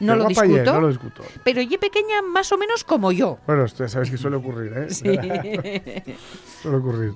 no 0.00 0.16
lo 0.16 0.26
discuto, 0.26 0.72
no 0.72 0.80
lo 0.80 0.88
discuto. 0.88 1.22
pero 1.44 1.62
ye 1.62 1.78
pequeña 1.78 2.22
más 2.22 2.50
o 2.52 2.58
menos 2.58 2.84
como 2.84 3.12
yo. 3.12 3.38
Bueno, 3.46 3.66
ya 3.66 3.88
sabes 3.88 4.10
que 4.10 4.16
suele 4.16 4.36
ocurrir, 4.36 4.72
¿eh? 4.76 4.90
Sí. 4.90 5.04
Suele 6.62 6.76
ocurrir. 6.78 7.14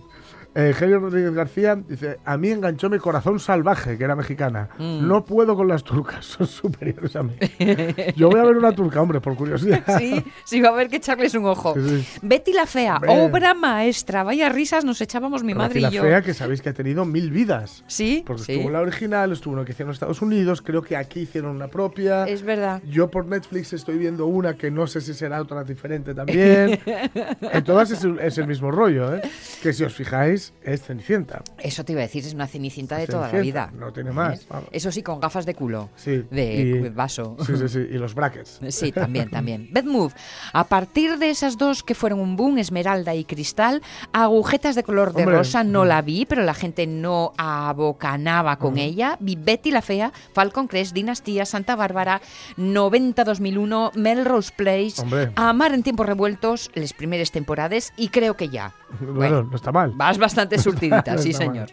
Eh, 0.56 0.72
Helio 0.80 1.00
Rodríguez 1.00 1.34
García 1.34 1.74
dice, 1.74 2.18
a 2.24 2.36
mí 2.36 2.48
enganchóme 2.50 3.00
Corazón 3.00 3.40
Salvaje, 3.40 3.98
que 3.98 4.04
era 4.04 4.14
mexicana. 4.14 4.68
Mm. 4.78 5.06
No 5.08 5.24
puedo 5.24 5.56
con 5.56 5.66
las 5.66 5.82
turcas, 5.82 6.24
son 6.26 6.46
superiores 6.46 7.16
a 7.16 7.24
mí. 7.24 7.34
Yo 8.16 8.30
voy 8.30 8.38
a 8.38 8.44
ver 8.44 8.56
una 8.56 8.72
turca, 8.72 9.00
hombre, 9.00 9.20
por 9.20 9.36
curiosidad. 9.36 9.82
Sí, 9.98 10.24
sí, 10.44 10.60
va 10.60 10.70
a 10.70 10.72
haber 10.72 10.88
que 10.88 10.96
echarles 10.96 11.34
un 11.34 11.46
ojo. 11.46 11.74
Sí, 11.74 12.02
sí. 12.02 12.18
Betty 12.22 12.52
la 12.52 12.66
Fea, 12.66 13.00
obra 13.06 13.54
maestra. 13.54 14.22
Vaya 14.22 14.48
risas 14.48 14.84
nos 14.84 15.00
echábamos 15.00 15.44
mi 15.44 15.54
madre 15.54 15.74
Betty 15.74 15.80
la 15.80 15.88
y 15.88 15.92
yo. 15.92 16.02
Fea, 16.02 16.22
que 16.22 16.34
sabéis 16.34 16.62
que 16.62 16.68
ha 16.68 16.72
tenido 16.72 17.04
mil 17.04 17.30
vidas. 17.30 17.84
Sí, 17.86 18.22
Porque 18.26 18.42
sí. 18.42 18.52
estuvo 18.52 18.68
en 18.68 18.72
la 18.74 18.80
original, 18.80 19.32
estuvo 19.32 19.54
en 19.54 19.60
la 19.60 19.64
que 19.64 19.72
hicieron 19.72 19.90
en 19.90 19.94
Estados 19.94 20.20
Unidos, 20.22 20.62
creo 20.62 20.82
que 20.82 20.96
aquí 20.96 21.20
hicieron 21.20 21.56
una 21.56 21.68
propia. 21.68 22.24
Es 22.24 22.42
verdad. 22.42 22.82
Yo 22.84 23.10
por 23.10 23.26
Netflix 23.26 23.72
estoy 23.72 23.98
viendo 23.98 24.26
una 24.26 24.54
que 24.54 24.70
no 24.70 24.86
sé 24.86 25.00
si 25.00 25.14
será 25.14 25.40
otra 25.40 25.64
diferente 25.64 26.14
también. 26.14 26.80
en 26.84 27.64
todas 27.64 27.90
es 27.90 28.38
el 28.38 28.46
mismo 28.46 28.70
rollo, 28.70 29.14
¿eh? 29.14 29.22
Que 29.62 29.72
si 29.72 29.84
os 29.84 29.94
fijáis, 29.94 30.43
es 30.62 30.82
Cenicienta. 30.82 31.42
Eso 31.58 31.84
te 31.84 31.92
iba 31.92 32.00
a 32.00 32.04
decir, 32.04 32.24
es 32.26 32.34
una 32.34 32.46
cenicienta 32.46 32.96
de 32.98 33.06
toda 33.06 33.32
la 33.32 33.40
vida. 33.40 33.70
no 33.74 33.92
tiene 33.92 34.10
más, 34.12 34.40
¿Eh? 34.42 34.46
Eso 34.72 34.90
sí, 34.92 35.02
con 35.02 35.20
gafas 35.20 35.46
de 35.46 35.54
culo. 35.54 35.88
Sí, 35.96 36.24
De 36.30 36.54
y- 36.54 36.88
vaso. 36.90 37.36
Sí, 37.46 37.56
sí, 37.56 37.68
sí. 37.68 37.78
Y 37.90 37.94
los 37.98 38.14
brackets. 38.14 38.60
Sí, 38.68 38.92
también, 38.92 39.30
también. 39.30 39.68
Beth 39.72 39.84
Move, 39.86 40.12
a 40.52 40.64
partir 40.64 41.18
de 41.18 41.30
esas 41.30 41.56
dos 41.58 41.82
que 41.82 41.94
fueron 41.94 42.20
un 42.20 42.36
boom, 42.36 42.58
Esmeralda 42.58 43.14
y 43.14 43.24
Cristal, 43.24 43.82
agujetas 44.12 44.74
de 44.74 44.82
color 44.82 45.12
de 45.12 45.24
rosa 45.24 45.64
no 45.64 45.84
la 45.84 46.02
vi, 46.02 46.26
pero 46.26 46.42
la 46.42 46.54
gente 46.54 46.86
no 46.86 47.32
abocanaba 47.36 48.56
con 48.58 48.78
ella. 48.78 49.16
Vi 49.20 49.36
Betty 49.36 49.70
la 49.70 49.82
Fea, 49.82 50.12
Falcon 50.32 50.66
Crest, 50.66 50.92
Dinastía, 50.94 51.44
Santa 51.46 51.76
Bárbara, 51.76 52.20
90-2001, 52.56 53.92
Melrose 53.94 54.52
Place, 54.56 55.00
Hombre. 55.02 55.30
Amar 55.36 55.72
en 55.74 55.82
tiempos 55.82 56.06
revueltos, 56.06 56.70
las 56.74 56.92
primeras 56.92 57.30
temporadas 57.30 57.92
y 57.96 58.08
creo 58.08 58.36
que 58.36 58.48
ya. 58.48 58.72
Bueno, 59.00 59.42
no 59.42 59.56
está 59.56 59.72
mal. 59.72 59.92
Vas 59.94 60.18
bastante 60.18 60.33
surtidita, 60.58 61.12
No 61.14 61.18
sí 61.22 61.32
señor. 61.32 61.68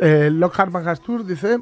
Eh, 0.00 0.28
Lockhart 0.32 0.70
Van 0.70 0.86
Hastur 0.88 1.24
dice: 1.26 1.58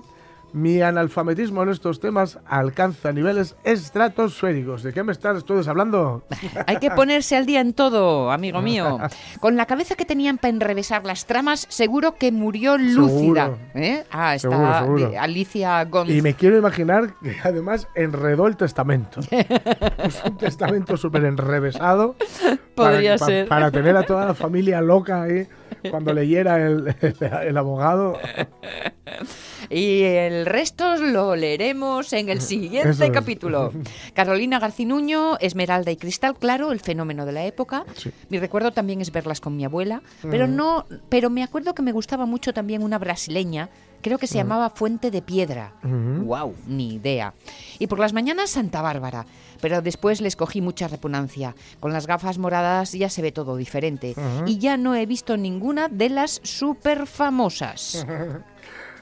Mi 0.53 0.81
analfabetismo 0.83 1.63
en 1.63 1.71
estos 1.71 2.01
temas 2.01 2.39
alcanza 2.47 3.11
niveles 3.13 3.57
estratosféricos. 3.65 4.83
¿De 4.83 4.93
qué 4.93 5.03
me 5.03 5.13
estás 5.13 5.43
todos 5.45 5.69
hablando? 5.69 6.23
Hay 6.67 6.77
que 6.77 6.91
ponerse 6.91 7.35
al 7.37 7.47
día 7.47 7.61
en 7.61 7.73
todo, 7.73 8.31
amigo 8.31 8.61
mío. 8.61 8.99
Con 9.41 9.57
la 9.57 9.65
cabeza 9.67 9.95
que 9.95 10.05
tenían 10.05 10.37
para 10.39 10.51
enrevesar 10.51 11.05
las 11.07 11.25
tramas, 11.27 11.67
seguro 11.71 12.15
que 12.17 12.31
murió 12.33 12.77
lúcida. 12.79 13.53
¿Eh? 13.75 14.05
Ah, 14.11 14.35
está 14.35 14.51
Seguro, 14.51 14.79
seguro. 15.07 15.13
Alicia 15.21 15.85
Gonz. 15.85 16.11
Y 16.11 16.21
me 16.23 16.35
quiero 16.35 16.59
imaginar 16.59 17.15
que 17.23 17.37
además 17.43 17.89
enredó 17.95 18.47
el 18.47 18.57
testamento. 18.57 19.21
Es 19.31 20.23
un 20.25 20.37
testamento 20.37 20.97
súper 20.99 21.25
enrevesado. 21.25 22.17
Podría 22.75 23.13
para, 23.15 23.19
pa- 23.19 23.27
ser. 23.27 23.49
Para 23.49 23.71
tener 23.71 23.97
a 23.97 24.03
toda 24.03 24.27
la 24.27 24.35
familia 24.35 24.81
loca 24.83 25.23
ahí 25.23 25.49
cuando 25.91 26.13
leyera 26.13 26.65
el, 26.65 26.95
el 27.47 27.57
abogado. 27.57 28.19
Y 29.71 30.03
el 30.03 30.47
resto 30.47 30.97
lo 30.97 31.35
leeremos 31.37 32.13
en 32.13 32.29
el 32.29 32.41
siguiente 32.41 33.07
es. 33.07 33.11
capítulo. 33.11 33.73
Carolina 34.15 34.59
Garcinuño, 34.59 35.39
Esmeralda 35.41 35.91
y 35.91 35.97
Cristal, 35.97 36.37
claro, 36.39 36.73
el 36.73 36.81
fenómeno 36.81 37.27
de 37.27 37.33
la 37.33 37.45
época. 37.45 37.85
Sí. 37.95 38.11
Mi 38.29 38.39
recuerdo 38.39 38.73
también 38.73 39.01
es 39.01 39.11
verlas 39.13 39.41
con 39.41 39.57
mi 39.57 39.65
abuela, 39.65 40.03
pero 40.31 40.47
no, 40.47 40.87
pero 41.09 41.31
me 41.31 41.43
acuerdo 41.43 41.75
que 41.75 41.83
me 41.83 41.93
gustaba 41.93 42.27
mucho 42.27 42.53
también 42.53 42.83
una 42.83 42.99
brasileña, 42.99 43.71
creo 44.01 44.19
que 44.19 44.27
se 44.27 44.37
llamaba 44.37 44.71
Fuente 44.71 45.11
de 45.11 45.23
Piedra. 45.23 45.73
Ujú. 45.83 46.25
Wow, 46.25 46.55
ni 46.67 46.95
idea. 46.95 47.35
Y 47.79 47.87
por 47.87 47.99
las 47.99 48.13
mañanas 48.13 48.51
Santa 48.51 48.83
Bárbara, 48.83 49.27
pero 49.61 49.83
después 49.83 50.21
les 50.21 50.37
cogí 50.37 50.61
mucha 50.61 50.89
repugnancia. 50.89 51.55
Con 51.81 51.93
las 51.93 52.07
gafas 52.07 52.39
moradas 52.39 52.93
ya 52.93 53.09
se 53.09 53.23
ve 53.23 53.33
todo 53.33 53.57
diferente 53.57 54.15
y 54.47 54.59
ya 54.59 54.77
no 54.77 54.95
he 54.95 55.07
visto 55.07 55.37
ninguna 55.37 55.89
de 55.89 56.11
las 56.11 56.41
super 56.43 57.07
famosas. 57.07 58.07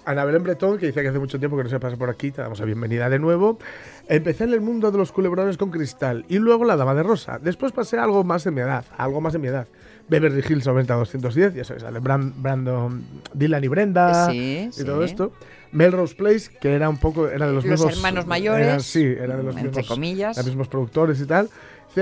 Ana 0.07 0.25
Belén 0.27 0.43
Bretón, 0.43 0.79
que 0.79 0.87
dice 0.87 1.01
que 1.01 1.09
hace 1.09 1.19
mucho 1.19 1.39
tiempo 1.39 1.57
que 1.57 1.65
no 1.65 1.71
se 1.71 1.81
pasa 1.81 1.97
por 1.97 2.11
aquí, 2.11 2.31
te 2.31 2.43
damos 2.43 2.59
la 2.61 2.67
bienvenida 2.67 3.09
de 3.09 3.19
nuevo. 3.19 3.59
Empecé 4.07 4.45
en 4.45 4.53
el 4.53 4.61
mundo 4.61 4.91
de 4.91 4.99
los 4.99 5.13
culebrones 5.13 5.57
con 5.57 5.71
cristal 5.71 6.27
y 6.29 6.39
luego 6.39 6.65
la 6.65 6.77
dama 6.77 6.95
de 6.95 7.03
rosa. 7.03 7.39
Después 7.39 7.73
pasé 7.73 7.99
a 7.99 8.05
algo 8.05 8.23
más 8.23 8.45
de 8.45 8.51
mi 8.51 8.61
edad, 8.61 8.85
algo 8.99 9.23
más 9.23 9.33
de 9.33 9.39
mi 9.39 9.49
edad. 9.49 9.67
Beverly 10.09 10.43
Hills 10.47 10.67
90210, 10.67 11.55
ya 11.55 11.65
sabes, 11.65 11.83
sale 11.83 11.99
Bran- 12.01 12.33
Brandon, 12.37 13.03
Dylan 13.33 13.65
y 13.65 13.69
Brenda 13.69 14.31
Sí, 14.31 14.69
y 14.77 14.85
todo 14.85 15.03
esto. 15.05 15.33
Melrose 15.73 16.15
Place, 16.15 16.51
que 16.61 16.73
era 16.75 16.89
un 16.89 16.99
poco, 16.99 17.27
era 17.29 17.47
de 17.49 17.53
los, 17.55 17.65
Los 17.65 17.81
mismos... 17.81 17.97
hermanos 17.97 18.27
mayores, 18.27 18.67
era- 18.67 18.81
sí, 18.81 19.03
era 19.03 19.37
de 19.37 19.43
los 19.43 19.57
entre 19.57 19.69
mismos, 19.71 19.87
comillas. 19.89 20.37
los 20.37 20.47
mismos 20.47 20.69
productores 20.69 21.21
y 21.21 21.27
tal. 21.27 21.49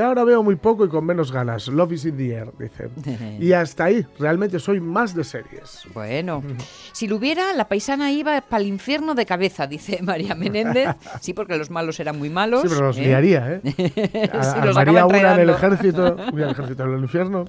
Ahora 0.00 0.24
veo 0.24 0.42
muy 0.42 0.56
poco 0.56 0.84
y 0.84 0.88
con 0.88 1.04
menos 1.04 1.30
ganas. 1.32 1.68
Love 1.68 1.92
is 1.92 2.04
in 2.04 2.16
the 2.16 2.34
air, 2.34 2.50
dice. 2.58 2.88
y 3.40 3.52
hasta 3.52 3.84
ahí, 3.84 4.06
realmente 4.18 4.58
soy 4.58 4.80
más 4.80 5.14
de 5.14 5.24
series. 5.24 5.82
Bueno, 5.94 6.42
si 6.92 7.06
lo 7.08 7.16
hubiera, 7.16 7.52
la 7.52 7.68
paisana 7.68 8.10
iba 8.10 8.40
para 8.40 8.62
el 8.62 8.68
infierno 8.68 9.14
de 9.14 9.26
cabeza, 9.26 9.66
dice 9.66 9.98
María 10.02 10.34
Menéndez. 10.34 10.88
Sí, 11.20 11.34
porque 11.34 11.56
los 11.56 11.70
malos 11.70 11.98
eran 12.00 12.18
muy 12.18 12.30
malos. 12.30 12.62
Sí, 12.62 12.68
pero 12.70 12.86
los 12.86 12.98
¿eh? 12.98 13.02
liaría, 13.02 13.54
¿eh? 13.54 13.60
Sí, 13.74 13.92
A- 14.32 14.64
los 14.66 14.76
una 14.76 15.34
en 15.34 15.40
el 15.40 15.50
ejército, 15.50 16.14
una 16.14 16.28
en 16.28 16.38
el 16.38 16.50
ejército 16.50 16.84
en 16.84 16.94
el 16.94 17.00
infierno. 17.00 17.44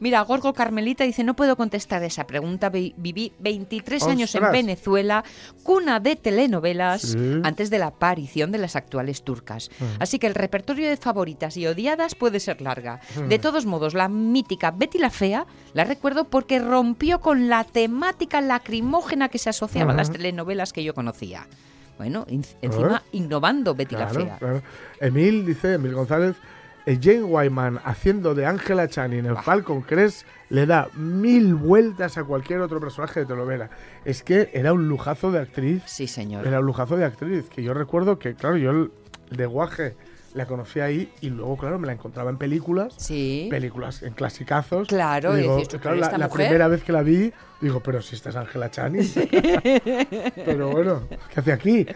Mira, 0.00 0.20
Gorgo 0.22 0.52
Carmelita 0.54 1.04
dice, 1.04 1.22
no 1.24 1.34
puedo 1.36 1.56
contestar 1.56 2.02
esa 2.02 2.26
pregunta. 2.26 2.68
Vi- 2.70 2.94
Viví 2.96 3.32
23 3.38 4.02
años 4.06 4.34
en. 4.34 4.50
Venezuela, 4.50 5.22
cuna 5.62 6.00
de 6.00 6.16
telenovelas, 6.16 7.02
Sí. 7.02 7.40
antes 7.44 7.70
de 7.70 7.78
la 7.78 7.86
aparición 7.88 8.50
de 8.50 8.58
las 8.58 8.74
actuales 8.76 9.22
turcas. 9.22 9.70
Así 9.98 10.18
que 10.18 10.26
el 10.26 10.34
repertorio 10.34 10.88
de 10.88 10.96
favoritas 10.96 11.56
y 11.56 11.66
odiadas 11.66 12.14
puede 12.14 12.40
ser 12.40 12.60
larga. 12.60 13.00
De 13.28 13.38
todos 13.38 13.66
modos, 13.66 13.94
la 13.94 14.08
mítica 14.08 14.70
Betty 14.70 14.98
la 14.98 15.10
Fea 15.10 15.46
la 15.74 15.84
recuerdo 15.84 16.24
porque 16.24 16.58
rompió 16.58 17.20
con 17.20 17.48
la 17.48 17.64
temática 17.64 18.40
lacrimógena 18.40 19.28
que 19.28 19.38
se 19.38 19.50
asociaba 19.50 19.92
a 19.92 19.96
las 19.96 20.10
telenovelas 20.10 20.72
que 20.72 20.82
yo 20.82 20.94
conocía. 20.94 21.46
Bueno, 21.98 22.24
encima 22.30 23.02
innovando 23.12 23.74
Betty 23.74 23.94
la 23.94 24.08
Fea. 24.08 24.38
claro. 24.38 24.62
Emil 25.00 25.44
dice, 25.44 25.74
Emil 25.74 25.92
González, 25.94 26.34
Jane 26.86 27.22
Wyman 27.22 27.80
haciendo 27.84 28.34
de 28.34 28.46
Angela 28.46 28.88
Channing 28.88 29.26
en 29.26 29.36
Falcon 29.36 29.82
Crest 29.82 30.26
le 30.48 30.66
da 30.66 30.88
mil 30.94 31.54
vueltas 31.54 32.18
a 32.18 32.24
cualquier 32.24 32.60
otro 32.60 32.80
personaje 32.80 33.20
de 33.20 33.26
telenovela. 33.26 33.70
Es 34.04 34.22
que 34.22 34.50
era 34.52 34.72
un 34.72 34.88
lujazo 34.88 35.30
de 35.30 35.38
actriz. 35.38 35.82
Sí, 35.86 36.06
señor. 36.06 36.46
Era 36.46 36.60
un 36.60 36.66
lujazo 36.66 36.96
de 36.96 37.04
actriz. 37.04 37.48
Que 37.48 37.62
yo 37.62 37.74
recuerdo 37.74 38.18
que, 38.18 38.34
claro, 38.34 38.56
yo 38.56 38.70
el, 38.70 38.90
el 39.30 39.36
de 39.36 39.46
Guaje 39.46 39.96
la 40.34 40.46
conocí 40.46 40.80
ahí 40.80 41.12
y 41.20 41.30
luego, 41.30 41.56
claro, 41.56 41.78
me 41.78 41.86
la 41.86 41.92
encontraba 41.92 42.30
en 42.30 42.38
películas. 42.38 42.94
Sí. 42.96 43.48
Películas 43.50 44.02
en 44.02 44.12
clasicazos. 44.14 44.88
Claro, 44.88 45.36
Y 45.36 45.40
y 45.40 45.42
digo, 45.42 45.56
claro, 45.80 46.00
pero 46.00 46.18
la, 46.18 46.28
primera 46.28 46.68
vez 46.68 46.82
que 46.82 46.92
la 46.92 47.02
vi, 47.02 47.32
digo, 47.60 47.80
pero 47.80 48.00
si 48.02 48.14
esta 48.14 48.30
es 48.30 48.36
Angela 48.36 48.70
Channing. 48.70 49.10
pero 50.34 50.70
bueno, 50.70 51.02
¿qué 51.32 51.40
hace 51.40 51.52
aquí? 51.52 51.86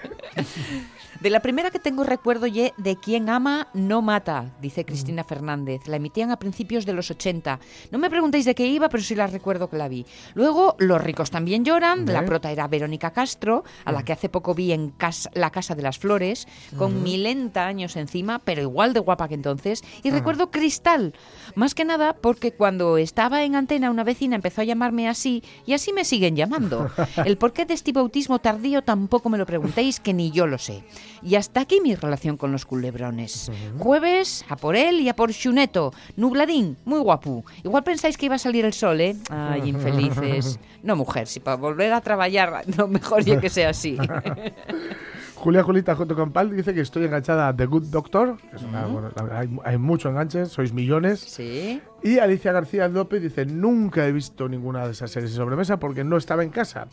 De 1.20 1.30
la 1.30 1.40
primera 1.40 1.70
que 1.70 1.78
tengo 1.78 2.04
recuerdo 2.04 2.46
ye 2.46 2.74
de 2.76 2.96
quien 2.96 3.30
ama 3.30 3.68
no 3.72 4.02
mata, 4.02 4.52
dice 4.60 4.84
Cristina 4.84 5.24
Fernández. 5.24 5.86
La 5.86 5.96
emitían 5.96 6.30
a 6.30 6.38
principios 6.38 6.84
de 6.86 6.92
los 6.92 7.10
80. 7.10 7.60
No 7.90 7.98
me 7.98 8.10
preguntéis 8.10 8.44
de 8.44 8.54
qué 8.54 8.66
iba, 8.66 8.88
pero 8.88 9.02
sí 9.02 9.14
la 9.14 9.26
recuerdo 9.26 9.70
que 9.70 9.76
la 9.76 9.88
vi. 9.88 10.04
Luego, 10.34 10.76
Los 10.78 11.02
ricos 11.02 11.30
también 11.30 11.64
lloran. 11.64 12.04
La 12.06 12.24
prota 12.24 12.50
era 12.50 12.68
Verónica 12.68 13.12
Castro, 13.12 13.64
a 13.84 13.92
la 13.92 14.04
que 14.04 14.12
hace 14.12 14.28
poco 14.28 14.54
vi 14.54 14.72
en 14.72 14.92
La 15.34 15.50
Casa 15.50 15.74
de 15.74 15.82
las 15.82 15.98
Flores, 15.98 16.46
con 16.76 17.02
milenta 17.02 17.66
años 17.66 17.96
encima, 17.96 18.40
pero 18.40 18.60
igual 18.60 18.92
de 18.92 19.00
guapa 19.00 19.28
que 19.28 19.34
entonces. 19.34 19.82
Y 20.02 20.10
recuerdo 20.10 20.50
Cristal, 20.50 21.14
más 21.54 21.74
que 21.74 21.84
nada 21.84 22.14
porque 22.14 22.52
cuando 22.52 22.98
estaba 22.98 23.44
en 23.44 23.54
antena 23.54 23.90
una 23.90 24.04
vecina 24.04 24.36
empezó 24.36 24.60
a 24.60 24.64
llamarme 24.64 25.08
así 25.08 25.42
y 25.66 25.72
así 25.72 25.92
me 25.92 26.04
siguen 26.04 26.36
llamando. 26.36 26.90
El 27.24 27.36
porqué 27.36 27.64
de 27.64 27.74
este 27.74 27.92
bautismo 27.92 28.38
tardío 28.38 28.82
tampoco 28.82 29.28
me 29.28 29.38
lo 29.38 29.46
preguntéis, 29.46 30.00
que 30.00 30.12
ni 30.14 30.30
yo 30.30 30.46
lo 30.46 30.58
sé. 30.58 30.84
Y 31.22 31.36
hasta 31.36 31.60
aquí 31.60 31.80
mi 31.80 31.94
relación 31.94 32.36
con 32.36 32.52
los 32.52 32.66
culebrones. 32.66 33.50
Jueves, 33.78 34.44
a 34.48 34.56
por 34.56 34.76
él 34.76 35.00
y 35.00 35.08
a 35.08 35.16
por 35.16 35.32
Xuneto. 35.32 35.92
Nubladín, 36.16 36.76
muy 36.84 36.98
guapo. 37.00 37.44
Igual 37.62 37.84
pensáis 37.84 38.16
que 38.16 38.26
iba 38.26 38.34
a 38.34 38.38
salir 38.38 38.64
el 38.64 38.72
sol, 38.72 39.00
¿eh? 39.00 39.16
Ay, 39.30 39.68
infelices. 39.68 40.58
No, 40.84 40.96
mujer, 40.96 41.26
si 41.26 41.40
para 41.40 41.56
volver 41.56 41.94
a 41.94 42.02
trabajar, 42.02 42.62
no 42.76 42.86
mejor 42.86 43.24
ya 43.24 43.40
que 43.40 43.48
sea 43.48 43.70
así. 43.70 43.96
Julia 45.44 45.62
Julita 45.62 45.94
J. 45.94 46.14
Campal 46.16 46.56
dice 46.56 46.72
que 46.72 46.80
estoy 46.80 47.04
enganchada 47.04 47.48
a 47.48 47.54
The 47.54 47.66
Good 47.66 47.84
Doctor. 47.90 48.38
que 48.50 48.56
es 48.56 48.62
una- 48.62 48.86
bueno, 48.86 49.10
la- 49.14 49.38
hay, 49.40 49.58
hay 49.64 49.76
mucho 49.76 50.08
enganche, 50.08 50.46
sois 50.46 50.72
millones. 50.72 51.20
Sí. 51.20 51.82
Y 52.02 52.18
Alicia 52.18 52.50
García 52.52 52.88
López 52.88 53.20
dice, 53.22 53.44
nunca 53.44 54.06
he 54.06 54.12
visto 54.12 54.48
ninguna 54.48 54.86
de 54.86 54.92
esas 54.92 55.10
series 55.10 55.32
de 55.32 55.36
sobremesa 55.36 55.78
porque 55.78 56.02
no 56.02 56.16
estaba 56.16 56.42
en 56.44 56.48
casa. 56.50 56.86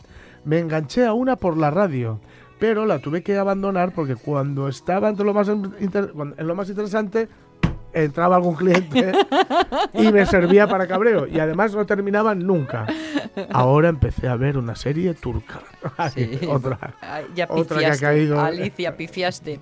Me 0.44 0.58
enganché 0.58 1.06
a 1.06 1.14
una 1.14 1.36
por 1.36 1.56
la 1.56 1.70
radio, 1.70 2.20
pero 2.58 2.84
la 2.84 2.98
tuve 2.98 3.22
que 3.22 3.38
abandonar 3.38 3.92
porque 3.94 4.16
cuando 4.16 4.68
estaba 4.68 5.08
entre 5.08 5.24
lo 5.24 5.32
más, 5.32 5.48
in- 5.48 5.72
inter- 5.80 6.12
en 6.36 6.46
lo 6.46 6.54
más 6.54 6.68
interesante, 6.68 7.28
entraba 7.92 8.36
algún 8.36 8.54
cliente 8.54 9.12
y 9.94 10.10
me 10.12 10.26
servía 10.26 10.66
para 10.66 10.86
cabreo. 10.86 11.26
Y 11.26 11.38
además 11.38 11.74
no 11.74 11.84
terminaban 11.86 12.46
nunca. 12.46 12.86
Ahora 13.50 13.88
empecé 13.88 14.28
a 14.28 14.36
ver 14.36 14.58
una 14.58 14.74
serie 14.76 15.14
turca. 15.14 15.60
Sí. 16.14 16.38
Otra. 16.48 16.94
Ya 17.34 17.46
Otra 17.48 17.78
que 17.78 17.86
ha 17.86 17.90
pifiaste, 17.90 18.04
caído. 18.04 18.40
Alicia, 18.40 18.96
pifiaste. 18.96 19.60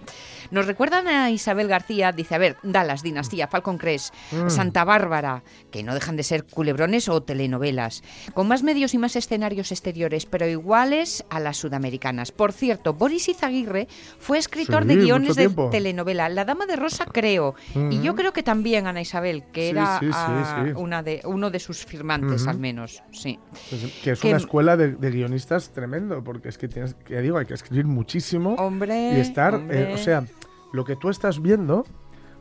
Nos 0.51 0.67
recuerdan 0.67 1.07
a 1.09 1.31
Isabel 1.31 1.69
García, 1.69 2.13
dice, 2.13 2.35
a 2.35 2.39
ver, 2.39 2.57
Dallas, 2.63 3.03
Dinastía, 3.03 3.47
Falcon 3.49 3.79
Crest, 3.79 4.15
Mm. 4.33 4.49
Santa 4.51 4.85
Bárbara, 4.85 5.43
que 5.71 5.83
no 5.83 5.95
dejan 5.95 6.17
de 6.17 6.23
ser 6.23 6.45
culebrones 6.45 7.09
o 7.09 7.23
telenovelas, 7.23 8.03
con 8.35 8.49
más 8.49 8.63
medios 8.63 8.95
y 8.95 8.99
más 8.99 9.17
escenarios 9.17 9.73
exteriores, 9.73 10.27
pero 10.27 10.47
iguales 10.47 11.25
a 11.31 11.41
las 11.41 11.57
sudamericanas. 11.57 12.33
Por 12.33 12.53
cierto, 12.53 12.95
Boris 12.95 13.29
Izaguirre 13.29 13.89
fue 14.19 14.39
escritor 14.39 14.83
Sí, 14.83 14.89
de 14.89 14.97
guiones 14.97 15.37
de 15.37 15.49
telenovela. 15.71 16.29
La 16.29 16.45
Dama 16.45 16.67
de 16.67 16.77
Rosa, 16.77 17.05
creo. 17.07 17.55
Y 17.91 18.01
yo 18.03 18.15
creo 18.15 18.33
que 18.33 18.43
también 18.43 18.87
Ana 18.87 19.01
Isabel, 19.01 19.45
que 19.53 19.65
Sí, 19.65 19.71
era 19.71 19.99
sí, 20.01 20.07
sí, 20.07 20.13
sí. 20.13 20.73
Una 20.77 21.03
de, 21.03 21.21
uno 21.25 21.51
de 21.51 21.59
sus 21.61 21.85
firmantes, 21.85 22.47
al 22.47 22.59
menos. 22.59 23.03
Sí. 23.13 23.39
Pues, 23.71 23.83
que 24.03 24.11
es 24.13 24.21
Que- 24.21 24.29
una 24.29 24.37
escuela 24.39 24.77
de, 24.77 24.93
de 24.93 25.11
guionistas 25.11 25.71
tremendo, 25.71 26.23
porque 26.25 26.49
es 26.49 26.59
que 26.59 26.69
tienes, 26.69 26.95
que 26.95 27.15
ya 27.15 27.21
digo, 27.21 27.39
hay 27.39 27.47
que 27.47 27.55
escribir 27.55 27.87
muchísimo 27.87 28.55
Hombre. 28.55 29.15
y 29.17 29.21
estar, 29.21 29.61
eh, 29.71 29.93
o 29.95 29.99
sea, 29.99 30.25
lo 30.73 30.85
que 30.85 30.97
tú 30.97 31.09
estás 31.11 31.41
viendo 31.43 31.85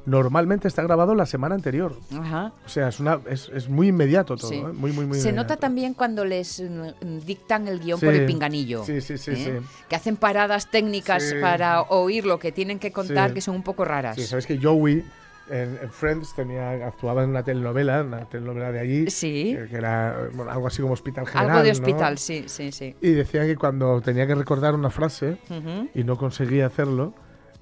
normalmente 0.06 0.68
está 0.68 0.82
grabado 0.82 1.14
la 1.14 1.26
semana 1.26 1.56
anterior. 1.56 1.96
Ajá. 2.18 2.54
O 2.66 2.70
sea, 2.70 2.88
es, 2.88 3.00
una, 3.00 3.20
es, 3.30 3.52
es 3.54 3.70
muy 3.70 3.90
inmediato 3.90 4.38
todo, 4.38 4.50
Sí. 4.50 4.56
¿eh? 4.56 4.64
muy, 4.64 4.92
muy, 4.92 5.06
muy 5.06 5.18
Se 5.20 5.30
inmediato. 5.30 5.36
nota 5.36 5.58
también 5.58 5.94
cuando 5.94 6.26
les 6.26 6.62
mm, 6.62 7.20
dictan 7.26 7.68
el 7.68 7.80
guion 7.80 8.00
Sí. 8.00 8.06
por 8.06 8.16
el 8.16 8.26
pinganillo. 8.26 8.84
Sí, 8.86 9.02
sí, 9.02 9.18
sí, 9.18 9.32
¿eh? 9.32 9.36
sí. 9.62 9.68
Que 9.88 9.96
hacen 9.96 10.16
paradas 10.16 10.72
técnicas 10.72 11.24
Sí. 11.24 11.36
para 11.42 11.82
oír 11.84 12.26
lo 12.26 12.40
que 12.40 12.52
tienen 12.52 12.80
que 12.80 12.92
contar, 12.92 13.30
Sí. 13.30 13.34
que 13.36 13.42
son 13.42 13.56
un 13.56 13.64
poco 13.64 13.86
raras. 13.86 14.16
Sí, 14.16 14.24
sabes 14.24 14.48
que 14.48 14.58
Joey 14.58 15.04
en, 15.52 15.78
en 15.82 15.90
Friends 15.92 16.34
tenía, 16.34 16.72
actuaba 16.88 17.24
en 17.24 17.32
una 17.32 17.44
telenovela, 17.44 18.02
una 18.04 18.26
telenovela 18.30 18.72
de 18.72 18.80
allí, 18.80 19.10
Sí. 19.12 19.56
que, 19.58 19.68
que 19.68 19.76
era 19.76 20.30
bueno, 20.34 20.50
algo 20.52 20.68
así 20.68 20.82
como 20.82 20.94
Hospital 20.94 21.28
General. 21.28 21.50
Algo 21.52 21.64
de 21.64 21.70
¿no? 21.70 21.74
hospital, 21.74 22.18
sí, 22.18 22.46
sí, 22.48 22.72
sí. 22.72 22.96
Y 23.02 23.12
decía 23.12 23.46
que 23.46 23.56
cuando 23.58 24.00
tenía 24.02 24.26
que 24.26 24.36
recordar 24.36 24.74
una 24.76 24.90
frase 24.90 25.40
Ujú. 25.50 25.90
y 25.94 26.04
no 26.04 26.18
conseguía 26.18 26.68
hacerlo, 26.68 27.14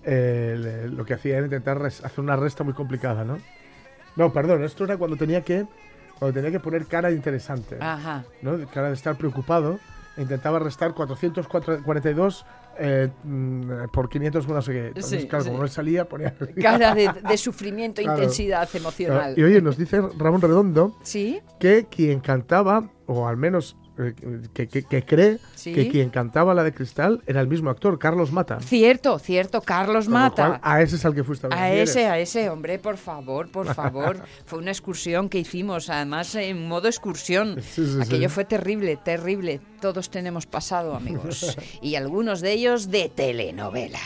eh, 0.09 0.87
lo 0.89 1.03
que 1.05 1.13
hacía 1.13 1.35
era 1.37 1.45
intentar 1.45 1.85
hacer 1.85 2.19
una 2.19 2.35
resta 2.37 2.63
muy 2.63 2.73
complicada, 2.73 3.25
¿no? 3.25 3.37
No, 4.15 4.31
perdón, 4.31 4.63
esto 4.63 4.85
era 4.85 4.95
cuando 4.97 5.17
tenía 5.17 5.41
que, 5.41 5.65
cuando 6.17 6.33
tenía 6.33 6.49
que 6.49 6.59
poner 6.61 6.85
cara 6.85 7.11
interesante, 7.11 7.77
Ajá. 7.79 8.23
¿no? 8.41 8.57
Cara 8.69 8.87
de 8.87 8.93
estar 8.93 9.15
preocupado. 9.17 9.79
e 10.15 10.21
Intentaba 10.23 10.57
restar 10.59 10.93
442 10.93 12.45
eh, 12.79 13.09
mm, 13.23 13.89
por 13.91 14.09
500 14.09 14.47
no 14.47 14.61
sé 14.61 14.71
qué. 14.71 14.87
Entonces, 14.87 15.21
Sí, 15.21 15.27
claro, 15.27 15.43
sí. 15.43 15.49
como 15.51 15.61
no 15.63 15.67
salía, 15.67 16.05
ponía... 16.05 16.33
Cara 16.61 16.95
de, 16.95 17.11
de 17.29 17.37
sufrimiento 17.37 18.01
Claro. 18.01 18.17
intensidad 18.17 18.67
emocional. 18.73 19.33
Y 19.37 19.43
oye, 19.43 19.61
nos 19.61 19.77
dice 19.77 20.01
Ramón 20.17 20.41
Redondo 20.41 20.95
¿Sí? 21.03 21.41
que 21.59 21.85
quien 21.85 22.19
cantaba, 22.21 22.89
o 23.07 23.27
al 23.27 23.37
menos 23.37 23.75
que, 24.53 24.67
que- 24.67 24.83
que 24.83 25.03
cree 25.03 25.39
Sí. 25.55 25.73
que 25.73 25.89
quien 25.89 26.09
cantaba 26.09 26.53
la 26.53 26.63
de 26.63 26.73
Cristal 26.73 27.21
era 27.25 27.41
el 27.41 27.47
mismo 27.47 27.69
actor, 27.69 27.97
Carlos 27.97 28.31
Mata. 28.31 28.59
Cierto, 28.59 29.17
cierto. 29.19 29.61
Carlos 29.61 30.05
Con 30.05 30.13
lo 30.13 30.19
Mata. 30.19 30.47
cual, 30.47 30.59
a 30.61 30.81
ese 30.81 30.95
es 30.97 31.05
al 31.05 31.15
que 31.15 31.23
fuiste 31.23 31.47
a 31.47 31.49
ver. 31.49 31.57
A 31.59 31.73
ese, 31.73 32.05
a 32.07 32.19
ese, 32.19 32.49
hombre, 32.49 32.77
por 32.79 32.97
favor, 32.97 33.49
por 33.51 33.73
favor. 33.73 34.17
Fue 34.45 34.59
una 34.59 34.71
excursión 34.71 35.29
que 35.29 35.39
hicimos, 35.39 35.89
además 35.89 36.33
en 36.35 36.67
modo 36.67 36.87
excursión. 36.87 37.57
Sí, 37.61 37.85
sí, 37.85 37.97
Aquello 38.01 38.29
sí. 38.29 38.35
fue 38.35 38.45
terrible, 38.45 38.97
terrible. 38.97 39.59
Todos 39.81 40.09
tenemos 40.09 40.45
pasado, 40.45 40.95
amigos. 40.95 41.57
y 41.81 41.95
algunos 41.95 42.41
de 42.41 42.51
ellos 42.53 42.89
de 42.91 43.09
telenovela. 43.09 43.99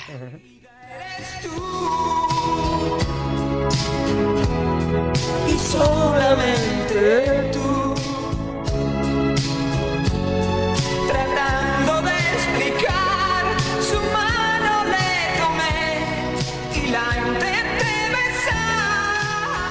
y 5.48 5.58
solamente 5.58 7.50
tú. 7.54 7.61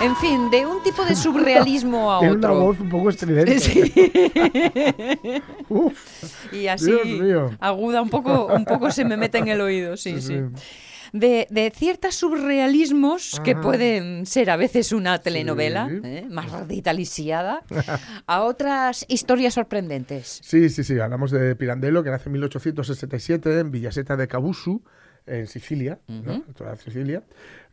En 0.02 0.16
fin, 0.16 0.50
de 0.50 0.66
un 0.66 0.82
tipo 0.82 1.04
de 1.04 1.14
surrealismo 1.14 2.12
a 2.12 2.20
Tiene 2.20 2.36
una 2.36 2.48
otro. 2.52 2.60
voz 2.64 2.80
un 2.80 2.88
poco 2.88 3.10
estridente. 3.10 3.58
Sí. 3.60 3.92
Uf. 5.68 6.52
Y 6.54 6.66
así, 6.68 6.92
aguda, 7.60 8.00
un 8.02 8.08
poco, 8.10 8.46
un 8.46 8.64
poco 8.64 8.90
se 8.90 9.04
me 9.04 9.16
mete 9.16 9.38
en 9.38 9.48
el 9.48 9.60
oído, 9.60 9.96
sí, 9.96 10.20
Sí. 10.20 10.38
De, 11.12 11.48
de 11.50 11.72
ciertos 11.74 12.14
surrealismos 12.14 13.40
que 13.42 13.50
Ajá. 13.52 13.60
pueden 13.62 14.26
ser 14.26 14.48
a 14.48 14.56
veces 14.56 14.92
una 14.92 15.18
telenovela, 15.18 15.88
Sí. 15.88 16.00
¿eh? 16.04 16.26
más 16.30 16.52
radita 16.52 16.92
lisiada, 16.92 17.64
a 18.28 18.42
otras 18.42 19.04
historias 19.08 19.54
sorprendentes. 19.54 20.38
Sí, 20.44 20.68
sí, 20.70 20.84
sí. 20.84 21.00
Hablamos 21.00 21.32
de 21.32 21.56
Pirandello, 21.56 22.04
que 22.04 22.10
nace 22.10 22.28
en 22.28 22.34
1867 22.34 23.58
en 23.58 23.70
Villaseta 23.72 24.16
de 24.16 24.28
Cabusu, 24.28 24.84
en 25.26 25.46
Sicilia, 25.46 25.98
¿no? 26.08 26.44
En 26.58 26.76
Sicilia. 26.78 27.22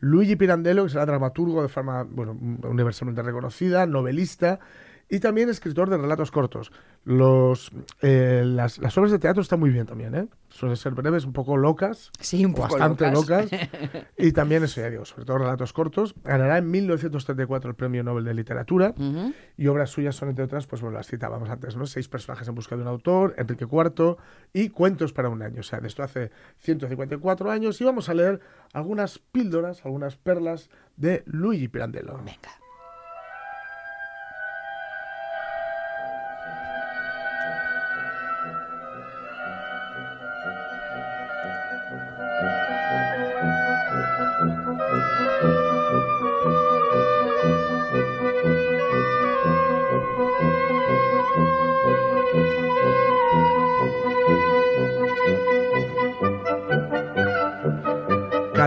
Luigi 0.00 0.36
Pirandello, 0.36 0.84
que 0.84 0.90
será 0.90 1.06
dramaturgo 1.06 1.62
de 1.62 1.68
forma 1.68 2.04
bueno, 2.04 2.38
universalmente 2.64 3.22
reconocida, 3.22 3.86
novelista 3.86 4.60
y 5.08 5.20
también 5.20 5.48
escritor 5.48 5.88
de 5.90 5.96
relatos 5.96 6.30
cortos. 6.30 6.70
Los, 7.04 7.72
eh, 8.02 8.42
las, 8.44 8.78
las 8.78 8.96
obras 8.98 9.10
de 9.12 9.18
teatro 9.18 9.40
están 9.40 9.58
muy 9.58 9.70
bien 9.70 9.86
también, 9.86 10.14
¿eh? 10.14 10.28
Suelen 10.50 10.76
ser 10.76 10.92
breves, 10.94 11.24
un 11.24 11.32
poco 11.32 11.56
locas, 11.56 12.10
Sí, 12.20 12.44
un 12.44 12.52
poco 12.52 12.68
bastante 12.68 13.10
locas. 13.10 13.50
locas. 13.50 13.68
y 14.18 14.32
también, 14.32 14.64
eso 14.64 14.80
ya 14.80 14.90
digo, 14.90 15.04
sobre 15.04 15.24
todo 15.24 15.38
relatos 15.38 15.72
cortos. 15.72 16.14
Ganará 16.24 16.58
en 16.58 16.70
1934 16.70 17.70
el 17.70 17.76
Premio 17.76 18.02
Nobel 18.02 18.24
de 18.24 18.34
Literatura. 18.34 18.94
Ujú. 18.98 19.32
Y 19.56 19.66
obras 19.68 19.90
suyas 19.90 20.16
son, 20.16 20.28
entre 20.30 20.44
otras, 20.44 20.66
pues 20.66 20.82
bueno, 20.82 20.96
las 20.96 21.06
citábamos 21.06 21.48
antes, 21.48 21.76
¿no? 21.76 21.86
Seis 21.86 22.08
personajes 22.08 22.48
en 22.48 22.54
busca 22.54 22.76
de 22.76 22.82
un 22.82 22.88
autor, 22.88 23.34
Enrique 23.38 23.64
IV 23.70 24.16
y 24.52 24.68
Cuentos 24.70 25.12
para 25.12 25.28
un 25.28 25.42
año. 25.42 25.60
O 25.60 25.64
sea, 25.64 25.80
de 25.80 25.88
esto 25.88 26.02
hace 26.02 26.30
154 26.58 27.50
años. 27.50 27.80
Y 27.80 27.84
vamos 27.84 28.08
a 28.08 28.14
leer 28.14 28.40
algunas 28.72 29.18
píldoras, 29.18 29.84
algunas 29.84 30.16
perlas 30.16 30.70
de 30.96 31.22
Luigi 31.26 31.68
Pirandello. 31.68 32.18
Venga. 32.18 32.50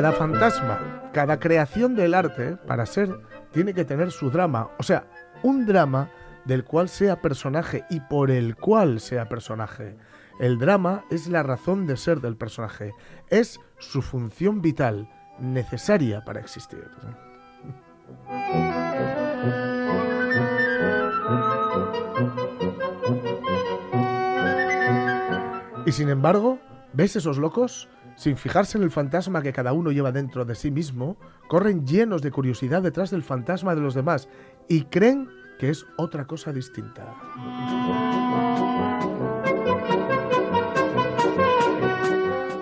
Cada 0.01 0.13
fantasma, 0.13 1.11
cada 1.13 1.39
creación 1.39 1.93
del 1.93 2.15
arte, 2.15 2.57
para 2.65 2.87
ser, 2.87 3.21
tiene 3.51 3.75
que 3.75 3.85
tener 3.85 4.09
su 4.09 4.31
drama. 4.31 4.71
O 4.79 4.83
sea, 4.83 5.05
un 5.43 5.67
drama 5.67 6.09
del 6.43 6.63
cual 6.63 6.89
sea 6.89 7.21
personaje 7.21 7.85
y 7.87 7.99
por 7.99 8.31
el 8.31 8.55
cual 8.55 8.99
sea 8.99 9.29
personaje. 9.29 9.95
El 10.39 10.57
drama 10.57 11.05
es 11.11 11.27
la 11.27 11.43
razón 11.43 11.85
de 11.85 11.97
ser 11.97 12.19
del 12.19 12.35
personaje, 12.35 12.95
es 13.29 13.59
su 13.77 14.01
función 14.01 14.63
vital, 14.63 15.07
necesaria 15.37 16.25
para 16.25 16.39
existir. 16.39 16.89
Y 25.85 25.91
sin 25.91 26.09
embargo, 26.09 26.57
¿ves 26.91 27.15
esos 27.15 27.37
locos? 27.37 27.87
Sin 28.15 28.37
fijarse 28.37 28.77
en 28.77 28.83
el 28.83 28.91
fantasma 28.91 29.41
que 29.41 29.53
cada 29.53 29.73
uno 29.73 29.91
lleva 29.91 30.11
dentro 30.11 30.45
de 30.45 30.55
sí 30.55 30.71
mismo, 30.71 31.17
corren 31.47 31.85
llenos 31.85 32.21
de 32.21 32.31
curiosidad 32.31 32.81
detrás 32.81 33.11
del 33.11 33.23
fantasma 33.23 33.75
de 33.75 33.81
los 33.81 33.93
demás 33.93 34.27
y 34.67 34.83
creen 34.83 35.29
que 35.59 35.69
es 35.69 35.85
otra 35.97 36.25
cosa 36.25 36.51
distinta. 36.51 37.13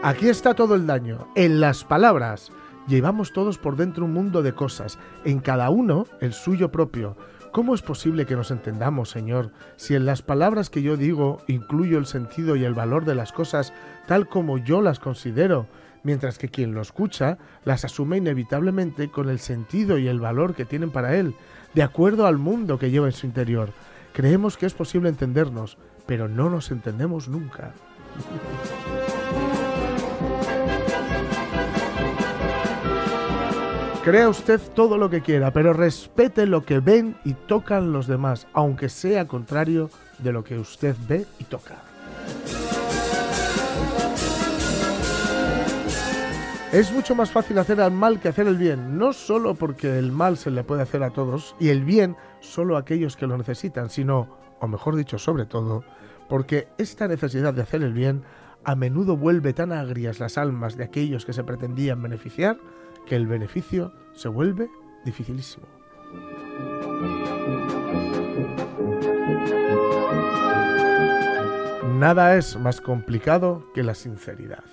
Aquí 0.01 0.29
está 0.29 0.53
todo 0.53 0.75
el 0.75 0.87
daño, 0.87 1.27
en 1.35 1.59
las 1.59 1.83
palabras. 1.83 2.51
Llevamos 2.87 3.33
todos 3.33 3.57
por 3.57 3.75
dentro 3.75 4.05
un 4.05 4.13
mundo 4.13 4.41
de 4.41 4.53
cosas, 4.53 4.97
en 5.23 5.39
cada 5.39 5.69
uno 5.69 6.05
el 6.21 6.33
suyo 6.33 6.71
propio. 6.71 7.15
¿Cómo 7.51 7.75
es 7.75 7.81
posible 7.81 8.25
que 8.25 8.35
nos 8.35 8.51
entendamos, 8.51 9.09
Señor, 9.09 9.51
si 9.75 9.95
en 9.95 10.05
las 10.05 10.21
palabras 10.21 10.69
que 10.69 10.81
yo 10.81 10.97
digo 10.97 11.39
incluyo 11.47 11.97
el 11.97 12.05
sentido 12.05 12.55
y 12.55 12.63
el 12.63 12.73
valor 12.73 13.05
de 13.05 13.15
las 13.15 13.31
cosas 13.31 13.73
tal 14.09 14.27
como 14.27 14.57
yo 14.57 14.81
las 14.81 14.97
considero, 14.97 15.67
mientras 16.01 16.39
que 16.39 16.49
quien 16.49 16.73
lo 16.73 16.81
escucha 16.81 17.37
las 17.63 17.85
asume 17.85 18.17
inevitablemente 18.17 19.11
con 19.11 19.29
el 19.29 19.37
sentido 19.37 19.99
y 19.99 20.07
el 20.07 20.19
valor 20.19 20.55
que 20.55 20.65
tienen 20.65 20.89
para 20.89 21.15
él, 21.15 21.35
de 21.75 21.83
acuerdo 21.83 22.25
al 22.25 22.39
mundo 22.39 22.79
que 22.79 22.89
lleva 22.89 23.05
en 23.05 23.13
su 23.13 23.27
interior? 23.27 23.69
Creemos 24.11 24.57
que 24.57 24.65
es 24.65 24.73
posible 24.73 25.09
entendernos, 25.09 25.77
pero 26.07 26.27
no 26.27 26.49
nos 26.49 26.71
entendemos 26.71 27.27
nunca. 27.27 27.71
Crea 34.03 34.27
usted 34.27 34.59
todo 34.73 34.97
lo 34.97 35.11
que 35.11 35.21
quiera, 35.21 35.53
pero 35.53 35.71
respete 35.71 36.47
lo 36.47 36.65
que 36.65 36.79
ven 36.79 37.15
y 37.25 37.35
tocan 37.35 37.93
los 37.93 38.07
demás, 38.07 38.47
aunque 38.53 38.89
sea 38.89 39.27
contrario 39.27 39.91
de 40.17 40.31
lo 40.31 40.43
que 40.43 40.57
usted 40.57 40.95
ve 41.07 41.27
y 41.37 41.43
toca. 41.43 41.83
Es 46.71 46.91
mucho 46.91 47.15
más 47.15 47.31
fácil 47.31 47.57
hacer 47.57 47.79
el 47.79 47.91
mal 47.91 48.19
que 48.19 48.27
hacer 48.27 48.47
el 48.47 48.55
bien, 48.55 48.99
no 48.99 49.11
solo 49.11 49.55
porque 49.55 49.97
el 49.97 50.11
mal 50.11 50.37
se 50.37 50.51
le 50.51 50.63
puede 50.63 50.83
hacer 50.83 51.01
a 51.01 51.09
todos 51.09 51.55
y 51.59 51.69
el 51.69 51.83
bien 51.83 52.15
solo 52.41 52.77
a 52.77 52.81
aquellos 52.81 53.17
que 53.17 53.25
lo 53.25 53.35
necesitan, 53.39 53.89
sino, 53.89 54.37
o 54.59 54.67
mejor 54.67 54.95
dicho, 54.95 55.17
sobre 55.17 55.47
todo, 55.47 55.83
porque 56.29 56.67
esta 56.77 57.07
necesidad 57.07 57.55
de 57.55 57.63
hacer 57.63 57.81
el 57.81 57.93
bien 57.93 58.21
a 58.63 58.75
menudo 58.75 59.17
vuelve 59.17 59.51
tan 59.53 59.71
agrias 59.71 60.19
las 60.19 60.37
almas 60.37 60.77
de 60.77 60.83
aquellos 60.83 61.25
que 61.25 61.33
se 61.33 61.43
pretendían 61.43 62.03
beneficiar 62.03 62.59
que 63.07 63.15
el 63.15 63.25
beneficio 63.25 63.91
se 64.13 64.29
vuelve 64.29 64.69
dificilísimo. 65.05 65.65
Nada 71.97 72.37
es 72.37 72.57
más 72.59 72.79
complicado 72.79 73.65
que 73.73 73.81
la 73.81 73.95
sinceridad. 73.95 74.63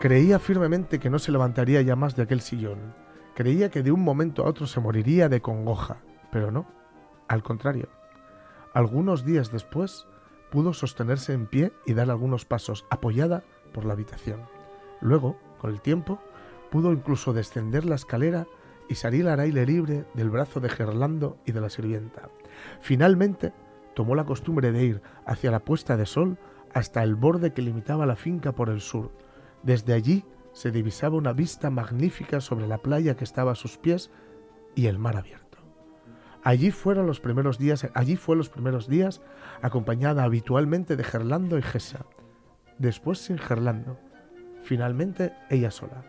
Creía 0.00 0.38
firmemente 0.38 1.00
que 1.00 1.10
no 1.10 1.18
se 1.18 1.32
levantaría 1.32 1.82
ya 1.82 1.96
más 1.96 2.14
de 2.14 2.22
aquel 2.22 2.40
sillón. 2.40 2.94
Creía 3.34 3.70
que 3.70 3.82
de 3.82 3.92
un 3.92 4.02
momento 4.02 4.44
a 4.44 4.48
otro 4.48 4.66
se 4.66 4.78
moriría 4.80 5.28
de 5.28 5.40
congoja, 5.40 5.98
pero 6.30 6.50
no, 6.50 6.66
al 7.28 7.42
contrario. 7.42 7.88
Algunos 8.72 9.24
días 9.24 9.50
después 9.50 10.06
pudo 10.50 10.72
sostenerse 10.74 11.32
en 11.32 11.46
pie 11.46 11.72
y 11.86 11.94
dar 11.94 12.10
algunos 12.10 12.44
pasos, 12.44 12.86
apoyada 12.90 13.42
por 13.72 13.84
la 13.84 13.94
habitación. 13.94 14.40
Luego, 15.00 15.36
con 15.58 15.70
el 15.70 15.80
tiempo, 15.80 16.20
pudo 16.70 16.92
incluso 16.92 17.32
descender 17.32 17.84
la 17.84 17.96
escalera 17.96 18.46
y 18.88 18.94
salir 18.94 19.28
al 19.28 19.40
aire 19.40 19.66
libre 19.66 20.04
del 20.14 20.30
brazo 20.30 20.60
de 20.60 20.68
Gerlando 20.68 21.38
y 21.44 21.52
de 21.52 21.60
la 21.60 21.70
sirvienta. 21.70 22.28
Finalmente, 22.80 23.52
tomó 23.94 24.14
la 24.14 24.24
costumbre 24.24 24.72
de 24.72 24.84
ir 24.84 25.02
hacia 25.24 25.50
la 25.50 25.60
puesta 25.60 25.96
de 25.96 26.06
sol 26.06 26.38
hasta 26.72 27.02
el 27.02 27.14
borde 27.14 27.52
que 27.52 27.62
limitaba 27.62 28.06
la 28.06 28.16
finca 28.16 28.52
por 28.52 28.68
el 28.68 28.80
sur. 28.80 29.10
Desde 29.62 29.94
allí 29.94 30.24
se 30.52 30.70
divisaba 30.70 31.16
una 31.16 31.32
vista 31.32 31.70
magnífica 31.70 32.40
sobre 32.40 32.66
la 32.66 32.78
playa 32.78 33.16
que 33.16 33.24
estaba 33.24 33.52
a 33.52 33.56
sus 33.56 33.78
pies 33.78 34.10
y 34.74 34.86
el 34.86 34.98
mar 34.98 35.16
abierto. 35.16 35.58
Allí 36.42 36.70
fueron 36.70 37.06
los 37.06 37.18
primeros 37.18 37.58
días, 37.58 37.88
allí 37.94 38.16
fue 38.16 38.36
los 38.36 38.48
primeros 38.48 38.88
días 38.88 39.20
acompañada 39.62 40.22
habitualmente 40.22 40.94
de 40.94 41.02
Gerlando 41.02 41.58
y 41.58 41.62
Gesa. 41.62 42.06
Después 42.78 43.18
sin 43.18 43.38
Gerlando. 43.38 43.98
Finalmente 44.62 45.32
ella 45.50 45.70
sola, 45.70 46.04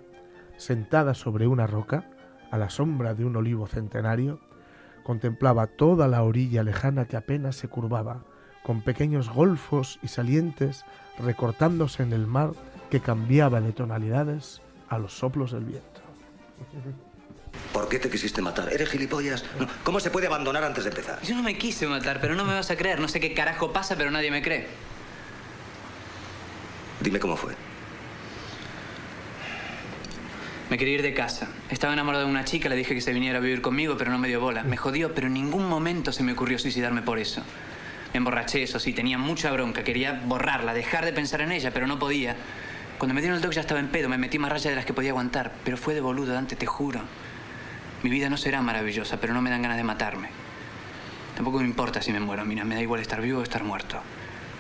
sentada 0.58 1.14
sobre 1.14 1.48
una 1.48 1.66
roca, 1.66 2.10
a 2.52 2.58
la 2.58 2.70
sombra 2.70 3.14
de 3.14 3.26
un 3.26 3.36
olivo 3.36 3.68
centenario, 3.68 4.40
contemplaba 5.04 5.68
toda 5.68 6.08
la 6.08 6.24
orilla 6.24 6.64
lejana 6.64 7.06
que 7.06 7.18
apenas 7.18 7.56
se 7.56 7.68
curvaba, 7.68 8.24
con 8.64 8.82
pequeños 8.82 9.30
golfos 9.30 10.00
y 10.04 10.10
salientes 10.10 10.84
recortándose 11.18 12.04
en 12.04 12.14
el 12.14 12.28
mar 12.28 12.52
que 12.90 13.00
cambiaba 13.00 13.62
de 13.62 13.72
tonalidades 13.72 14.62
a 14.90 14.98
los 14.98 15.18
soplos 15.18 15.52
del 15.52 15.66
viento. 15.66 16.02
¿Por 17.74 17.88
qué 17.90 18.00
te 18.00 18.10
quisiste 18.10 18.42
matar? 18.42 18.72
¿Eres 18.72 18.90
gilipollas? 18.90 19.44
No, 19.60 19.68
¿Cómo 19.84 20.00
se 20.00 20.12
puede 20.12 20.28
abandonar 20.28 20.64
antes 20.64 20.84
de 20.84 20.90
empezar? 20.90 21.22
Yo 21.22 21.36
no 21.36 21.44
me 21.44 21.58
quise 21.58 21.88
matar, 21.88 22.20
pero 22.22 22.36
no 22.36 22.44
me 22.46 22.54
vas 22.54 22.70
a 22.72 22.76
creer. 22.76 23.00
No 23.00 23.08
sé 23.08 23.20
qué 23.20 23.34
carajo 23.34 23.72
pasa, 23.72 23.96
pero 23.96 24.12
nadie 24.12 24.32
me 24.32 24.42
cree. 24.42 24.68
Dime 27.02 27.20
cómo 27.20 27.36
fue. 27.36 27.54
Me 30.70 30.78
quería 30.78 30.96
ir 30.96 31.02
de 31.02 31.14
casa. 31.14 31.48
Estaba 31.70 31.94
enamorado 31.94 32.26
de 32.26 32.30
una 32.30 32.44
chica, 32.44 32.68
le 32.68 32.76
dije 32.76 32.94
que 32.94 33.00
se 33.00 33.14
viniera 33.14 33.38
a 33.38 33.42
vivir 33.42 33.62
conmigo, 33.62 33.96
pero 33.98 34.12
no 34.12 34.18
me 34.18 34.28
dio 34.28 34.42
bola. 34.42 34.64
Me 34.64 34.76
jodió, 34.76 35.14
pero 35.16 35.28
en 35.28 35.34
ningún 35.34 35.70
momento 35.70 36.12
se 36.12 36.24
me 36.24 36.34
ocurrió 36.34 36.60
suicidarme 36.60 37.02
por 37.02 37.20
eso. 37.20 37.42
Me 38.14 38.18
emborraché, 38.18 38.64
eso 38.64 38.78
sí, 38.78 38.92
tenía 38.92 39.18
mucha 39.18 39.50
bronca. 39.52 39.86
Quería 39.86 40.22
borrarla, 40.26 40.74
dejar 40.74 41.06
de 41.06 41.14
pensar 41.14 41.40
en 41.40 41.54
ella, 41.54 41.72
pero 41.72 41.88
no 41.88 41.98
podía. 42.00 42.36
Cuando 42.98 43.14
me 43.14 43.22
dieron 43.22 43.38
el 43.38 43.42
toque 43.42 43.56
ya 43.56 43.62
estaba 43.62 43.80
en 43.80 43.88
pedo, 43.88 44.10
me 44.10 44.18
metí 44.18 44.40
más 44.40 44.52
raya 44.52 44.70
de 44.70 44.76
las 44.76 44.86
que 44.86 44.94
podía 44.94 45.12
aguantar. 45.12 45.54
Pero 45.64 45.78
fue 45.78 45.94
de 45.94 46.02
boludo, 46.02 46.34
Dante, 46.34 46.58
te 46.58 46.66
juro. 46.66 47.00
Mi 48.04 48.10
vida 48.10 48.30
no 48.30 48.36
será 48.36 48.62
maravillosa, 48.62 49.22
pero 49.22 49.34
no 49.34 49.42
me 49.42 49.50
dan 49.50 49.62
ganas 49.62 49.78
de 49.78 49.84
matarme. 49.86 50.30
Tampoco 51.36 51.60
me 51.60 51.66
importa 51.66 52.02
si 52.02 52.12
me 52.12 52.20
muero, 52.20 52.44
mira, 52.44 52.66
me 52.66 52.76
da 52.76 52.82
igual 52.82 53.00
estar 53.00 53.22
vivo 53.22 53.40
o 53.40 53.44
estar 53.44 53.64
muerto. 53.64 54.02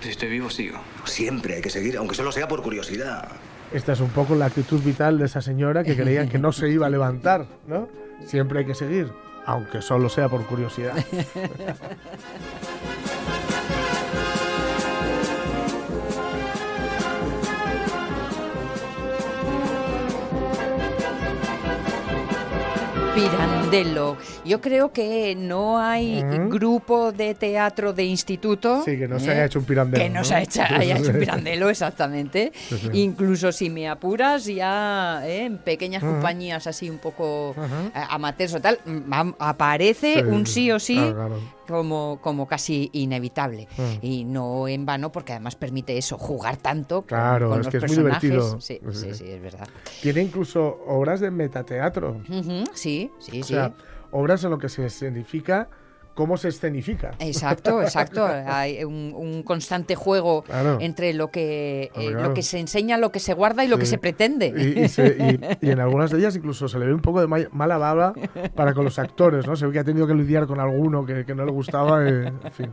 Si 0.01 0.09
estoy 0.09 0.29
vivo, 0.29 0.49
sigo. 0.49 0.79
Siempre 1.03 1.55
hay 1.55 1.61
que 1.61 1.69
seguir, 1.69 1.97
aunque 1.97 2.15
solo 2.15 2.31
sea 2.31 2.47
por 2.47 2.61
curiosidad. 2.61 3.27
Esta 3.73 3.93
es 3.93 3.99
un 3.99 4.09
poco 4.09 4.35
la 4.35 4.45
actitud 4.45 4.81
vital 4.81 5.17
de 5.19 5.25
esa 5.25 5.41
señora 5.41 5.83
que 5.83 5.95
creía 5.95 6.27
que 6.27 6.39
no 6.39 6.51
se 6.51 6.69
iba 6.69 6.87
a 6.87 6.89
levantar, 6.89 7.45
¿no? 7.67 7.89
Siempre 8.25 8.59
hay 8.59 8.65
que 8.65 8.75
seguir, 8.75 9.11
aunque 9.45 9.81
solo 9.81 10.09
sea 10.09 10.29
por 10.29 10.45
curiosidad. 10.45 10.95
Pirandello. 23.17 24.15
Yo 24.45 24.61
creo 24.61 24.93
que 24.93 25.35
no 25.35 25.79
hay 25.79 26.21
grupo 26.49 27.11
de 27.11 27.33
teatro 27.33 27.91
de 27.91 28.03
instituto. 28.03 28.83
Sí, 28.85 28.95
que 28.95 29.07
no 29.07 29.19
se 29.19 29.29
¿eh? 29.29 29.31
haya 29.31 29.45
hecho 29.45 29.57
un 29.57 29.65
pirandello, 29.65 30.03
Que 30.03 30.09
no, 30.11 30.19
¿no? 30.19 30.23
se 30.23 30.35
haya 30.35 30.43
hecho, 30.43 30.61
haya 30.61 30.97
hecho 30.99 31.09
un 31.09 31.19
pirandello, 31.19 31.67
exactamente. 31.67 32.51
sí. 32.53 32.77
Incluso 32.93 33.51
si 33.51 33.71
me 33.71 33.89
apuras, 33.89 34.45
ya 34.45 35.23
¿eh? 35.25 35.45
en 35.45 35.57
pequeñas 35.57 36.03
compañías 36.03 36.67
así 36.67 36.91
un 36.91 36.99
poco 36.99 37.55
eh, 37.57 37.99
amateurs 38.07 38.53
o 38.53 38.61
tal, 38.61 38.77
mm, 38.85 39.33
aparece 39.39 40.23
un 40.23 40.45
sí 40.45 40.71
o 40.71 40.79
sí. 40.79 40.97
Claro, 40.97 41.15
claro. 41.15 41.56
Como, 41.67 42.19
como 42.21 42.47
casi 42.47 42.89
inevitable. 42.93 43.67
Mm. 43.77 44.05
Y 44.05 44.23
no 44.23 44.67
en 44.67 44.85
vano, 44.85 45.11
porque 45.11 45.33
además 45.33 45.55
permite 45.55 45.97
eso, 45.97 46.17
jugar 46.17 46.57
tanto 46.57 47.03
Claro, 47.03 47.49
con 47.49 47.59
es 47.59 47.65
los 47.65 47.71
que 47.71 47.77
es 47.77 47.83
muy 47.83 48.03
personajes. 48.03 48.29
divertido. 48.29 48.61
Sí, 48.61 48.79
Sí, 48.83 48.93
sí, 48.93 49.07
sí. 49.09 49.13
sí, 49.25 49.31
es 49.31 49.41
verdad. 49.41 49.67
Tiene 50.01 50.21
incluso 50.21 50.79
obras 50.87 51.19
de 51.19 51.29
metateatro. 51.31 52.21
Ujú, 52.29 52.63
sí, 52.73 53.11
sí, 53.19 53.41
O 53.41 53.43
sí. 53.43 53.53
sea, 53.53 53.73
obras 54.11 54.43
en 54.43 54.51
lo 54.51 54.57
que 54.57 54.69
se 54.69 54.85
escenifica 54.85 55.69
cómo 56.17 56.35
se 56.35 56.49
escenifica. 56.49 57.11
Exacto, 57.19 57.81
exacto. 57.83 58.25
Hay 58.25 58.83
un, 58.83 59.13
un 59.15 59.43
constante 59.43 59.95
juego 59.95 60.41
Claro. 60.43 60.79
entre 60.81 61.13
lo 61.13 61.29
que, 61.29 61.91
eh, 61.95 62.09
lo 62.11 62.33
que 62.33 62.41
se 62.41 62.59
enseña, 62.59 62.97
lo 62.97 63.11
que 63.11 63.19
se 63.19 63.33
guarda 63.33 63.63
y 63.63 63.67
lo 63.67 63.77
que 63.77 63.85
se 63.85 63.97
pretende. 63.99 64.51
Y, 64.57 64.81
y 64.83 64.87
se- 64.89 65.15
y- 65.61 65.65
y 65.67 65.69
en 65.69 65.79
algunas 65.79 66.09
de 66.11 66.17
ellas 66.19 66.35
incluso 66.35 66.67
se 66.67 66.79
le 66.79 66.87
ve 66.87 66.93
un 66.93 67.01
poco 67.01 67.21
de 67.21 67.27
ma- 67.27 67.47
mala 67.51 67.77
baba 67.77 68.13
para 68.55 68.73
con 68.73 68.83
los 68.83 68.97
actores, 68.99 69.45
¿no? 69.47 69.55
Se 69.55 69.67
ve 69.67 69.71
que 69.73 69.79
ha 69.79 69.83
tenido 69.83 70.07
que 70.07 70.15
lidiar 70.15 70.47
con 70.47 70.59
alguno 70.59 71.05
que, 71.05 71.23
que 71.23 71.35
no 71.35 71.45
le 71.45 71.51
gustaba, 71.51 72.03
eh, 72.07 72.27
en 72.43 72.51
fin. 72.51 72.71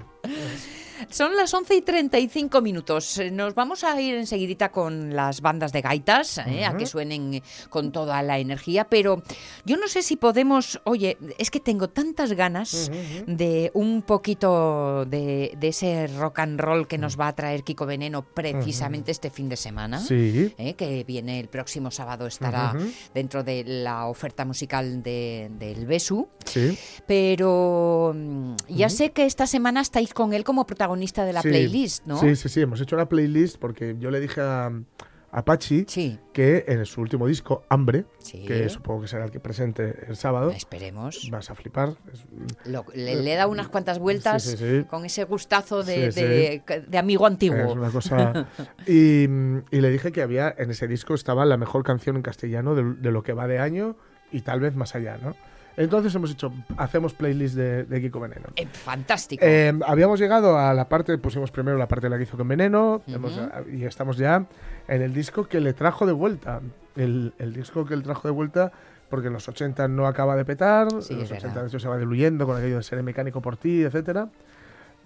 Son 1.10 1.36
las 1.36 1.52
11 1.54 1.74
y 1.76 1.80
35 1.82 2.60
minutos. 2.60 3.18
Eh, 3.18 3.30
Nos 3.30 3.54
vamos 3.54 3.84
a 3.84 4.00
ir 4.00 4.14
enseguidita 4.16 4.70
con 4.70 5.14
las 5.14 5.40
bandas 5.40 5.72
de 5.72 5.80
gaitas, 5.80 6.38
eh, 6.38 6.64
a 6.64 6.76
que 6.76 6.86
suenen 6.86 7.42
con 7.70 7.92
toda 7.92 8.22
la 8.22 8.38
energía, 8.38 8.84
pero 8.84 9.22
yo 9.64 9.76
no 9.76 9.88
sé 9.88 10.02
si 10.02 10.16
podemos, 10.16 10.80
oye, 10.84 11.16
es 11.38 11.50
que 11.50 11.60
tengo 11.60 11.88
tantas 11.88 12.32
ganas 12.32 12.90
de 13.26 13.70
un 13.74 14.02
poquito 14.02 15.04
de, 15.04 15.54
de 15.58 15.68
ese 15.68 16.06
rock 16.08 16.40
and 16.40 16.60
roll 16.60 16.86
que 16.86 16.98
nos 16.98 17.18
va 17.18 17.28
a 17.28 17.34
traer 17.34 17.62
Kiko 17.64 17.86
Veneno 17.86 18.22
precisamente 18.22 19.10
este 19.10 19.30
fin 19.30 19.48
de 19.48 19.56
semana. 19.56 19.98
Sí. 20.00 20.52
eh, 20.58 20.74
que 20.74 21.04
viene 21.04 21.40
el 21.40 21.48
próximo 21.48 21.90
sábado, 21.90 22.26
estará 22.26 22.74
dentro 23.14 23.42
de 23.44 23.64
la 23.64 24.06
oferta 24.06 24.44
musical 24.44 25.02
de- 25.02 25.50
del 25.58 25.86
Besu. 25.86 26.28
Sí. 26.44 26.76
Pero 27.06 28.12
mm, 28.14 28.54
ya 28.68 28.88
sé 28.88 29.12
que 29.12 29.24
esta 29.26 29.46
semana 29.46 29.80
estáis 29.80 30.12
con 30.14 30.32
él 30.32 30.44
como 30.44 30.66
protagonista 30.66 30.93
de 31.24 31.32
la 31.32 31.42
Sí. 31.42 31.48
playlist, 31.48 32.06
¿no? 32.06 32.18
Sí, 32.18 32.36
sí, 32.36 32.48
sí. 32.48 32.60
Hemos 32.62 32.80
hecho 32.80 32.96
la 32.96 33.08
playlist 33.08 33.58
porque 33.58 33.96
yo 33.98 34.10
le 34.10 34.20
dije 34.20 34.40
a, 34.40 34.70
a 35.30 35.44
Pachi 35.44 35.84
Sí, 35.88 36.18
que 36.32 36.64
en 36.68 36.86
su 36.86 37.00
último 37.00 37.26
disco, 37.26 37.64
Hambre, 37.68 38.04
Sí. 38.18 38.44
que 38.46 38.68
supongo 38.68 39.02
que 39.02 39.08
será 39.08 39.24
el 39.24 39.30
que 39.32 39.40
presente 39.40 39.96
el 40.06 40.14
sábado, 40.16 40.50
esperemos. 40.52 41.28
vas 41.32 41.50
a 41.50 41.54
flipar. 41.56 41.94
Lo- 42.66 42.84
le, 42.94 43.16
le 43.16 43.34
da 43.34 43.46
unas 43.48 43.66
cuantas 43.68 43.98
vueltas 43.98 44.44
Sí, 44.44 44.84
con 44.88 45.04
ese 45.04 45.24
gustazo 45.24 45.82
de, 45.82 46.10
de- 46.12 46.62
de 46.86 46.98
amigo 46.98 47.26
antiguo. 47.26 47.58
Es 47.58 47.72
una 47.72 47.90
cosa. 47.90 48.46
Y, 48.86 49.24
y 49.24 49.80
le 49.80 49.90
dije 49.90 50.12
que 50.12 50.22
había 50.22 50.54
en 50.56 50.70
ese 50.70 50.86
disco 50.86 51.14
estaba 51.14 51.44
la 51.44 51.56
mejor 51.56 51.82
canción 51.82 52.14
en 52.16 52.22
castellano 52.22 52.74
de, 52.76 52.94
de 52.94 53.10
lo 53.10 53.22
que 53.22 53.32
va 53.32 53.46
de 53.48 53.58
año 53.58 53.96
y 54.30 54.42
tal 54.42 54.60
vez 54.60 54.74
más 54.76 54.94
allá, 54.94 55.18
¿no? 55.18 55.34
Entonces 55.76 56.14
hemos 56.14 56.30
hecho, 56.30 56.52
hacemos 56.76 57.14
playlist 57.14 57.56
de, 57.56 57.84
de 57.84 58.00
Kiko 58.00 58.20
Veneno. 58.20 58.46
Eh, 58.56 58.66
fantástico. 58.66 59.44
Eh, 59.44 59.72
habíamos 59.86 60.20
llegado 60.20 60.58
a 60.58 60.72
la 60.74 60.88
parte, 60.88 61.18
pusimos 61.18 61.50
primero 61.50 61.76
la 61.76 61.88
parte 61.88 62.06
de 62.06 62.10
la 62.10 62.16
que 62.16 62.22
hizo 62.24 62.36
con 62.36 62.46
Veneno 62.48 63.02
hemos- 63.06 63.38
y 63.72 63.84
estamos 63.84 64.16
ya 64.16 64.46
en 64.88 65.02
el 65.02 65.12
disco 65.12 65.44
que 65.48 65.60
le 65.60 65.72
trajo 65.72 66.06
de 66.06 66.12
vuelta. 66.12 66.60
El, 66.96 67.32
el 67.38 67.52
disco 67.52 67.84
que 67.84 67.96
le 67.96 68.02
trajo 68.02 68.28
de 68.28 68.32
vuelta 68.32 68.70
porque 69.08 69.26
en 69.26 69.32
los 69.32 69.48
80 69.48 69.88
no 69.88 70.06
acaba 70.06 70.36
de 70.36 70.44
petar, 70.44 70.88
Sí, 71.02 71.12
en 71.14 71.20
es 71.20 71.30
los 71.30 71.38
80 71.38 71.46
verdad. 71.48 71.62
de 71.62 71.68
hecho 71.68 71.78
se 71.80 71.88
va 71.88 71.98
diluyendo 71.98 72.46
con 72.46 72.56
aquello 72.56 72.76
de 72.76 72.82
ser 72.82 73.02
mecánico 73.02 73.40
por 73.42 73.56
ti, 73.56 73.82
etcétera. 73.82 74.28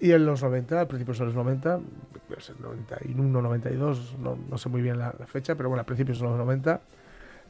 Y 0.00 0.12
en 0.12 0.24
los 0.26 0.42
90, 0.42 0.83
a 0.83 0.87
principios 0.87 1.18
de 1.18 1.24
los 1.24 1.35
90, 1.35 1.81
pues 2.28 2.50
el 2.50 2.57
91, 2.62 3.42
92, 3.42 4.16
no, 4.20 4.38
no 4.48 4.57
sé 4.59 4.68
muy 4.68 4.81
bien 4.81 4.98
la, 4.98 5.12
la 5.18 5.26
fecha, 5.26 5.57
pero 5.57 5.68
bueno, 5.70 5.83
a 5.83 5.85
principios 5.85 6.20
de 6.20 6.26
los 6.26 6.37
90, 6.38 6.81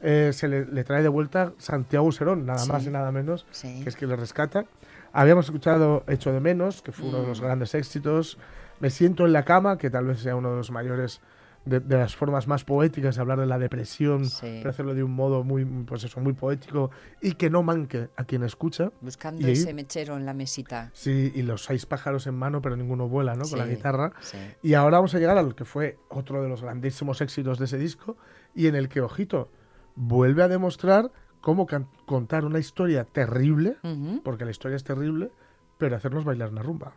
eh, 0.01 0.31
se 0.33 0.47
le, 0.47 0.65
le 0.65 0.83
trae 0.83 1.01
de 1.03 1.09
vuelta 1.09 1.53
Santiago 1.57 2.11
Serón, 2.11 2.45
nada 2.45 2.59
Sí. 2.59 2.71
más 2.71 2.85
y 2.85 2.89
nada 2.89 3.11
menos, 3.11 3.45
Sí. 3.51 3.81
que 3.83 3.89
es 3.89 3.95
que 3.95 4.07
le 4.07 4.15
rescata. 4.15 4.65
Habíamos 5.11 5.45
escuchado 5.45 6.03
Hecho 6.07 6.31
de 6.31 6.39
Menos, 6.39 6.81
que 6.81 6.91
fue 6.91 7.07
uno 7.09 7.17
de 7.19 7.25
Mm. 7.25 7.29
los 7.29 7.41
grandes 7.41 7.73
éxitos. 7.75 8.37
Me 8.79 8.89
siento 8.89 9.25
en 9.25 9.33
la 9.33 9.43
cama, 9.43 9.77
que 9.77 9.89
tal 9.89 10.05
vez 10.05 10.19
sea 10.19 10.35
uno 10.35 10.51
de 10.51 10.57
los 10.57 10.71
mayores, 10.71 11.21
de, 11.65 11.81
de 11.81 11.97
las 11.97 12.15
formas 12.15 12.47
más 12.47 12.63
poéticas 12.63 13.15
de 13.15 13.21
hablar 13.21 13.37
de 13.39 13.45
la 13.45 13.59
depresión, 13.59 14.25
Sí. 14.25 14.47
pero 14.59 14.69
hacerlo 14.69 14.93
de 14.93 15.03
un 15.03 15.11
modo 15.11 15.43
muy, 15.43 15.65
pues 15.65 16.03
eso, 16.05 16.21
muy 16.21 16.31
poético 16.33 16.89
y 17.21 17.33
que 17.33 17.49
no 17.49 17.63
manque 17.63 18.09
a 18.15 18.23
quien 18.23 18.43
escucha. 18.43 18.91
Buscando 19.01 19.41
Y 19.41 19.45
ahí- 19.45 19.51
ese 19.51 19.73
mechero 19.73 20.15
en 20.15 20.25
la 20.25 20.33
mesita. 20.33 20.89
Sí, 20.93 21.31
y 21.35 21.41
los 21.41 21.65
seis 21.65 21.85
pájaros 21.85 22.25
en 22.27 22.35
mano, 22.35 22.61
pero 22.61 22.77
ninguno 22.77 23.09
vuela, 23.09 23.35
¿no? 23.35 23.43
Con 23.43 23.59
la 23.59 23.65
Sí, 23.65 23.71
guitarra. 23.71 24.13
sí. 24.21 24.37
Y 24.63 24.73
ahora 24.75 24.97
vamos 24.99 25.13
a 25.15 25.19
llegar 25.19 25.37
al 25.37 25.53
que 25.53 25.65
fue 25.65 25.97
otro 26.07 26.41
de 26.41 26.47
los 26.47 26.61
grandísimos 26.61 27.19
éxitos 27.19 27.59
de 27.59 27.65
ese 27.65 27.77
disco 27.77 28.15
y 28.55 28.67
en 28.67 28.75
el 28.75 28.87
que, 28.87 29.01
ojito, 29.01 29.51
vuelve 29.95 30.43
a 30.43 30.47
demostrar 30.47 31.11
cómo 31.41 31.67
contar 32.05 32.45
una 32.45 32.59
historia 32.59 33.03
terrible, 33.05 33.77
porque 34.23 34.45
la 34.45 34.51
historia 34.51 34.75
es 34.77 34.83
terrible, 34.83 35.31
pero 35.77 35.95
hacernos 35.95 36.25
bailar 36.25 36.49
una 36.51 36.61
rumba. 36.63 36.91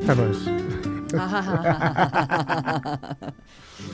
Esta 0.00 0.14
no 0.14 0.24
es. 0.26 0.46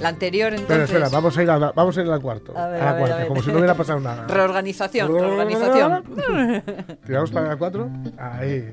la 0.00 0.08
anterior 0.08 0.50
Pero 0.50 0.62
entonces. 0.62 0.90
espera, 0.90 1.08
vamos 1.10 1.36
a 1.38 1.42
ir, 1.42 1.50
a 1.50 1.58
la- 1.58 1.72
vamos 1.72 1.96
a 1.96 2.02
ir 2.02 2.10
al 2.10 2.20
cuarto. 2.20 2.56
A 2.56 2.68
ver, 2.68 2.80
a 2.82 2.84
la 2.84 2.90
a 2.90 2.92
ver, 2.94 3.00
cuarta, 3.00 3.14
a 3.14 3.18
ver. 3.18 3.28
como 3.28 3.42
si 3.42 3.50
no 3.50 3.56
hubiera 3.58 3.74
pasado 3.74 4.00
nada. 4.00 4.26
Reorganización, 4.26 5.12
reorganización. 5.12 6.04
¿Tiramos 7.06 7.30
para 7.30 7.48
la 7.48 7.56
4? 7.56 7.90
Ahí. 8.18 8.72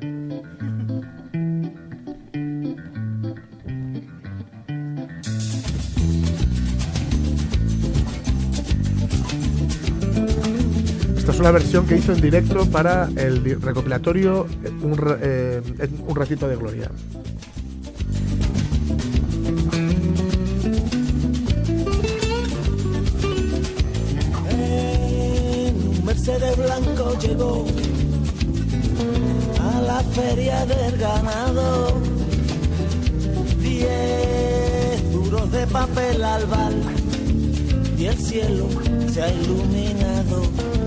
Esta 11.30 11.38
es 11.38 11.42
una 11.42 11.52
versión 11.52 11.86
que 11.86 11.96
hizo 11.96 12.12
en 12.13 12.22
directo 12.22 12.65
para 12.72 13.08
el 13.15 13.62
recopilatorio 13.62 14.48
eh, 14.63 14.72
un, 14.82 15.00
eh, 15.22 15.62
un 16.08 16.15
ratito 16.15 16.48
de 16.48 16.56
gloria. 16.56 16.89
Mercedes 26.04 26.58
blanco 26.58 27.20
llegó 27.20 27.68
a 29.62 29.82
la 29.82 30.00
feria 30.00 30.65
del 30.65 30.98
ganado. 30.98 32.02
Diez 33.62 35.12
duros 35.13 35.52
de 35.52 35.68
papel 35.68 36.24
al 36.24 36.46
bal 36.48 36.74
y 38.00 38.06
el 38.06 38.18
cielo 38.18 38.68
se 39.13 39.22
ha 39.22 39.32
iluminado. 39.32 40.79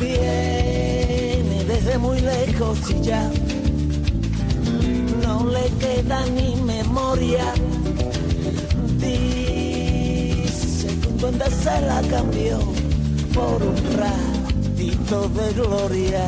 Viene 0.00 1.64
desde 1.68 1.98
muy 1.98 2.20
lejos 2.20 2.78
y 2.90 3.02
ya 3.02 3.30
no 5.22 5.46
le 5.46 5.68
queda 5.78 6.24
ni 6.26 6.56
memoria. 6.56 7.44
Dice 8.96 10.88
que 11.00 11.06
un 11.06 11.18
duende 11.18 11.50
se 11.50 11.80
la 11.82 12.00
cambió 12.08 12.60
por 13.34 13.62
un 13.62 13.76
ratito 13.98 15.28
de 15.28 15.52
gloria. 15.52 16.26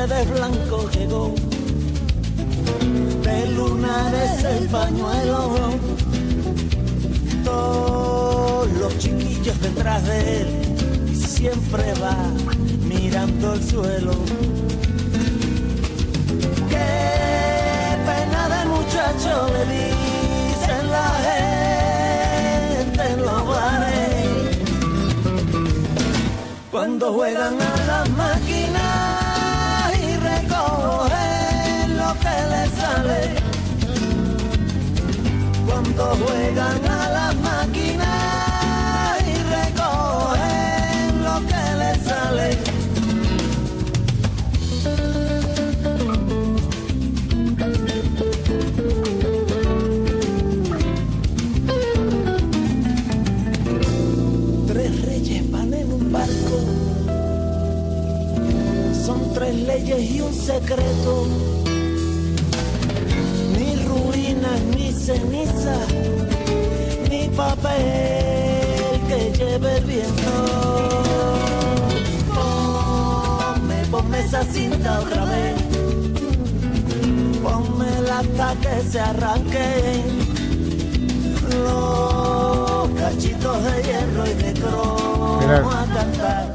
Mercedes 0.00 0.30
blanco 0.30 0.88
llegó. 0.92 1.34
De 3.22 3.46
lunares 3.48 4.44
el 4.44 4.66
pañuelo. 4.68 5.50
Todos 7.44 8.72
los 8.78 8.96
chiquillos 8.96 9.60
detrás 9.60 10.02
de 10.06 10.40
él 10.40 10.46
siempre 11.14 11.92
va 12.02 12.16
mirando 12.88 13.52
el 13.52 13.62
suelo. 13.62 14.12
Qué 16.70 17.98
pena 18.08 18.48
de 18.54 18.64
muchacho 18.70 19.50
le 19.52 19.64
dicen 19.74 20.90
la 20.90 21.08
gente 21.28 23.02
en 23.12 23.20
los 23.20 23.46
bares. 23.46 24.58
Cuando 26.70 27.12
juegan 27.12 27.60
a 27.60 27.79
cuando 35.66 36.04
juegan 36.16 36.84
a 36.86 37.08
las 37.10 37.36
máquinas 37.36 39.20
y 39.22 39.34
recogen 39.56 41.24
lo 41.24 41.36
que 41.50 41.62
les 41.80 41.98
sale. 42.04 42.58
Tres 54.66 55.02
reyes 55.06 55.50
van 55.50 55.74
en 55.74 55.92
un 55.92 56.12
barco, 56.12 56.56
son 59.06 59.32
tres 59.34 59.54
leyes 59.54 60.10
y 60.10 60.20
un 60.20 60.34
secreto 60.34 61.49
ceniza, 65.10 65.76
ni 67.10 67.28
papel 67.28 69.00
que 69.08 69.32
lleve 69.36 69.78
el 69.78 69.84
viento. 69.84 70.32
Ponme, 72.34 73.86
ponme 73.90 74.20
esa 74.20 74.44
cinta 74.44 75.00
otra 75.00 75.24
vez, 75.24 75.54
ponme 77.42 77.90
hasta 78.10 78.54
que 78.62 78.90
se 78.90 79.00
arranquen 79.00 80.02
los 81.64 82.90
cachitos 82.98 83.64
de 83.64 83.82
hierro 83.82 84.26
y 84.26 84.34
de 84.34 84.52
cromo 84.60 85.70
a 85.70 85.86
cantar. 85.94 86.49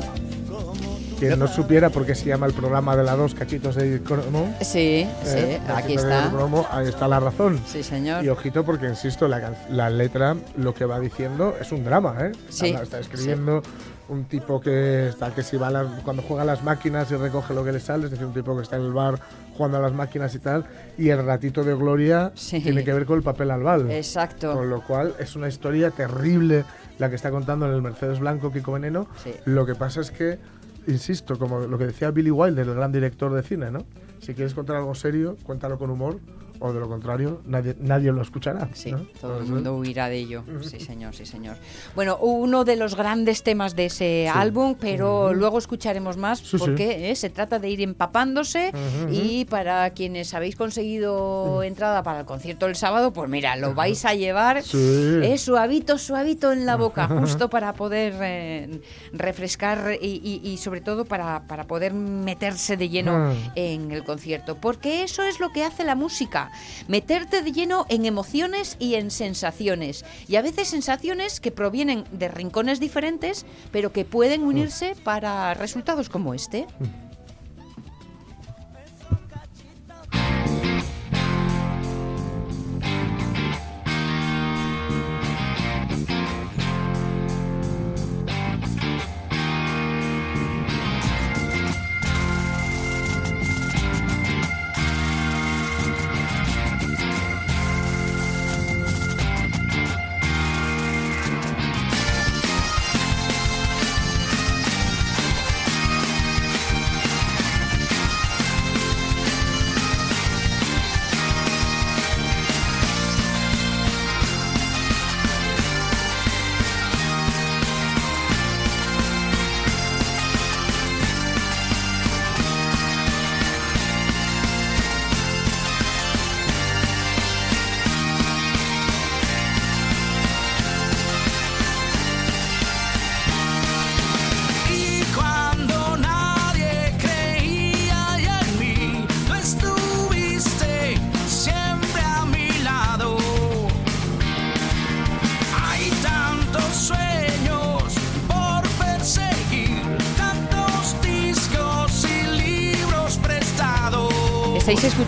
Quien 1.27 1.39
no 1.39 1.47
supiera 1.47 1.89
por 1.89 2.05
qué 2.05 2.15
se 2.15 2.25
llama 2.25 2.45
el 2.45 2.53
programa 2.53 2.95
de 2.95 3.03
las 3.03 3.17
dos 3.17 3.33
cachitos 3.35 3.75
de 3.75 4.01
cromo, 4.01 4.55
Sí, 4.61 5.07
sí, 5.23 5.37
¿eh? 5.37 5.59
aquí 5.67 5.95
Cachitos 5.95 6.05
de 6.05 6.17
está. 6.17 6.29
cromo, 6.31 6.65
ahí 6.71 6.87
está 6.87 7.07
la 7.07 7.19
razón. 7.19 7.59
Sí, 7.65 7.83
señor. 7.83 8.23
Y 8.23 8.29
ojito 8.29 8.63
porque, 8.65 8.87
insisto, 8.87 9.27
la, 9.27 9.53
la 9.69 9.89
letra 9.89 10.35
lo 10.57 10.73
que 10.73 10.85
va 10.85 10.99
diciendo 10.99 11.55
es 11.59 11.71
un 11.71 11.83
drama, 11.83 12.15
¿eh? 12.21 12.31
Sí, 12.49 12.67
Está 12.69 12.99
escribiendo 12.99 13.61
un 14.07 14.25
tipo 14.25 14.61
que 14.61 15.09
está 15.09 15.33
que 15.33 15.41
si 15.41 15.57
va 15.57 15.67
a 15.69 15.71
las- 15.71 15.87
cuando 16.03 16.21
juega 16.21 16.43
a 16.43 16.45
las 16.45 16.63
máquinas 16.63 17.09
y 17.09 17.15
recoge 17.15 17.55
lo 17.55 17.63
que 17.63 17.71
le 17.71 17.79
sale, 17.79 18.05
es 18.05 18.11
decir, 18.11 18.25
un 18.27 18.33
tipo 18.35 18.55
que 18.55 18.61
está 18.61 18.75
en 18.75 18.83
el 18.83 18.93
bar 18.93 19.19
jugando 19.57 19.77
a 19.77 19.81
las 19.81 19.93
máquinas 19.93 20.35
y 20.35 20.39
tal, 20.39 20.65
y 20.97 21.09
el 21.09 21.25
ratito 21.25 21.63
de 21.63 21.73
gloria 21.73 22.31
Sí. 22.35 22.59
tiene 22.61 22.83
que 22.83 22.93
ver 22.93 23.05
con 23.05 23.17
el 23.17 23.23
papel 23.23 23.49
al 23.49 23.63
bal. 23.63 23.89
Exacto. 23.89 24.53
Con 24.53 24.69
lo 24.69 24.81
cual 24.83 25.15
es 25.17 25.35
una 25.35 25.47
historia 25.47 25.89
terrible 25.91 26.65
la 26.99 27.09
que 27.09 27.15
está 27.15 27.31
contando 27.31 27.65
en 27.65 27.73
el 27.73 27.81
Mercedes 27.81 28.19
Blanco 28.19 28.51
Kiko 28.51 28.73
Veneno. 28.73 29.07
Sí. 29.23 29.33
Lo 29.45 29.65
que 29.65 29.73
pasa 29.75 30.01
es 30.01 30.11
que, 30.11 30.37
insisto, 30.87 31.37
como 31.37 31.61
lo 31.61 31.77
que 31.77 31.87
decía 31.87 32.11
Billy 32.11 32.31
Wilder, 32.31 32.67
el 32.67 32.75
gran 32.75 32.91
director 32.91 33.33
de 33.33 33.43
cine, 33.43 33.71
¿no? 33.71 33.79
Si 34.19 34.33
quieres 34.33 34.53
contar 34.53 34.77
algo 34.77 34.95
serio, 34.95 35.37
cuéntalo 35.43 35.77
con 35.77 35.89
humor, 35.89 36.19
o 36.59 36.73
de 36.73 36.79
lo 36.79 36.87
contrario, 36.87 37.41
nadie, 37.45 37.75
nadie 37.79 38.11
lo 38.11 38.21
escuchará. 38.21 38.69
Sí, 38.73 38.91
¿no? 38.91 38.99
todo 39.19 39.39
el 39.39 39.45
mundo 39.45 39.75
huirá 39.77 40.09
de 40.09 40.17
ello. 40.17 40.43
Sí, 40.61 40.79
señor, 40.79 41.15
sí, 41.15 41.25
señor. 41.25 41.57
Bueno, 41.95 42.17
uno 42.17 42.63
de 42.65 42.75
los 42.75 42.95
grandes 42.95 43.43
temas 43.43 43.75
de 43.75 43.85
ese 43.87 44.27
álbum, 44.27 44.75
pero 44.79 45.33
luego 45.33 45.57
escucharemos 45.57 46.17
más 46.17 46.39
Sí, 46.39 46.45
sí. 46.51 46.57
porque 46.57 47.11
eh, 47.11 47.15
se 47.15 47.29
trata 47.29 47.59
de 47.59 47.69
ir 47.69 47.81
empapándose 47.81 48.71
y 49.11 49.45
para 49.45 49.89
quienes 49.91 50.33
habéis 50.33 50.55
conseguido 50.55 51.63
entrada 51.63 52.03
para 52.03 52.21
el 52.21 52.25
concierto 52.25 52.65
del 52.65 52.75
sábado, 52.75 53.11
pues 53.13 53.29
mira, 53.29 53.55
lo 53.55 53.73
vais 53.73 54.05
a 54.05 54.13
llevar 54.13 54.63
Sí. 54.63 54.77
eh, 55.23 55.37
suavito, 55.37 55.97
suavito 55.97 56.51
en 56.51 56.65
la 56.65 56.75
boca, 56.75 57.07
justo 57.07 57.49
para 57.49 57.73
poder 57.73 58.13
eh, 58.21 58.81
refrescar 59.13 59.97
y, 60.01 60.21
y- 60.23 60.47
y 60.49 60.57
sobre 60.57 60.81
todo 60.81 61.05
para, 61.05 61.43
para 61.47 61.65
poder 61.65 61.93
meterse 61.93 62.77
de 62.77 62.89
lleno 62.89 63.33
en 63.55 63.91
el 63.91 64.03
concierto. 64.03 64.55
Porque 64.55 65.03
eso 65.03 65.23
es 65.23 65.39
lo 65.39 65.51
que 65.51 65.63
hace 65.63 65.83
la 65.83 65.95
música. 65.95 66.44
Meterte 66.87 67.41
de 67.41 67.51
lleno 67.51 67.85
en 67.89 68.05
emociones 68.05 68.75
y 68.79 68.95
en 68.95 69.11
sensaciones. 69.11 70.05
Y 70.27 70.35
a 70.35 70.41
veces 70.41 70.67
sensaciones 70.67 71.39
que 71.39 71.51
provienen 71.51 72.05
de 72.11 72.27
rincones 72.27 72.79
diferentes, 72.79 73.45
pero 73.71 73.91
que 73.91 74.05
pueden 74.05 74.43
unirse 74.43 74.95
para 75.03 75.53
resultados 75.53 76.09
como 76.09 76.33
este. 76.33 76.67
Y 77.04 77.04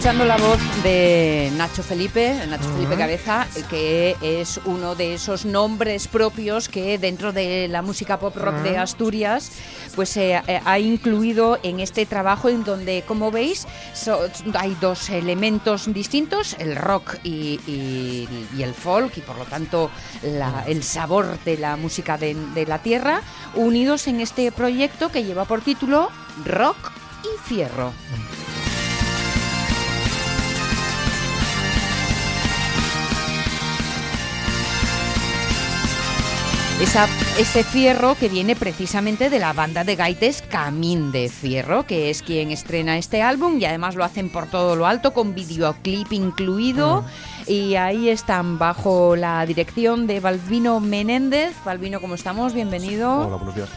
escuchando 0.08 0.26
la 0.26 0.38
voz 0.38 0.84
de 0.84 1.52
Nacho 1.58 1.84
Felipe, 1.84 2.34
Nacho 2.48 2.70
Felipe 2.76 2.96
Cabeza, 2.96 3.46
que 3.70 4.16
es 4.22 4.58
uno 4.64 4.96
de 4.96 5.16
esos 5.16 5.44
nombres 5.44 6.08
propios 6.08 6.70
que 6.70 6.98
dentro 6.98 7.34
de 7.34 7.68
la 7.68 7.82
música 7.82 8.18
pop 8.18 8.34
rock 8.38 8.56
de 8.60 8.78
Asturias 8.78 9.52
pues 9.96 10.16
eh, 10.16 10.42
eh, 10.48 10.62
ha 10.64 10.80
incluido 10.80 11.60
en 11.62 11.82
este 11.82 12.06
trabajo 12.06 12.48
en 12.48 12.64
donde, 12.64 13.04
como 13.06 13.32
veis, 13.32 13.68
so- 13.94 14.30
hay 14.58 14.78
dos 14.80 15.10
elementos 15.10 15.92
distintos, 15.94 16.56
el 16.58 16.78
rock 16.78 17.16
y, 17.26 17.60
y- 17.68 18.30
y 18.58 18.64
el 18.64 18.74
folk, 18.74 19.18
y 19.18 19.22
por 19.22 19.38
lo 19.38 19.44
tanto 19.44 19.92
la- 20.24 20.64
el 20.68 20.84
sabor 20.84 21.38
de 21.44 21.58
la 21.58 21.76
música 21.76 22.18
de, 22.18 22.34
de 22.54 22.66
la 22.66 22.80
tierra, 22.80 23.22
unidos 23.56 24.08
en 24.08 24.22
este 24.22 24.54
proyecto 24.54 25.10
que 25.12 25.26
lleva 25.26 25.44
por 25.44 25.60
título 25.60 26.10
Rock 26.46 26.92
y 27.26 27.50
Fierro. 27.50 27.92
Esa- 36.82 37.08
ese 37.40 37.64
fierro 37.64 38.14
que 38.14 38.30
viene 38.30 38.56
precisamente 38.56 39.32
de 39.32 39.40
la 39.40 39.52
banda 39.52 39.84
de 39.84 39.96
gaites 39.96 40.44
Camín 40.44 41.12
de 41.12 41.28
Fierro, 41.28 41.88
que 41.88 42.12
es 42.12 42.22
quien 42.22 42.52
estrena 42.52 43.00
este 43.00 43.24
álbum 43.24 43.58
y 43.60 43.66
además 43.66 43.96
lo 43.96 44.04
hacen 44.04 44.30
por 44.30 44.46
todo 44.46 44.76
lo 44.76 44.86
alto 44.86 45.12
con 45.12 45.34
videoclip 45.34 46.14
incluido. 46.14 47.04
Y 47.48 47.76
ahí 47.76 48.10
están 48.10 48.60
bajo 48.60 49.16
la 49.16 49.44
dirección 49.48 50.06
de 50.06 50.20
Balvino 50.20 50.80
Menéndez. 50.80 51.56
Balvino, 51.66 52.00
¿cómo 52.00 52.14
estamos? 52.14 52.54
Bienvenido. 52.54 53.22
Hola, 53.26 53.38
buenos 53.38 53.56
días. 53.56 53.70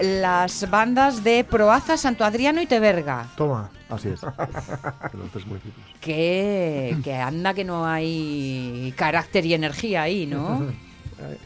Las 0.00 0.68
bandas 0.68 1.22
de 1.22 1.44
Proaza, 1.44 1.96
Santo 1.96 2.24
Adriano 2.24 2.60
y 2.60 2.66
Teberga. 2.66 3.28
toma. 3.36 3.70
Así 3.90 4.08
es. 4.08 4.20
De 5.12 5.18
los 5.18 5.30
tres 5.30 5.46
municipios. 5.46 5.86
Que, 6.00 6.96
que 7.04 7.14
anda 7.14 7.54
que 7.54 7.62
no 7.64 7.86
hay 7.86 8.92
carácter 8.96 9.46
y 9.46 9.54
energía 9.54 10.02
ahí, 10.02 10.26
¿no? 10.26 10.66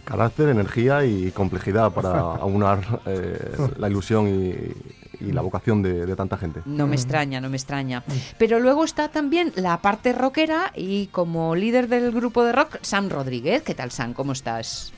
Carácter, 0.04 0.48
energía 0.48 1.04
y 1.04 1.30
complejidad 1.32 1.92
para 1.92 2.18
aunar 2.18 3.00
eh, 3.06 3.56
la 3.76 3.88
ilusión 3.88 4.28
y, 4.28 5.24
y 5.24 5.32
la 5.32 5.40
vocación 5.40 5.82
de, 5.82 6.06
de 6.06 6.16
tanta 6.16 6.36
gente. 6.36 6.60
No 6.64 6.86
me 6.86 6.96
extraña, 6.96 7.40
no 7.40 7.48
me 7.50 7.56
extraña. 7.56 8.04
Pero 8.38 8.60
luego 8.60 8.84
está 8.84 9.08
también 9.08 9.52
la 9.56 9.80
parte 9.82 10.12
rockera 10.12 10.72
y 10.74 11.06
como 11.08 11.54
líder 11.54 11.88
del 11.88 12.12
grupo 12.12 12.44
de 12.44 12.52
rock, 12.52 12.78
Sam 12.82 13.08
Rodríguez. 13.08 13.62
¿Qué 13.62 13.74
tal, 13.74 13.90
Sam? 13.90 14.14
¿Cómo 14.14 14.32
estás? 14.32 14.92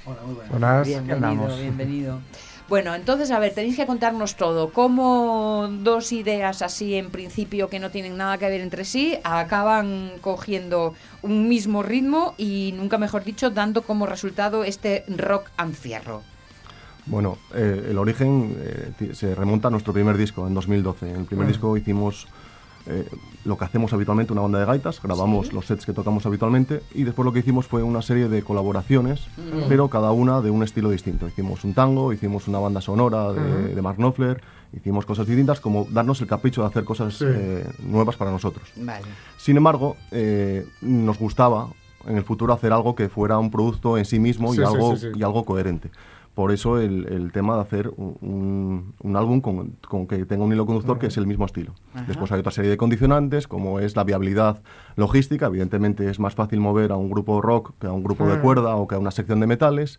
Buenas. 0.50 0.86
Bienvenido, 0.86 1.56
bienvenido. 1.56 2.20
Bueno, 2.70 2.94
entonces, 2.94 3.32
a 3.32 3.40
ver, 3.40 3.52
tenéis 3.52 3.74
que 3.74 3.84
contarnos 3.84 4.36
todo. 4.36 4.72
¿Cómo 4.72 5.68
dos 5.82 6.12
ideas 6.12 6.62
así, 6.62 6.94
en 6.94 7.10
principio, 7.10 7.68
que 7.68 7.80
no 7.80 7.90
tienen 7.90 8.16
nada 8.16 8.38
que 8.38 8.48
ver 8.48 8.60
entre 8.60 8.84
sí, 8.84 9.18
acaban 9.24 10.12
cogiendo 10.20 10.94
un 11.22 11.48
mismo 11.48 11.82
ritmo 11.82 12.36
y, 12.38 12.72
nunca 12.76 12.96
mejor 12.96 13.24
dicho, 13.24 13.50
dando 13.50 13.82
como 13.82 14.06
resultado 14.06 14.62
este 14.62 15.02
rock 15.08 15.50
ancierro? 15.56 16.22
Bueno, 17.06 17.38
eh, 17.56 17.88
el 17.90 17.98
origen 17.98 18.56
eh, 18.60 19.14
se 19.14 19.34
remonta 19.34 19.66
a 19.66 19.72
nuestro 19.72 19.92
primer 19.92 20.16
disco, 20.16 20.46
en 20.46 20.54
2012. 20.54 21.10
En 21.10 21.16
el 21.16 21.24
primer 21.24 21.48
disco 21.48 21.76
hicimos 21.76 22.28
eh, 22.86 23.04
lo 23.44 23.56
que 23.56 23.64
hacemos 23.64 23.92
habitualmente, 23.92 24.32
una 24.32 24.42
banda 24.42 24.58
de 24.60 24.66
gaitas, 24.66 25.00
grabamos 25.02 25.52
los 25.52 25.66
sets 25.66 25.86
que 25.86 25.92
tocamos 25.92 26.26
habitualmente 26.26 26.82
y 26.94 27.04
después 27.04 27.24
lo 27.24 27.32
que 27.32 27.38
hicimos 27.38 27.66
fue 27.66 27.82
una 27.82 28.02
serie 28.02 28.28
de 28.28 28.42
colaboraciones, 28.42 29.26
pero 29.68 29.88
cada 29.88 30.12
una 30.12 30.40
de 30.42 30.50
un 30.50 30.62
estilo 30.62 30.90
distinto. 30.90 31.26
Hicimos 31.26 31.64
un 31.64 31.72
tango, 31.74 32.12
hicimos 32.12 32.48
una 32.48 32.58
banda 32.58 32.80
sonora 32.80 33.32
de, 33.32 33.74
de 33.74 33.82
Mark 33.82 33.96
Knopfler, 33.96 34.42
hicimos 34.72 35.06
cosas 35.06 35.26
distintas, 35.26 35.58
como 35.60 35.86
darnos 35.90 36.20
el 36.20 36.26
capricho 36.26 36.60
de 36.60 36.66
hacer 36.68 36.84
cosas 36.84 37.14
Sí. 37.14 37.24
eh, 37.26 37.66
nuevas 37.82 38.16
para 38.16 38.30
nosotros. 38.30 38.68
Vale. 38.76 39.04
Sin 39.38 39.56
embargo, 39.56 39.96
eh, 40.10 40.66
nos 40.82 41.18
gustaba 41.18 41.68
en 42.06 42.16
el 42.16 42.24
futuro 42.24 42.52
hacer 42.54 42.72
algo 42.72 42.94
que 42.94 43.08
fuera 43.08 43.38
un 43.38 43.50
producto 43.50 43.98
en 43.98 44.04
sí 44.04 44.18
mismo 44.18 44.52
Sí, 44.52 44.60
y, 44.60 44.64
sí, 44.66 44.72
algo, 44.72 44.96
sí, 44.96 45.08
sí. 45.12 45.18
y 45.18 45.22
algo 45.22 45.44
coherente. 45.44 45.90
Por 46.34 46.52
eso 46.52 46.78
el, 46.78 47.06
el 47.06 47.32
tema 47.32 47.56
de 47.56 47.60
hacer 47.62 47.90
un, 47.96 48.94
un- 49.02 49.16
álbum 49.16 49.40
con, 49.40 49.76
con 49.86 50.06
que 50.06 50.24
tenga 50.24 50.44
un 50.44 50.52
hilo 50.52 50.64
conductor 50.64 50.98
que 50.98 51.06
es 51.08 51.16
el 51.18 51.26
mismo 51.26 51.44
estilo. 51.44 51.74
Ajá. 51.92 52.04
Después 52.06 52.30
hay 52.32 52.38
otra 52.40 52.52
serie 52.52 52.70
de 52.70 52.76
condicionantes, 52.76 53.48
como 53.48 53.80
es 53.80 53.96
la 53.96 54.04
viabilidad 54.04 54.62
logística. 54.96 55.46
Evidentemente 55.46 56.08
es 56.08 56.18
más 56.20 56.34
fácil 56.34 56.60
mover 56.60 56.92
a 56.92 56.96
un 56.96 57.10
grupo 57.10 57.40
rock 57.42 57.72
que 57.80 57.88
a 57.88 57.92
un 57.92 58.02
grupo 58.04 58.26
de 58.28 58.36
Mm. 58.38 58.42
cuerda 58.42 58.76
o 58.76 58.86
que 58.86 58.94
a 58.94 58.98
una 58.98 59.10
sección 59.10 59.40
de 59.40 59.46
metales. 59.48 59.98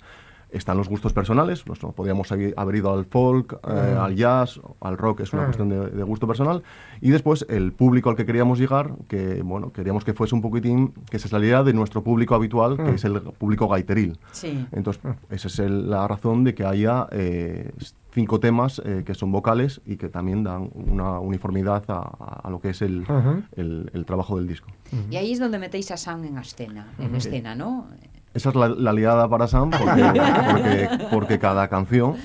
Están 0.52 0.78
los 0.78 0.89
gustos 0.89 1.14
personales, 1.14 1.64
pues, 1.64 1.82
no, 1.82 1.93
podríamos 1.93 2.30
haber 2.32 2.76
ido 2.76 2.93
al 2.93 3.06
folk, 3.06 3.54
eh, 3.68 3.93
Mm. 3.95 3.99
al 3.99 4.16
jazz, 4.16 4.60
al 4.82 4.97
rock, 4.97 5.22
es 5.22 5.32
una 5.34 5.43
Mm. 5.43 5.45
cuestión 5.45 5.70
de, 5.70 5.89
de 5.91 6.04
gusto 6.04 6.28
personal. 6.28 6.62
Y 6.99 7.10
después 7.10 7.45
el 7.49 7.72
público 7.72 8.10
al 8.10 8.16
que 8.18 8.26
queríamos 8.26 8.60
llegar, 8.60 8.95
que 9.08 9.41
bueno, 9.43 9.72
queríamos 9.72 10.04
que 10.04 10.14
fuese 10.14 10.36
un 10.36 10.41
poquitín, 10.41 10.93
que 11.10 11.20
se 11.20 11.30
saliera 11.30 11.64
de 11.64 11.74
nuestro 11.74 12.04
público 12.04 12.36
habitual, 12.36 12.76
que 12.76 12.84
Mm. 12.91 12.95
es 12.95 13.04
el 13.06 13.22
público 13.22 13.68
gaiteril. 13.70 14.20
Sí. 14.32 14.66
Entonces, 14.74 15.02
esa 15.30 15.47
es 15.47 15.60
el- 15.60 15.89
la 15.89 16.08
razón 16.08 16.43
de 16.43 16.54
que 16.54 16.66
haya 16.66 17.08
eh, 17.12 17.72
cinco 18.14 18.41
temas 18.41 18.82
eh, 18.84 19.04
que 19.06 19.14
son 19.16 19.32
vocales 19.32 19.80
y 19.86 19.95
que 19.95 20.10
también 20.10 20.43
dan 20.43 20.70
una 20.74 21.20
uniformidad 21.22 21.84
a, 21.88 21.93
a- 21.99 22.41
a 22.43 22.49
lo 22.49 22.60
que 22.60 22.72
es 22.72 22.82
el, 22.82 23.04
Ujú. 23.04 23.43
el- 23.56 23.89
el 23.93 24.06
trabajo 24.06 24.36
del 24.38 24.47
disco. 24.47 24.68
Y 25.10 25.16
ahí 25.16 25.32
es 25.32 25.39
donde 25.39 25.58
metéis 25.60 25.91
a 25.91 25.97
Sam 25.97 26.26
en 26.26 26.38
escena, 26.38 26.88
en 26.99 27.16
escena, 27.16 27.56
¿no? 27.56 27.88
Esa 28.34 28.49
es 28.49 28.55
la, 28.55 28.69
la 28.69 28.93
liada 28.93 29.27
para 29.27 29.47
Sam, 29.47 29.71
porque, 29.71 30.03
porque, 30.51 30.89
porque 31.11 31.39
cada 31.39 31.67
canción, 31.67 32.15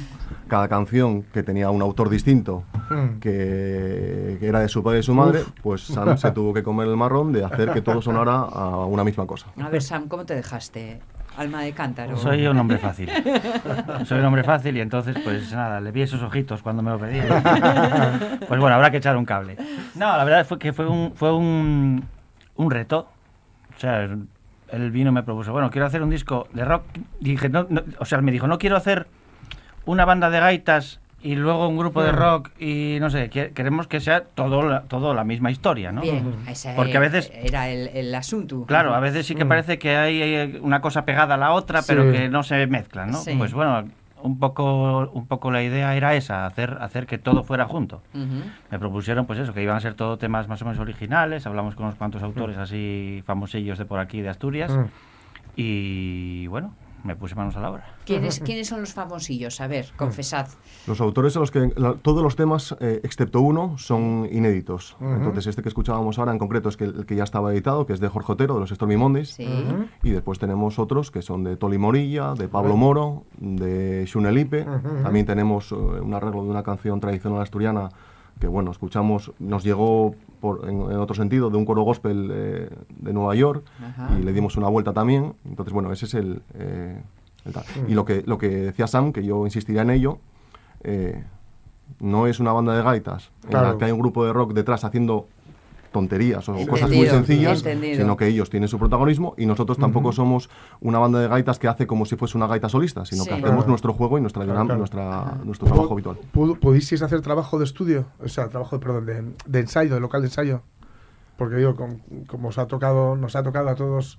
cada 0.49 0.69
canción 0.69 1.23
que 1.25 1.43
tenía 1.43 1.71
un 1.71 1.83
autor 1.83 2.09
distinto, 2.11 2.63
Mm. 2.89 3.19
que, 3.19 4.37
que 4.39 4.47
era 4.47 4.61
de 4.61 4.69
su 4.69 4.81
padre 4.81 5.01
y 5.01 5.03
su 5.03 5.13
madre, 5.13 5.41
pues 5.61 5.81
Sam 5.83 6.17
se 6.17 6.31
tuvo 6.31 6.55
que 6.55 6.63
comer 6.63 6.87
el 6.87 6.97
marrón 6.97 7.33
de 7.33 7.45
hacer 7.45 7.73
que 7.73 7.83
todo 7.83 8.01
sonara 8.01 8.35
a 8.43 8.85
una 8.87 9.03
misma 9.03 9.27
cosa. 9.27 9.49
A 9.61 9.69
ver, 9.69 9.83
Sam, 9.83 10.07
¿cómo 10.07 10.25
te 10.25 10.37
dejaste? 10.37 11.01
Alma 11.37 11.63
de 11.63 11.73
cántaro. 11.73 12.17
Soy 12.17 12.47
un 12.47 12.57
hombre 12.59 12.79
fácil. 12.79 13.11
Soy 14.07 14.21
un 14.21 14.25
hombre 14.25 14.45
fácil 14.45 14.77
y 14.77 14.81
entonces, 14.81 15.17
pues 15.25 15.53
nada, 15.53 15.81
le 15.81 15.91
vi 15.91 16.03
esos 16.03 16.23
ojitos 16.23 16.63
cuando 16.63 16.81
me 16.81 16.93
lo 16.93 16.99
pedía. 17.01 18.39
Pues 18.47 18.61
bueno, 18.61 18.77
habrá 18.77 18.93
que 18.93 18.99
echar 18.99 19.17
un 19.17 19.25
cable. 19.25 19.57
No, 19.97 20.17
la 20.17 20.23
verdad 20.25 20.47
fue 20.47 20.59
que 20.61 20.73
fue 20.73 20.87
un, 20.89 21.13
fue 21.17 21.35
un, 21.35 22.05
un 22.55 22.71
reto. 22.71 23.09
O 23.77 23.81
sea, 23.81 24.09
él 24.71 24.91
vino 24.91 25.11
y 25.11 25.13
me 25.13 25.23
propuso, 25.23 25.53
bueno, 25.53 25.71
quiero 25.71 25.87
hacer 25.87 26.03
un 26.03 26.11
disco 26.11 26.49
de 26.53 26.65
rock. 26.65 26.85
Dije, 27.21 27.49
no, 27.49 27.67
no- 27.69 27.83
o 27.99 28.05
sea, 28.05 28.19
él 28.19 28.25
me 28.25 28.33
dijo, 28.33 28.47
no 28.47 28.59
quiero 28.59 28.77
hacer 28.77 29.07
una 29.85 30.05
banda 30.05 30.31
de 30.31 30.41
gaitas 30.41 31.01
y 31.23 31.35
luego 31.35 31.67
un 31.69 31.77
grupo 31.79 32.03
de 32.03 32.13
rock 32.13 32.51
y 32.61 32.99
no 33.01 33.11
sé, 33.11 33.31
que- 33.31 33.51
queremos 33.51 33.87
que 33.89 34.01
sea 34.01 34.23
todo 34.25 34.63
la, 34.63 34.83
todo 34.83 35.15
la 35.15 35.25
misma 35.25 35.51
historia, 35.51 35.91
¿no? 35.93 36.01
Bien, 36.03 36.35
ese 36.49 36.73
Porque 36.77 36.97
a 36.97 37.01
veces 37.01 37.33
era 37.35 37.69
el, 37.69 37.89
el 37.89 38.15
asunto. 38.15 38.65
Claro, 38.67 38.95
a 38.95 39.01
veces 39.01 39.27
sí 39.27 39.35
que 39.35 39.47
parece 39.47 39.79
que 39.79 39.97
hay 39.97 40.59
una 40.63 40.81
cosa 40.81 41.05
pegada 41.05 41.35
a 41.35 41.39
la 41.39 41.53
otra, 41.53 41.83
Sí. 41.83 41.87
pero 41.95 42.13
que 42.13 42.29
no 42.29 42.43
se 42.43 42.67
mezclan, 42.67 43.11
¿no? 43.11 43.19
Sí. 43.19 43.35
Pues 43.39 43.53
bueno, 43.55 43.89
un 44.27 44.39
poco, 44.39 45.09
un 45.13 45.27
poco 45.27 45.51
la 45.51 45.63
idea 45.63 45.95
era 45.97 46.15
esa, 46.15 46.47
hacer, 46.47 46.79
hacer 46.81 47.07
que 47.07 47.17
todo 47.17 47.45
fuera 47.45 47.67
junto. 47.67 48.03
Me 48.71 48.79
propusieron, 48.79 49.27
pues 49.27 49.39
eso, 49.39 49.55
que 49.55 49.63
iban 49.63 49.77
a 49.77 49.81
ser 49.81 49.95
todo 49.95 50.19
temas 50.19 50.49
más 50.49 50.61
o 50.63 50.65
menos 50.65 50.81
originales. 50.81 51.47
Hablamos 51.47 51.77
con 51.77 51.87
unos 51.87 51.97
cuantos 51.97 52.23
autores 52.23 52.59
así 52.59 53.23
famosillos 53.25 53.79
de 53.79 53.85
por 53.85 54.01
aquí, 54.01 54.21
de 54.21 54.29
Asturias. 54.29 54.73
Mm. 54.73 54.85
Y 55.57 56.47
bueno, 56.49 56.75
me 57.07 57.17
puse 57.17 57.35
manos 57.35 57.57
a 57.57 57.61
la 57.61 57.71
obra. 57.71 57.85
¿Quiénes, 58.05 58.41
¿Quiénes 58.41 58.69
son 58.69 58.81
los 58.81 58.93
famosillos? 58.93 59.61
A 59.61 59.67
ver, 59.67 59.87
confesad. 59.97 60.49
Los 60.87 61.01
autores 61.01 61.37
a 61.37 61.41
los 61.41 61.51
que 61.51 61.73
la- 61.77 61.95
todos 61.95 62.23
los 62.23 62.37
temas, 62.37 62.77
eh, 62.81 63.01
excepto 63.05 63.41
uno, 63.41 63.79
son 63.79 64.29
inéditos. 64.31 64.97
Ujú. 65.01 65.11
Entonces, 65.11 65.47
este 65.47 65.63
que 65.63 65.69
escuchábamos 65.69 66.19
ahora 66.19 66.33
en 66.33 66.39
concreto 66.39 66.69
es 66.69 66.77
que 66.77 66.85
el 66.85 67.07
que 67.07 67.17
ya 67.17 67.25
estaba 67.25 67.53
editado, 67.53 67.87
que 67.87 67.93
es 67.93 68.01
de 68.01 68.09
Jorge 68.09 68.33
Otero, 68.33 68.55
de 68.55 68.61
los 68.61 68.71
Stormy 68.71 68.97
Mondays. 68.97 69.31
Sí. 69.31 69.49
Y 70.03 70.11
después 70.11 70.39
tenemos 70.39 70.79
otros 70.79 71.11
que 71.11 71.23
son 71.23 71.45
de 71.45 71.57
Toli 71.57 71.79
Morilla, 71.79 72.35
de 72.35 72.49
Pablo 72.49 72.77
Moro, 72.77 73.25
de 73.39 74.05
Xunelipe. 74.07 74.67
También 75.03 75.25
tenemos 75.27 75.73
eh, 75.73 75.75
un 75.77 76.13
arreglo 76.15 76.43
de 76.45 76.51
una 76.51 76.63
canción 76.63 77.01
tradicional 77.01 77.41
asturiana 77.41 77.89
que, 78.39 78.47
bueno, 78.47 78.71
escuchamos, 78.71 79.33
nos 79.39 79.65
llegó 79.65 80.15
por, 80.41 80.69
en, 80.69 80.81
en 80.81 80.99
otro 80.99 81.15
sentido 81.15 81.49
de 81.51 81.57
un 81.57 81.65
coro 81.65 81.83
gospel 81.83 82.31
eh, 82.33 82.71
de 82.99 83.13
Nueva 83.13 83.35
York 83.35 83.65
Ajá. 83.83 84.11
y 84.19 84.23
le 84.23 84.33
dimos 84.33 84.57
una 84.57 84.69
vuelta 84.69 84.93
también. 84.93 85.35
Entonces, 85.45 85.73
bueno, 85.73 85.93
ese 85.93 86.07
es 86.07 86.15
el... 86.15 86.43
eh, 86.55 87.01
el 87.45 87.53
tal. 87.53 87.65
Y 87.89 87.95
lo 87.95 88.05
que, 88.05 88.23
lo 88.27 88.39
que 88.39 88.49
decía 88.49 88.87
Sam, 88.87 89.13
que 89.13 89.25
yo 89.25 89.45
insistiría 89.47 89.83
en 89.83 89.91
ello, 89.91 90.19
eh, 90.83 91.25
no 92.01 92.27
es 92.27 92.41
una 92.41 92.53
banda 92.53 92.77
de 92.77 92.83
gaitas 92.83 93.31
en 93.49 93.53
la 93.55 93.79
que 93.79 93.85
hay 93.85 93.93
un 93.93 94.01
grupo 94.01 94.25
de 94.27 94.33
rock 94.33 94.53
detrás 94.53 94.85
haciendo 94.85 95.29
tonterías 96.01 96.47
o 96.49 96.53
cosas 96.67 96.91
muy 96.91 97.07
sencillas, 97.07 97.59
entendido. 97.59 97.97
sino 98.03 98.17
que 98.19 98.27
ellos 98.27 98.51
tienen 98.51 98.69
su 98.69 98.79
protagonismo 98.79 99.35
y 99.39 99.47
nosotros 99.47 99.79
tampoco 99.79 100.13
somos 100.13 100.51
una 100.81 100.99
banda 100.99 101.21
de 101.21 101.29
gaitas 101.29 101.59
que 101.59 101.69
hace 101.69 101.87
como 101.87 102.05
si 102.05 102.17
fuese 102.17 102.37
una 102.37 102.47
gaita 102.47 102.69
solista, 102.69 103.07
sino 103.07 103.23
Sí. 103.23 103.29
que 103.31 103.35
hacemos 103.37 103.55
Claro. 103.55 103.69
nuestro 103.69 103.93
juego 103.95 104.19
y 104.19 104.21
nuestra, 104.21 104.45
Claro, 104.45 104.77
nuestra 104.77 105.39
nuestro 105.43 105.67
trabajo 105.69 105.95
habitual. 105.95 106.19
¿Pu- 106.35 106.59
¿Pudisteis 106.59 107.01
hacer 107.03 107.23
trabajo 107.23 107.59
de 107.59 107.65
estudio? 107.65 108.05
O 108.23 108.29
sea, 108.29 108.49
trabajo, 108.49 108.79
perdón, 108.79 109.07
de, 109.07 109.25
de 109.47 109.61
ensayo, 109.61 109.95
de 109.95 110.01
local 110.01 110.21
de 110.21 110.29
ensayo. 110.29 110.63
Porque 111.39 111.57
digo, 111.57 111.75
com- 111.77 112.01
como 112.27 112.49
os 112.49 112.59
ha 112.59 112.67
tocado, 112.67 113.17
nos 113.17 113.37
ha 113.37 113.43
tocado 113.43 113.69
a 113.71 113.75
todos 113.75 114.19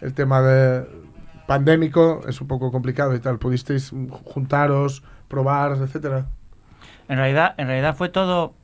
el 0.00 0.14
tema 0.14 0.40
de 0.42 0.86
pandémico, 1.48 2.20
es 2.28 2.40
un 2.40 2.46
poco 2.46 2.70
complicado 2.70 3.14
y 3.14 3.20
tal. 3.20 3.38
¿Pudisteis 3.38 3.92
juntaros, 4.24 5.02
probar, 5.28 5.72
etcétera? 5.72 6.26
En 7.08 7.16
realidad, 7.16 7.54
en 7.58 7.66
realidad 7.66 7.96
fue 7.96 8.08
todo 8.08 8.54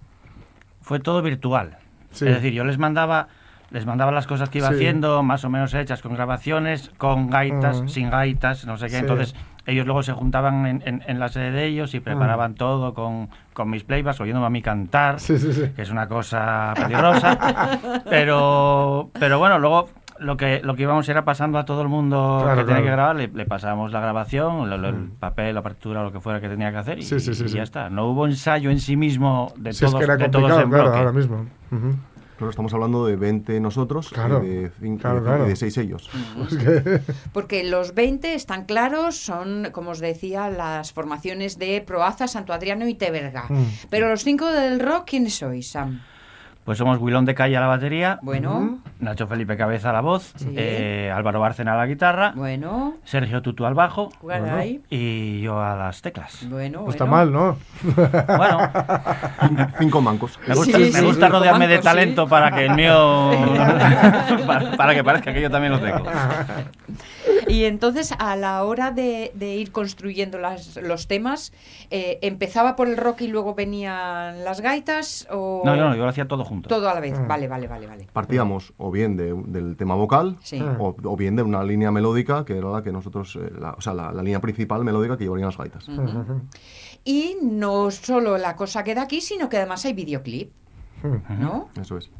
fue 0.80 1.00
todo 1.00 1.22
virtual. 1.22 1.78
Sí. 2.14 2.26
Es 2.26 2.34
decir, 2.36 2.52
yo 2.54 2.64
les 2.64 2.78
mandaba 2.78 3.28
les 3.70 3.86
mandaba 3.86 4.12
las 4.12 4.26
cosas 4.28 4.50
que 4.50 4.58
iba 4.58 4.68
Sí. 4.68 4.74
haciendo, 4.74 5.22
más 5.24 5.44
o 5.44 5.50
menos 5.50 5.74
hechas 5.74 6.00
con 6.00 6.14
grabaciones, 6.14 6.92
con 6.96 7.28
gaitas, 7.28 7.82
sin 7.86 8.08
gaitas, 8.08 8.64
no 8.66 8.76
sé 8.76 8.86
qué. 8.86 8.92
Sí. 8.92 8.96
Entonces, 8.98 9.34
ellos 9.66 9.84
luego 9.86 10.02
se 10.04 10.12
juntaban 10.12 10.66
en, 10.66 10.82
en- 10.86 11.02
en 11.08 11.18
la 11.18 11.28
sede 11.28 11.50
de 11.50 11.64
ellos 11.64 11.92
y 11.94 11.98
preparaban 12.00 12.54
todo 12.54 12.94
con, 12.94 13.30
con 13.52 13.70
mis 13.70 13.82
playbacks, 13.82 14.20
oyéndome 14.20 14.46
a 14.46 14.50
mí 14.50 14.62
cantar, 14.62 15.18
Sí, 15.18 15.38
sí, 15.38 15.52
sí. 15.52 15.70
que 15.74 15.82
es 15.82 15.90
una 15.90 16.06
cosa 16.06 16.72
peligrosa. 16.76 17.36
pero, 18.08 19.10
pero 19.18 19.38
bueno, 19.40 19.58
luego 19.58 19.88
lo 20.24 20.36
que, 20.36 20.60
lo 20.62 20.74
que 20.74 20.82
íbamos 20.82 21.08
era 21.08 21.24
pasando 21.24 21.58
a 21.58 21.64
todo 21.64 21.82
el 21.82 21.88
mundo 21.88 22.40
Claro, 22.42 22.60
que 22.62 22.66
tenía 22.66 22.82
que 22.82 22.90
grabar, 22.90 23.16
le, 23.16 23.28
le 23.28 23.46
pasábamos 23.46 23.92
la 23.92 24.00
grabación, 24.00 24.68
lo- 24.68 24.78
lo- 24.78 24.88
el 24.88 25.10
papel, 25.20 25.54
la 25.54 25.62
partitura, 25.62 26.02
lo 26.02 26.10
que 26.10 26.20
fuera 26.20 26.40
que 26.40 26.48
tenía 26.48 26.70
que 26.72 26.78
hacer 26.78 26.98
y, 26.98 27.02
Sí, 27.02 27.20
sí, 27.20 27.34
sí, 27.34 27.44
y 27.44 27.48
sí. 27.48 27.56
ya 27.56 27.62
está. 27.62 27.90
No 27.90 28.06
hubo 28.06 28.26
ensayo 28.26 28.70
en 28.70 28.80
sí 28.80 28.96
mismo 28.96 29.52
de 29.56 29.72
Si 29.72 29.84
es 29.84 29.90
todos, 29.90 30.00
que 30.00 30.04
era 30.04 30.16
de 30.16 30.28
todos 30.28 30.50
en 30.50 30.68
claro, 30.70 30.84
bloque. 30.84 30.98
ahora 30.98 31.12
mismo. 31.12 31.46
Ujú. 31.70 31.94
Claro, 32.36 32.50
estamos 32.50 32.74
hablando 32.74 33.06
de 33.06 33.14
20 33.14 33.60
nosotros 33.60 34.08
Claro, 34.08 34.42
y 34.44 34.48
de 34.48 34.70
5 34.80 34.98
claro, 35.00 35.44
de 35.44 35.54
6 35.54 35.78
ellos. 35.78 36.10
Porque 37.32 37.64
los 37.64 37.94
20 37.94 38.34
están 38.34 38.64
claros, 38.64 39.16
son, 39.16 39.68
como 39.72 39.90
os 39.90 40.00
decía, 40.00 40.50
las 40.50 40.92
formaciones 40.92 41.58
de 41.58 41.80
Proaza, 41.86 42.26
Santo 42.26 42.52
Adriano 42.52 42.88
y 42.88 42.94
Teberga. 42.94 43.44
Mm. 43.48 43.64
Pero 43.90 44.08
los 44.08 44.24
cinco 44.24 44.46
del 44.50 44.80
rock, 44.80 45.04
¿quiénes 45.10 45.34
sois, 45.36 45.70
Sam? 45.70 46.00
Pues 46.64 46.78
somos 46.78 46.98
Wilón 46.98 47.26
de 47.26 47.34
Calle 47.34 47.56
a 47.58 47.60
la 47.60 47.66
batería, 47.66 48.18
Bueno, 48.22 48.78
Nacho 48.98 49.26
Felipe 49.26 49.54
Cabeza 49.56 49.90
a 49.90 49.92
la 49.92 50.00
voz, 50.00 50.32
Sí. 50.36 50.48
eh, 50.56 51.12
Álvaro 51.14 51.38
Bárcena 51.38 51.74
a 51.74 51.76
la 51.76 51.86
guitarra, 51.86 52.32
bueno, 52.34 52.94
Sergio 53.04 53.42
Tutu 53.42 53.66
al 53.66 53.74
bajo 53.74 54.08
Garay. 54.22 54.80
y 54.88 55.42
yo 55.42 55.60
a 55.60 55.76
las 55.76 56.00
teclas. 56.00 56.46
Bueno, 56.48 56.82
no 56.84 56.90
está 56.90 57.04
bueno. 57.04 57.16
mal, 57.16 57.32
¿no? 57.32 57.58
Bueno, 58.38 58.58
Cinco 59.78 60.00
mancos. 60.00 60.38
me 60.48 60.54
gusta, 60.54 60.78
Sí, 60.78 60.84
me 60.84 60.90
sí, 61.00 61.04
gusta 61.04 61.26
sí, 61.26 61.32
rodearme 61.32 61.68
de 61.68 61.78
talento 61.80 62.26
para 62.26 62.50
que 62.50 62.64
el 62.64 62.74
mío... 62.74 63.30
para, 64.46 64.72
para 64.76 64.94
que 64.94 65.04
parezca 65.04 65.34
que 65.34 65.42
yo 65.42 65.50
también 65.50 65.72
lo 65.72 65.80
tengo. 65.80 66.04
Y 67.46 67.64
entonces, 67.64 68.12
a 68.18 68.36
la 68.36 68.64
hora 68.64 68.90
de, 68.90 69.30
de 69.34 69.54
ir 69.54 69.70
construyendo 69.70 70.38
las- 70.38 70.76
los 70.76 71.06
temas, 71.08 71.52
eh, 71.90 72.18
¿empezaba 72.22 72.74
por 72.74 72.88
el 72.88 72.96
rock 72.96 73.20
y 73.22 73.26
luego 73.28 73.54
venían 73.54 74.44
las 74.44 74.60
gaitas? 74.62 75.28
O 75.30 75.62
No, 75.64 75.76
no, 75.76 75.94
yo 75.94 76.02
lo 76.04 76.08
hacía 76.08 76.26
todo 76.26 76.42
junto. 76.44 76.53
Todo 76.62 76.88
a 76.88 76.94
la 76.94 77.00
vez. 77.00 77.18
Mm. 77.18 77.28
Vale, 77.28 77.48
vale, 77.48 77.68
vale, 77.68 77.86
vale. 77.86 78.06
Partíamos 78.12 78.72
o 78.78 78.90
bien 78.90 79.16
de- 79.16 79.34
del 79.46 79.76
tema 79.76 79.94
vocal 79.94 80.36
Sí. 80.42 80.60
Mm. 80.60 80.80
o, 80.80 80.96
o 81.04 81.16
bien 81.16 81.36
de 81.36 81.42
una 81.42 81.62
línea 81.64 81.90
melódica 81.90 82.44
que 82.44 82.56
era 82.56 82.68
la 82.70 82.82
que 82.82 82.92
nosotros, 82.92 83.36
eh, 83.36 83.50
la- 83.58 83.72
o 83.72 83.80
sea, 83.80 83.94
la, 83.94 84.12
la 84.12 84.22
línea 84.22 84.40
principal 84.40 84.84
melódica 84.84 85.16
que 85.16 85.24
llevarían 85.24 85.48
las 85.48 85.58
gaitas. 85.58 85.86
Y 87.04 87.36
no 87.42 87.90
solo 87.90 88.38
la 88.38 88.56
cosa 88.56 88.82
queda 88.84 89.02
aquí, 89.02 89.20
sino 89.20 89.48
que 89.48 89.58
además 89.58 89.84
hay 89.84 89.92
videoclip, 89.92 90.50
Mm. 91.02 91.40
¿no? 91.40 91.68
Eso 91.80 91.98
es. 91.98 92.10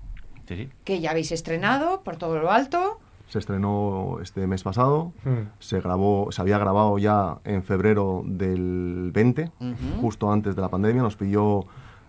Sí, 0.46 0.56
sí. 0.56 0.68
Que 0.84 1.00
ya 1.00 1.12
habéis 1.12 1.32
estrenado 1.32 2.02
por 2.02 2.16
todo 2.16 2.38
lo 2.38 2.50
alto. 2.50 2.98
Se 3.28 3.38
estrenó 3.38 4.18
este 4.20 4.46
mes 4.46 4.62
pasado. 4.62 5.12
Mm. 5.24 5.48
Se 5.58 5.80
grabó, 5.80 6.30
se 6.30 6.42
había 6.42 6.58
grabado 6.58 6.98
ya 6.98 7.38
en 7.44 7.62
febrero 7.62 8.22
del 8.26 9.10
20, 9.14 9.50
Ujú. 9.60 10.00
justo 10.02 10.30
antes 10.30 10.54
de 10.54 10.60
la 10.60 10.68
pandemia. 10.68 11.02
Nos 11.02 11.16
pilló. 11.16 11.64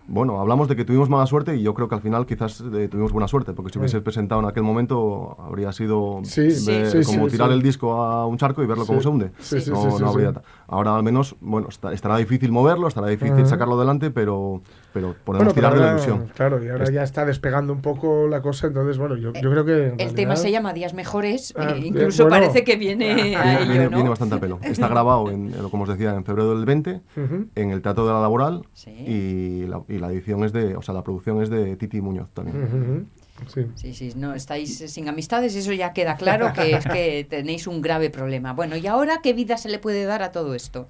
Bueno, 0.08 0.40
hablamos 0.40 0.68
de 0.68 0.76
que 0.76 0.84
tuvimos 0.84 1.08
mala 1.10 1.26
suerte 1.26 1.56
y 1.56 1.62
yo 1.62 1.74
creo 1.74 1.88
que 1.88 1.96
al 1.96 2.00
final 2.00 2.26
quizás 2.26 2.60
eh, 2.60 2.86
tuvimos 2.88 3.10
buena 3.12 3.26
suerte, 3.26 3.52
porque 3.54 3.72
si 3.72 3.78
hubiese 3.78 4.00
presentado 4.00 4.40
en 4.40 4.46
aquel 4.46 4.62
momento 4.62 5.36
habría 5.40 5.72
sido 5.72 6.20
Sí, 6.22 6.50
Sí. 6.52 6.66
ver- 6.70 7.04
sí, 7.04 7.12
como 7.12 7.26
sí, 7.26 7.32
tirar 7.32 7.50
el 7.50 7.60
disco 7.60 7.92
a 8.00 8.24
un 8.26 8.38
charco 8.38 8.62
y 8.62 8.66
verlo 8.66 8.86
cómo 8.86 9.00
se 9.02 9.08
hunde. 9.08 9.32
No, 9.72 10.08
habría 10.08 10.32
Ahora 10.68 10.94
al 10.96 11.02
menos, 11.02 11.34
bueno, 11.40 11.68
está- 11.68 11.92
estará 11.92 12.16
difícil 12.18 12.52
moverlo, 12.52 12.86
estará 12.86 13.08
difícil 13.08 13.46
sacarlo 13.46 13.74
adelante, 13.74 14.10
pero, 14.12 14.62
pero 14.96 15.14
podemos 15.24 15.52
Bueno, 15.52 15.54
pero 15.54 15.54
tirar 15.54 15.74
de 15.74 15.80
la 15.80 15.90
ilusión. 15.92 16.30
claro, 16.34 16.64
y 16.64 16.68
ahora 16.70 16.84
Es- 16.84 16.90
ya 16.90 17.02
está 17.02 17.26
despegando 17.26 17.70
un 17.74 17.82
poco 17.82 18.26
la 18.28 18.40
cosa, 18.40 18.68
entonces, 18.68 18.96
bueno, 18.96 19.14
yo, 19.16 19.30
yo 19.34 19.50
creo 19.50 19.62
que... 19.66 19.92
El 20.02 20.14
tema 20.14 20.36
se 20.36 20.50
llama 20.50 20.72
Días 20.72 20.94
Mejores. 20.94 21.52
Ah, 21.54 21.72
e 21.72 21.74
bien, 21.74 21.86
incluso 21.88 22.22
bueno. 22.26 22.38
parece 22.46 22.64
que 22.64 22.76
viene 22.76 23.10
a 23.12 23.14
Viene, 23.14 23.32
ello, 23.56 23.68
viene- 23.70 23.84
¿no? 23.90 23.90
viene 23.90 24.08
bastante 24.08 24.36
a 24.36 24.40
pelo. 24.40 24.58
Está 24.62 24.88
grabado, 24.88 25.30
en, 25.30 25.52
como 25.70 25.82
os 25.82 25.90
decía, 25.90 26.14
en 26.14 26.24
febrero 26.24 26.56
del 26.56 26.64
20, 26.64 27.02
Ujú. 27.14 27.46
en 27.54 27.70
el 27.72 27.82
Teatro 27.82 28.06
de 28.06 28.14
la 28.14 28.22
Laboral, 28.22 28.62
Sí. 28.72 28.90
y, 28.90 29.66
la, 29.66 29.82
y 29.86 29.98
la 29.98 30.10
edición 30.10 30.42
es 30.44 30.54
de, 30.54 30.74
o 30.76 30.80
sea, 30.80 30.94
la 30.94 31.04
producción 31.04 31.42
es 31.42 31.50
de 31.50 31.76
Titi 31.76 32.00
Muñoz 32.00 32.30
también. 32.32 33.06
Sí. 33.48 33.66
Sí, 33.74 33.92
sí, 33.92 34.12
no 34.16 34.32
estáis 34.32 34.80
eh, 34.80 34.88
sin 34.88 35.10
amistades, 35.10 35.54
eso 35.54 35.70
ya 35.74 35.92
queda 35.92 36.16
claro 36.16 36.54
que 36.54 36.74
es 36.76 36.86
que 36.86 37.26
tenéis 37.28 37.66
un 37.66 37.82
grave 37.82 38.08
problema. 38.08 38.54
Bueno, 38.54 38.76
¿y 38.76 38.86
ahora 38.86 39.20
qué 39.22 39.34
vida 39.34 39.58
se 39.58 39.68
le 39.68 39.78
puede 39.78 40.04
dar 40.06 40.22
a 40.22 40.32
todo 40.32 40.54
esto? 40.54 40.88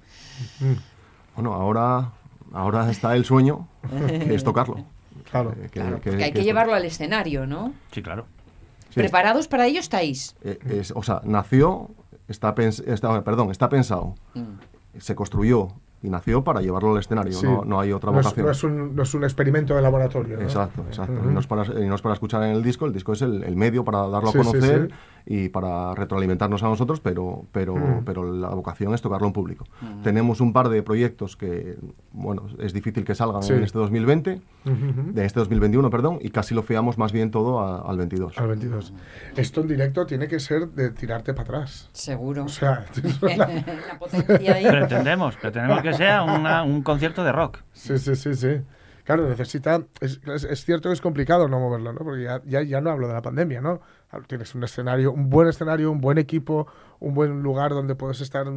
Bueno, 1.35 1.53
ahora, 1.53 2.13
ahora 2.53 2.89
está 2.89 3.15
el 3.15 3.25
sueño, 3.25 3.67
que 4.07 4.33
es 4.35 4.43
tocarlo. 4.43 4.77
Claro. 5.29 5.51
Eh, 5.51 5.63
que- 5.63 5.69
Claro, 5.81 5.99
que- 5.99 6.09
porque 6.11 6.23
hay 6.23 6.31
que 6.31 6.43
llevarlo 6.43 6.73
al 6.73 6.85
escenario, 6.85 7.45
¿no? 7.45 7.73
Sí, 7.91 8.01
claro. 8.01 8.27
sí, 8.89 8.95
¿Preparados 8.95 9.49
para 9.49 9.65
ello 9.67 9.79
estáis? 9.81 10.35
eh, 10.41 10.57
es- 10.69 10.93
o 10.95 11.03
sea, 11.03 11.19
nació, 11.25 11.89
está, 12.29 12.55
pens- 12.55 12.81
está- 12.87 13.21
perdón, 13.25 13.51
está 13.51 13.67
pensado, 13.67 14.15
Mm. 14.35 14.99
se 14.99 15.15
construyó 15.15 15.69
y 16.01 16.09
nació 16.09 16.45
para 16.45 16.61
llevarlo 16.61 16.93
al 16.93 16.99
escenario, 16.99 17.33
Sí. 17.33 17.45
no, 17.45 17.65
no 17.65 17.79
hay 17.81 17.91
otra 17.91 18.11
No 18.11 18.19
es, 18.21 18.25
vocación. 18.25 18.45
no 18.45 18.51
es 18.53 18.63
un, 18.63 18.95
no 18.95 19.03
es 19.03 19.13
un 19.15 19.23
experimento 19.25 19.75
de 19.75 19.81
laboratorio. 19.81 20.37
¿no? 20.37 20.43
Exacto, 20.43 20.83
exacto. 20.87 21.19
Y 21.29 21.33
no 21.33 21.39
es 21.41 21.47
para, 21.47 21.63
y 21.65 21.87
no 21.87 21.95
es 21.95 22.01
para 22.01 22.13
escuchar 22.13 22.43
en 22.43 22.51
el 22.51 22.63
disco, 22.63 22.85
el 22.85 22.93
disco 22.93 23.11
es 23.11 23.21
el, 23.23 23.43
el 23.43 23.55
medio 23.57 23.83
para 23.83 24.07
darlo 24.07 24.31
Sí, 24.31 24.37
a 24.37 24.43
sí, 24.43 24.47
conocer 24.51 24.87
sí. 24.89 24.95
Y 25.29 25.49
para 25.49 25.93
retroalimentarnos 25.93 26.63
a 26.63 26.67
nosotros, 26.69 27.01
pero, 27.01 27.43
pero, 27.51 27.75
Mm. 27.75 28.05
pero 28.05 28.31
la 28.31 28.47
vocación 28.49 28.93
es 28.93 29.01
tocarlo 29.01 29.27
en 29.27 29.33
público. 29.33 29.65
Tenemos 30.01 30.39
un 30.39 30.53
par 30.53 30.69
de 30.69 30.81
proyectos 30.83 31.35
que, 31.35 31.77
bueno, 32.13 32.43
es 32.59 32.71
difícil 32.71 33.03
que 33.03 33.13
salgan 33.13 33.43
Sí. 33.43 33.51
en 33.51 33.63
este 33.63 33.77
2020, 33.77 34.39
Ujú, 34.65 34.73
ujú. 34.73 35.11
de 35.13 35.25
este 35.25 35.41
2021, 35.41 35.89
perdón, 35.89 36.19
y 36.21 36.29
casi 36.29 36.55
lo 36.55 36.63
fiamos 36.63 36.97
más 36.97 37.11
bien 37.11 37.29
todo 37.29 37.59
a- 37.59 37.81
al 37.81 37.97
22. 37.97 38.37
Al 38.39 38.47
22. 38.47 38.93
Esto 39.35 39.59
en 39.61 39.67
directo 39.67 40.05
tiene 40.05 40.29
que 40.29 40.39
ser 40.39 40.69
de 40.69 40.91
tirarte 40.91 41.33
para 41.33 41.43
atrás. 41.43 41.89
Seguro. 41.91 42.45
O 42.45 42.47
sea, 42.47 42.85
potencia 43.99 44.53
ahí. 44.55 44.65
Pretendemos, 44.65 45.35
pretendemos 45.35 45.81
que 45.81 45.93
sea 45.93 46.23
una- 46.23 46.63
un 46.63 46.81
concierto 46.83 47.23
de 47.23 47.31
rock. 47.31 47.59
sí, 47.73 47.97
sí, 47.97 48.15
sí, 48.15 48.33
sí. 48.33 48.61
claro, 49.03 49.27
necesita. 49.29 49.83
Es, 50.01 50.19
es- 50.25 50.43
es 50.43 50.65
cierto 50.65 50.89
que 50.89 50.93
es 50.93 51.01
complicado 51.01 51.47
no 51.47 51.59
moverlo, 51.59 51.93
¿no? 51.93 51.99
Porque 51.99 52.23
ya, 52.23 52.41
ya, 52.45 52.61
ya 52.61 52.81
no 52.81 52.89
hablo 52.91 53.07
de 53.07 53.13
la 53.13 53.21
pandemia, 53.21 53.61
¿no? 53.61 53.79
Tienes 54.27 54.55
un 54.55 54.63
escenario, 54.63 55.11
un 55.11 55.29
buen 55.29 55.47
escenario, 55.49 55.91
un 55.91 55.99
buen 55.99 56.17
equipo, 56.17 56.65
un 56.99 57.13
buen 57.13 57.43
lugar 57.43 57.71
donde 57.71 57.93
puedes 57.93 58.21
estar 58.21 58.47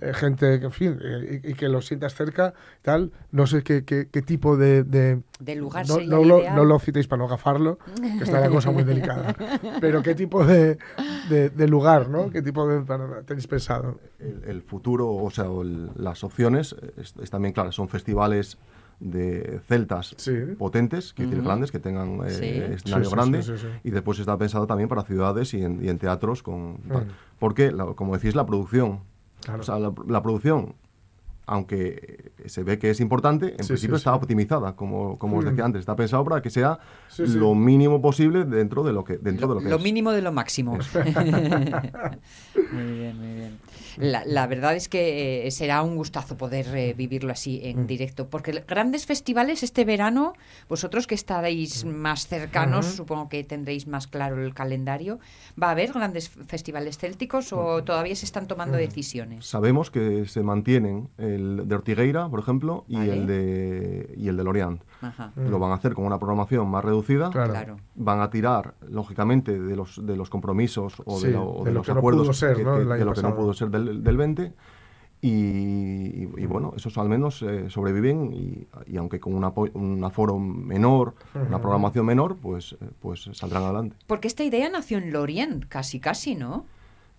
eh, 0.00 0.12
gente, 0.14 0.60
que, 0.60 0.66
en 0.66 0.72
fin, 0.72 0.98
eh, 1.02 1.40
y, 1.44 1.50
y 1.50 1.54
que 1.54 1.68
lo 1.68 1.82
sientas 1.82 2.14
cerca, 2.14 2.54
tal. 2.82 3.10
No 3.32 3.46
sé 3.48 3.62
qué, 3.64 3.84
qué, 3.84 4.08
qué 4.10 4.22
tipo 4.22 4.56
de. 4.56 4.84
de 4.84 5.20
De 5.40 5.56
lugar 5.56 5.86
no, 5.88 5.94
sería 5.94 6.08
no 6.08 6.24
lo, 6.24 6.50
no 6.54 6.64
lo 6.64 6.78
citéis 6.78 7.08
para 7.08 7.20
no 7.20 7.28
gafarlo, 7.28 7.78
que 8.18 8.24
está 8.24 8.40
la 8.40 8.48
cosa 8.48 8.70
muy 8.70 8.84
delicada. 8.84 9.34
Pero 9.80 10.02
qué 10.02 10.14
tipo 10.14 10.46
de, 10.46 10.78
de, 11.28 11.50
de 11.50 11.68
lugar, 11.68 12.08
¿no? 12.08 12.30
¿Qué 12.30 12.40
tipo 12.40 12.66
de 12.68 12.82
para- 12.82 13.22
tenéis 13.22 13.48
pensado? 13.48 13.98
El, 14.20 14.44
el 14.46 14.62
futuro, 14.62 15.10
o 15.10 15.30
sea, 15.30 15.46
el- 15.46 15.90
las 15.96 16.22
opciones, 16.22 16.76
eh, 16.80 16.92
es, 16.98 17.14
es 17.20 17.28
también 17.30 17.52
claro, 17.52 17.72
son 17.72 17.88
festivales 17.88 18.56
de 19.04 19.60
celtas 19.66 20.14
Sí. 20.16 20.32
potentes, 20.58 21.12
que 21.12 21.24
decir, 21.24 21.38
Ujú. 21.38 21.46
grandes, 21.48 21.72
que 21.72 21.78
tengan 21.80 22.20
eh, 22.24 22.30
Sí. 22.30 22.44
escenario 22.74 23.04
Sí, 23.04 23.10
sí, 23.10 23.14
grande, 23.16 23.42
sí, 23.42 23.52
sí, 23.56 23.58
sí. 23.58 23.66
y 23.84 23.90
después 23.90 24.18
está 24.18 24.38
pensado 24.38 24.66
también 24.66 24.88
para 24.88 25.02
ciudades 25.02 25.52
y 25.54 25.62
en, 25.64 25.84
y 25.84 25.88
en 25.88 25.98
teatros 25.98 26.42
con... 26.42 26.78
tal. 26.88 27.06
Mm. 27.06 27.10
Porque, 27.40 27.72
la- 27.72 27.86
como 27.94 28.16
decís, 28.16 28.34
la 28.36 28.46
producción, 28.46 29.00
Claro. 29.44 29.60
o 29.60 29.64
sea, 29.64 29.78
la, 29.80 29.92
la 30.06 30.22
producción, 30.22 30.76
aunque 31.46 32.30
se 32.46 32.62
ve 32.62 32.78
que 32.78 32.90
es 32.90 33.00
importante, 33.00 33.46
en 33.58 33.64
Sí, 33.64 33.68
principio 33.68 33.96
sí, 33.96 34.00
está 34.00 34.12
sí. 34.12 34.16
optimizada, 34.18 34.76
como, 34.76 35.18
como 35.18 35.38
os 35.38 35.44
Mm. 35.44 35.48
decía 35.48 35.64
antes, 35.64 35.80
está 35.80 35.96
pensado 35.96 36.22
para 36.22 36.40
que 36.40 36.50
sea 36.50 36.78
Sí, 37.08 37.26
sí. 37.26 37.36
lo 37.36 37.56
mínimo 37.56 38.00
posible 38.00 38.44
dentro 38.44 38.84
de 38.84 38.92
lo 38.92 39.02
que, 39.02 39.18
dentro 39.18 39.48
de 39.48 39.54
Lo, 39.54 39.60
lo 39.60 39.64
que 39.64 39.70
lo 39.70 39.76
es. 39.78 39.82
mínimo 39.82 40.12
de 40.12 40.22
lo 40.22 40.30
máximo. 40.30 40.78
muy 42.72 42.92
bien, 42.92 43.18
muy 43.18 43.34
bien. 43.34 43.58
La, 43.96 44.24
la 44.26 44.46
verdad 44.46 44.74
es 44.74 44.88
que 44.88 45.46
eh, 45.46 45.50
será 45.50 45.82
un 45.82 45.96
gustazo 45.96 46.36
poder 46.36 46.66
eh, 46.76 46.94
vivirlo 46.94 47.32
así 47.32 47.60
Mm. 47.62 47.66
en 47.80 47.86
directo, 47.86 48.28
porque 48.28 48.64
grandes 48.66 49.06
festivales 49.06 49.62
este 49.62 49.84
verano, 49.84 50.32
vosotros 50.68 51.06
que 51.06 51.14
estaréis 51.14 51.84
más 51.84 52.26
cercanos, 52.26 52.86
Mm. 52.86 52.96
Supongo 52.96 53.28
que 53.28 53.44
tendréis 53.44 53.86
más 53.86 54.06
claro 54.06 54.42
el 54.44 54.54
calendario, 54.54 55.18
¿va 55.60 55.68
a 55.68 55.70
haber 55.72 55.92
grandes 55.92 56.28
festivales 56.28 56.98
célticos 56.98 57.52
Mm. 57.52 57.56
o 57.58 57.84
todavía 57.84 58.14
se 58.16 58.24
están 58.24 58.46
tomando 58.46 58.76
decisiones? 58.76 59.46
Sabemos 59.46 59.90
que 59.90 60.26
se 60.26 60.42
mantienen 60.42 61.08
el 61.18 61.68
de 61.68 61.74
Ortigueira, 61.74 62.28
por 62.28 62.40
ejemplo, 62.40 62.84
y 62.88 62.96
Vale. 62.96 63.12
el 63.12 63.26
de 63.26 64.14
y 64.16 64.28
el 64.28 64.36
de 64.36 64.44
Lorient. 64.44 64.82
Ajá, 65.00 65.32
Mm. 65.36 65.48
Lo 65.48 65.58
van 65.58 65.72
a 65.72 65.74
hacer 65.74 65.94
con 65.94 66.04
una 66.04 66.18
programación 66.18 66.68
más 66.68 66.84
reducida. 66.84 67.30
Claro. 67.30 67.50
claro. 67.52 67.76
Van 67.96 68.20
a 68.20 68.30
tirar, 68.30 68.74
lógicamente, 68.88 69.58
de 69.58 69.76
los, 69.76 70.04
de 70.06 70.16
los 70.16 70.30
compromisos 70.30 70.94
o 71.04 71.18
Sí, 71.18 71.26
de, 71.26 71.32
lo- 71.32 71.50
o 71.50 71.58
de 71.64 71.70
de 71.70 71.74
lo 71.74 71.78
los 71.80 71.86
que 71.86 71.92
no 71.92 71.98
acuerdos 71.98 72.22
pudo 72.26 72.34
ser, 72.34 72.56
que- 72.56 72.64
¿no? 72.64 72.76
que- 72.76 72.82
el 72.82 72.88
de 72.88 73.04
lo 73.04 73.12
que 73.12 73.22
no 73.22 73.34
pudo 73.34 73.52
ser 73.52 73.68
del, 73.70 73.81
del 74.02 74.16
20. 74.16 74.52
Y, 75.24 75.28
y- 75.28 76.28
y 76.36 76.46
bueno, 76.46 76.72
esos 76.76 76.98
al 76.98 77.08
menos 77.08 77.42
eh, 77.42 77.66
sobreviven 77.70 78.32
y, 78.32 78.66
y 78.86 78.96
aunque 78.96 79.20
con 79.20 79.34
un, 79.34 79.44
apo- 79.44 79.70
un 79.74 80.02
aforo 80.02 80.36
menor, 80.38 81.14
una 81.34 81.44
Ujú. 81.56 81.60
programación 81.60 82.06
menor, 82.06 82.36
pues, 82.38 82.72
eh, 82.72 82.76
pues 83.00 83.28
saldrán 83.32 83.62
adelante. 83.62 83.94
Porque 84.08 84.26
esta 84.26 84.42
idea 84.42 84.68
nació 84.68 84.98
en 84.98 85.12
Lorient, 85.12 85.66
casi, 85.68 86.00
casi, 86.00 86.34
¿no? 86.34 86.66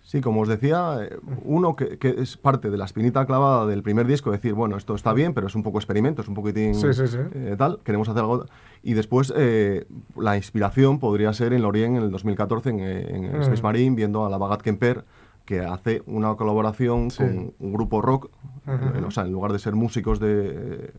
Sí, 0.02 0.20
como 0.20 0.42
os 0.42 0.48
decía, 0.48 0.98
eh, 1.00 1.16
uno 1.44 1.74
que, 1.76 1.96
que 1.96 2.10
es 2.18 2.36
parte 2.36 2.68
de 2.68 2.76
la 2.76 2.84
espinita 2.84 3.24
clavada 3.24 3.64
del 3.64 3.82
primer 3.82 4.06
disco, 4.06 4.30
decir, 4.32 4.52
bueno, 4.52 4.76
esto 4.76 4.94
está 4.94 5.14
bien, 5.14 5.32
pero 5.32 5.46
es 5.46 5.54
un 5.54 5.62
poco 5.62 5.78
experimento, 5.78 6.20
es 6.20 6.28
un 6.28 6.34
poquitín 6.34 6.74
Sí, 6.74 6.92
sí, 6.92 7.06
sí. 7.08 7.16
eh, 7.32 7.54
tal, 7.56 7.80
queremos 7.82 8.06
hacer 8.10 8.20
algo. 8.20 8.44
Y 8.82 8.92
después 8.92 9.32
eh, 9.34 9.86
la 10.14 10.36
inspiración 10.36 10.98
podría 10.98 11.32
ser 11.32 11.54
en 11.54 11.62
Lorient 11.62 11.96
en 11.96 12.02
el 12.02 12.10
2014, 12.10 12.68
en, 12.68 12.80
en 12.80 13.24
el 13.24 13.38
Mm. 13.38 13.42
Space 13.44 13.62
Marine, 13.62 13.96
viendo 13.96 14.26
a 14.26 14.28
la 14.28 14.36
Bagat 14.36 14.60
Kemper, 14.60 15.04
que 15.44 15.60
hace 15.60 16.02
una 16.06 16.34
colaboración 16.36 17.10
Sí. 17.10 17.18
con 17.18 17.54
un 17.58 17.72
grupo 17.72 18.00
rock, 18.02 18.30
eh, 18.66 19.02
o 19.06 19.10
sea, 19.10 19.24
en 19.24 19.32
lugar 19.32 19.52
de 19.52 19.58
ser 19.58 19.74
músicos 19.74 20.18
de... 20.20 20.86
eh, 20.86 20.92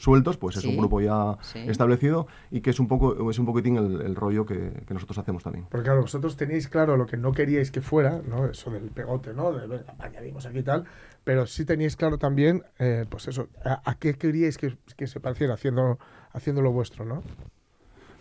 sueltos, 0.00 0.36
pues 0.36 0.56
es 0.56 0.62
Sí, 0.62 0.68
un 0.68 0.76
grupo 0.76 1.00
ya 1.00 1.38
sí. 1.40 1.60
establecido 1.68 2.26
y 2.50 2.62
que 2.62 2.70
es 2.70 2.80
un 2.80 2.88
poco 2.88 3.30
es 3.30 3.38
un 3.38 3.46
poquitín 3.46 3.76
el, 3.76 4.00
el 4.00 4.16
rollo 4.16 4.44
que, 4.44 4.72
que 4.86 4.92
nosotros 4.92 5.16
hacemos 5.18 5.44
también. 5.44 5.66
Porque 5.70 5.84
claro, 5.84 6.00
vosotros 6.00 6.36
teníais 6.36 6.66
claro 6.66 6.96
lo 6.96 7.06
que 7.06 7.16
no 7.16 7.30
queríais 7.30 7.70
que 7.70 7.80
fuera, 7.80 8.20
¿no? 8.28 8.46
Eso 8.46 8.70
del 8.72 8.90
pegote, 8.90 9.34
¿no? 9.34 9.52
De 9.52 9.68
venga, 9.68 9.94
añadimos 10.00 10.46
aquí 10.46 10.58
y 10.58 10.62
tal. 10.64 10.84
Pero 11.22 11.46
sí 11.46 11.64
teníais 11.64 11.94
claro 11.94 12.18
también, 12.18 12.64
eh, 12.80 13.04
pues 13.08 13.28
eso, 13.28 13.46
a, 13.64 13.80
a 13.88 13.94
qué 13.94 14.14
queríais 14.14 14.58
que, 14.58 14.76
que 14.96 15.06
se 15.06 15.20
pareciera 15.20 15.54
haciendo, 15.54 16.00
haciendo 16.32 16.60
lo 16.60 16.72
vuestro, 16.72 17.04
¿no? 17.04 17.22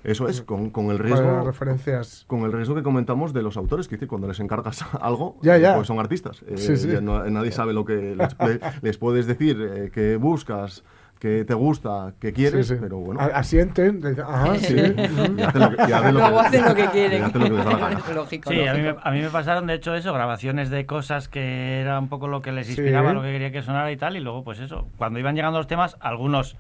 Eso 0.07 0.27
es, 0.27 0.41
con, 0.41 0.69
con 0.71 0.89
el 0.89 0.97
riesgo... 0.99 1.43
referencias. 1.45 2.23
Con 2.27 2.41
el 2.41 2.51
riesgo 2.53 2.73
que 2.75 2.81
comentamos 2.83 3.33
de 3.33 3.41
los 3.43 3.57
autores, 3.57 3.87
que 3.87 3.97
dice, 3.97 4.07
cuando 4.07 4.27
les 4.27 4.39
encargas 4.39 4.83
algo, 5.01 5.37
Ya, 5.43 5.57
eh, 5.57 5.61
ya. 5.61 5.75
pues 5.75 5.87
son 5.87 5.99
artistas. 5.99 6.43
Eh, 6.47 6.57
Sí, 6.57 6.77
sí. 6.77 6.87
ya 6.89 7.01
no- 7.01 7.23
nadie 7.25 7.51
sabe 7.51 7.73
lo 7.73 7.85
que 7.85 8.15
les, 8.15 8.35
le- 8.39 8.59
les 8.81 8.97
puedes 8.97 9.27
decir, 9.27 9.57
eh, 9.61 9.91
que 9.93 10.15
buscas, 10.15 10.83
que 11.19 11.43
te 11.45 11.53
gusta, 11.55 12.13
que 12.19 12.31
quieres, 12.31 12.67
Sí, 12.67 12.75
sí. 12.75 12.79
pero 12.81 12.97
bueno. 12.99 13.19
Asienten, 13.19 14.01
ajá, 14.23 14.55
sí. 14.55 14.75
y 14.75 15.41
hacen 15.41 15.61
lo 15.61 15.69
que, 15.71 15.75
y 15.89 15.91
hacen 15.91 16.13
lo 16.13 16.19
Luego 16.19 16.39
que- 16.41 16.45
hacen 16.47 16.65
lo 16.65 16.75
que 16.75 16.83
y 16.85 16.87
quieren. 16.87 17.23
hacen 17.23 17.41
lo 17.41 17.47
que 17.49 17.53
les 17.55 17.65
da 17.65 17.71
la 17.71 17.77
gana. 17.77 18.01
Lógico, 18.15 18.49
Sí, 18.51 18.67
a 18.67 18.73
mí, 18.75 18.81
me, 18.83 18.95
a 19.01 19.11
mí 19.11 19.21
me 19.21 19.29
pasaron, 19.29 19.67
de 19.67 19.73
hecho, 19.73 19.93
eso, 19.95 20.13
grabaciones 20.13 20.69
de 20.69 20.85
cosas 20.85 21.27
que 21.27 21.81
era 21.81 21.99
un 21.99 22.07
poco 22.07 22.27
lo 22.27 22.41
que 22.41 22.51
les 22.51 22.67
Sí. 22.67 22.73
inspiraba, 22.73 23.13
lo 23.13 23.21
que 23.23 23.31
quería 23.31 23.51
que 23.51 23.61
sonara 23.61 23.91
y 23.91 23.97
tal, 23.97 24.15
y 24.15 24.19
luego, 24.19 24.43
pues 24.43 24.59
eso, 24.59 24.87
cuando 24.97 25.19
iban 25.19 25.35
llegando 25.35 25.57
los 25.57 25.67
temas, 25.67 25.97
algunos 25.99 26.55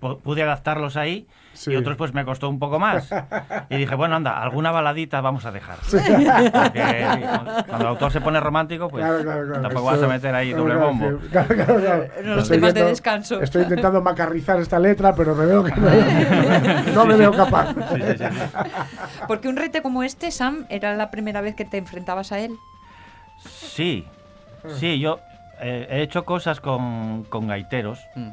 pude 0.00 0.42
adaptarlos 0.42 0.96
ahí 0.96 1.26
Sí. 1.54 1.72
y 1.72 1.76
otros 1.76 1.96
pues 1.96 2.14
me 2.14 2.24
costó 2.24 2.48
un 2.48 2.60
poco 2.60 2.78
más. 2.78 3.10
Y 3.68 3.76
dije, 3.78 3.96
bueno, 3.96 4.14
anda, 4.14 4.40
alguna 4.40 4.70
baladita 4.70 5.20
vamos 5.20 5.44
a 5.44 5.50
dejar. 5.50 5.76
Porque 5.90 7.26
cuando 7.66 7.80
el 7.80 7.86
autor 7.88 8.12
se 8.12 8.20
pone 8.20 8.38
romántico, 8.38 8.88
pues 8.88 9.04
Claro, 9.04 9.22
claro, 9.24 9.46
claro. 9.46 9.62
tampoco 9.62 9.90
Eso- 9.92 10.00
vas 10.00 10.08
a 10.08 10.12
meter 10.14 10.34
ahí 10.36 10.52
doble 10.52 10.74
claro, 10.74 10.86
bombo. 10.88 11.10
sí. 11.20 11.28
Claro, 11.32 11.48
claro, 11.56 11.76
claro. 11.80 12.04
Los 12.22 12.42
Estoy 12.44 12.56
temas 12.58 12.74
de 12.74 12.84
descanso. 12.84 13.40
Estoy 13.42 13.62
intentando 13.64 14.00
macarrizar 14.00 14.60
esta 14.60 14.78
letra, 14.78 15.14
pero 15.16 15.34
me 15.34 15.46
veo 15.46 15.64
que 15.64 15.72
no, 15.72 16.92
no 16.94 17.06
me 17.06 17.16
veo 17.16 17.32
capaz. 17.32 17.74
Sí, 17.74 18.02
sí, 18.02 18.12
sí, 18.18 18.24
sí. 18.30 18.70
Porque 19.26 19.48
un 19.48 19.56
rete 19.56 19.82
como 19.82 20.04
este, 20.04 20.30
Sam, 20.30 20.64
era 20.68 20.94
la 20.94 21.10
primera 21.10 21.40
vez 21.40 21.56
que 21.56 21.64
te 21.64 21.78
enfrentabas 21.78 22.30
a 22.30 22.38
él. 22.38 22.52
Sí, 23.44 24.06
sí, 24.76 25.00
yo 25.00 25.18
eh, 25.60 25.88
he 25.90 26.02
hecho 26.02 26.24
cosas 26.24 26.60
con, 26.60 27.24
con 27.28 27.48
gaiteros, 27.48 27.98
Mm. 28.14 28.30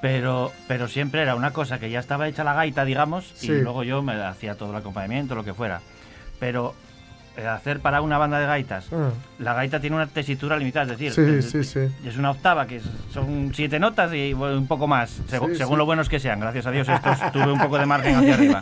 Pero, 0.00 0.52
pero 0.68 0.88
siempre 0.88 1.22
era 1.22 1.34
una 1.34 1.50
cosa 1.52 1.78
que 1.78 1.90
ya 1.90 1.98
estaba 2.00 2.28
hecha 2.28 2.44
la 2.44 2.54
gaita, 2.54 2.84
digamos, 2.84 3.32
Sí. 3.34 3.50
y 3.52 3.60
luego 3.62 3.82
yo 3.82 4.02
me 4.02 4.14
hacía 4.14 4.54
todo 4.56 4.70
el 4.70 4.76
acompañamiento, 4.76 5.34
lo 5.34 5.44
que 5.44 5.54
fuera. 5.54 5.80
Pero 6.38 6.74
eh, 7.36 7.46
hacer 7.46 7.78
para 7.80 8.00
una 8.00 8.18
banda 8.18 8.40
de 8.40 8.46
gaitas, 8.46 8.90
Mm. 8.90 9.42
la 9.44 9.54
gaita 9.54 9.78
tiene 9.80 9.94
una 9.96 10.06
tesitura 10.08 10.56
limitada, 10.56 10.92
es 10.92 10.98
decir, 10.98 11.12
Sí, 11.12 11.22
es, 11.38 11.50
sí, 11.50 11.62
sí. 11.64 11.80
es 12.04 12.16
una 12.16 12.32
octava 12.32 12.66
que 12.66 12.80
son 13.12 13.52
siete 13.54 13.78
notas 13.78 14.12
y 14.12 14.32
un 14.34 14.66
poco 14.66 14.86
más, 14.88 15.20
según 15.28 15.78
lo 15.78 15.86
buenos 15.86 16.08
que 16.08 16.18
sean. 16.18 16.40
Gracias 16.40 16.66
a 16.66 16.70
Dios, 16.72 16.88
estos 16.88 17.18
tuve 17.32 17.52
un 17.52 17.58
poco 17.60 17.78
de 17.78 17.86
margen 17.86 18.16
hacia 18.16 18.34
arriba. 18.34 18.60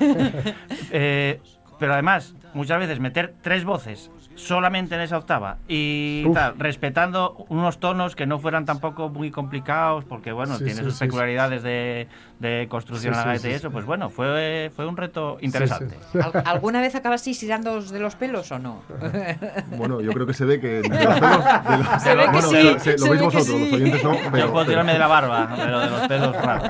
Eh, 0.91 1.41
pero 1.79 1.93
además, 1.95 2.35
muchas 2.55 2.79
veces 2.79 3.01
meter 3.01 3.33
tres 3.43 3.65
voces 3.65 4.11
solamente 4.37 4.95
en 4.95 5.01
esa 5.01 5.19
octava 5.19 5.57
y 5.67 6.23
Uf. 6.27 6.35
tal, 6.35 6.55
respetando 6.59 7.45
unos 7.49 7.81
tonos 7.81 8.15
que 8.15 8.27
no 8.27 8.39
fueran 8.39 8.65
tampoco 8.65 9.09
muy 9.09 9.31
complicados, 9.31 10.05
porque 10.05 10.31
bueno, 10.33 10.57
Sí, 10.59 10.65
tiene 10.65 10.79
sí, 10.81 10.85
sus 10.85 10.93
sí, 10.93 10.99
sí. 11.01 11.05
peculiaridades 11.07 11.63
de, 11.63 12.07
de 12.39 12.67
construcción 12.69 13.15
Sí, 13.15 13.21
a 13.21 13.23
la 13.23 13.23
sí, 13.25 13.29
gaita 13.31 13.43
sí, 13.43 13.49
y 13.49 13.51
sí. 13.53 13.57
eso, 13.57 13.71
pues 13.71 13.85
bueno, 13.87 14.11
fue, 14.11 14.71
fue 14.77 14.87
un 14.87 14.97
reto 14.97 15.39
interesante. 15.41 15.97
Sí, 16.01 16.07
sí. 16.13 16.19
¿Al- 16.35 16.43
¿Alguna 16.47 16.81
vez 16.81 16.95
acabasteis 16.95 17.39
tirándoos 17.39 17.91
de 17.91 17.99
los 17.99 18.15
pelos 18.15 18.53
o 18.53 18.59
no? 18.59 18.83
Bueno, 19.77 20.01
yo 20.01 20.13
creo 20.13 20.27
que 20.27 20.35
se 20.35 20.45
ve 20.45 20.61
que... 20.61 20.83
de 20.83 20.89
los 20.89 20.89
pelos- 21.21 21.69
de 21.69 21.79
los- 21.79 22.03
Se 22.03 22.15
ve 22.15 22.23
que 22.25 22.31
bueno, 22.31 22.49
sí, 22.49 22.77
se- 22.79 22.99
se 22.99 22.99
lo 22.99 23.05
ve 23.05 23.11
veis 23.11 23.21
que 23.21 23.25
vosotros, 23.25 23.47
sí. 23.47 23.65
los 23.65 23.73
oyentes 23.73 24.05
no, 24.05 24.17
pero... 24.31 24.47
Yo 24.47 24.53
puedo 24.53 24.67
tirarme 24.67 24.93
de 24.93 24.99
la 24.99 25.07
barba, 25.07 25.51
pero 25.57 25.81
de 25.81 25.91
los 25.91 26.01
pelos, 26.09 26.37
raro. 26.37 26.63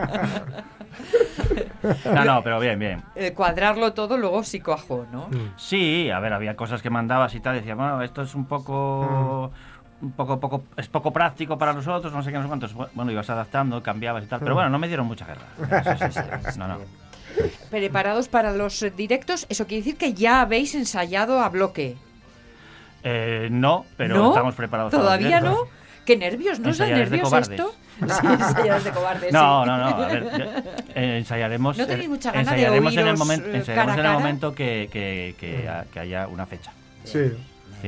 No, 2.05 2.25
no, 2.25 2.43
pero 2.43 2.59
bien, 2.61 2.79
bien. 2.79 3.03
El 3.15 3.33
cuadrarlo 3.35 3.93
todo 3.93 4.17
luego 4.17 4.43
sí 4.45 4.61
coajó, 4.61 5.07
¿no? 5.13 5.29
Mm. 5.29 5.55
Sí, 5.57 6.11
a 6.11 6.21
ver, 6.21 6.33
había 6.33 6.57
cosas 6.57 6.83
que 6.83 6.91
mandabas 6.91 7.35
y 7.35 7.41
tal, 7.41 7.57
decía, 7.57 7.75
bueno, 7.75 8.03
esto 8.03 8.23
es 8.23 8.35
un 8.35 8.47
poco 8.47 9.53
un 10.03 10.13
poco 10.13 10.39
poco 10.39 10.65
es 10.77 10.89
poco 10.89 11.11
práctico 11.13 11.57
para 11.57 11.73
nosotros, 11.73 12.13
no 12.13 12.23
sé 12.23 12.31
qué, 12.31 12.37
no 12.37 12.43
sé 12.43 12.49
cuántos. 12.49 12.75
Bueno, 12.75 13.11
ibas 13.11 13.31
adaptando, 13.31 13.83
cambiabas 13.83 14.25
y 14.25 14.27
tal, 14.27 14.41
pero 14.41 14.55
bueno, 14.55 14.71
no 14.71 14.79
me 14.79 14.89
dieron 14.89 15.07
mucha 15.07 15.27
guerra. 15.27 15.47
Eso 15.97 16.11
sí, 16.11 16.21
sí, 16.53 16.59
no, 16.59 16.69
no. 16.69 16.79
Preparados 17.71 18.29
para 18.29 18.53
los 18.53 18.85
directos, 18.97 19.47
eso 19.51 19.67
quiere 19.67 19.83
decir 19.83 19.99
que 19.99 20.15
ya 20.15 20.41
habéis 20.41 20.75
ensayado 20.75 21.41
a 21.41 21.51
bloque. 21.51 21.97
Eh, 23.03 23.49
no, 23.51 23.85
pero 23.97 24.17
¿No? 24.17 24.29
estamos 24.29 24.55
preparados. 24.55 24.91
para 24.91 25.03
los 25.03 25.13
¿Todavía 25.13 25.41
no? 25.41 25.65
¿Qué 26.07 26.17
nervios? 26.17 26.61
¿No 26.61 26.73
de 26.73 26.87
nervios 26.87 27.29
cobardes. 27.29 27.51
esto? 27.51 27.75
Sí, 27.97 28.27
ensayar 28.27 28.77
es 28.77 28.85
de 28.85 28.91
cobardes. 28.91 29.33
No, 29.33 29.63
sí. 29.65 29.69
no, 29.71 29.79
no, 29.79 29.87
a 29.87 30.07
ver, 30.07 30.63
eh, 30.95 31.17
ensayaremos. 31.19 31.79
¿No 31.79 31.87
tenéis 31.87 32.07
eh, 32.07 32.09
mucha 32.11 32.31
gana 32.31 32.53
de 32.53 32.57
ensayaremos 32.57 32.97
en 32.97 33.09
el 33.09 33.17
momento, 33.17 33.49
eh, 33.49 33.57
ensayaremos 33.57 33.97
cara 33.97 34.03
a 34.03 34.11
en 34.11 34.13
el 34.13 34.23
momento 34.23 34.55
que, 34.55 34.89
que, 34.93 35.35
que, 35.41 35.69
que 35.93 36.01
haya 36.01 36.29
una 36.29 36.45
fecha. 36.47 36.73
Sí. 37.05 37.33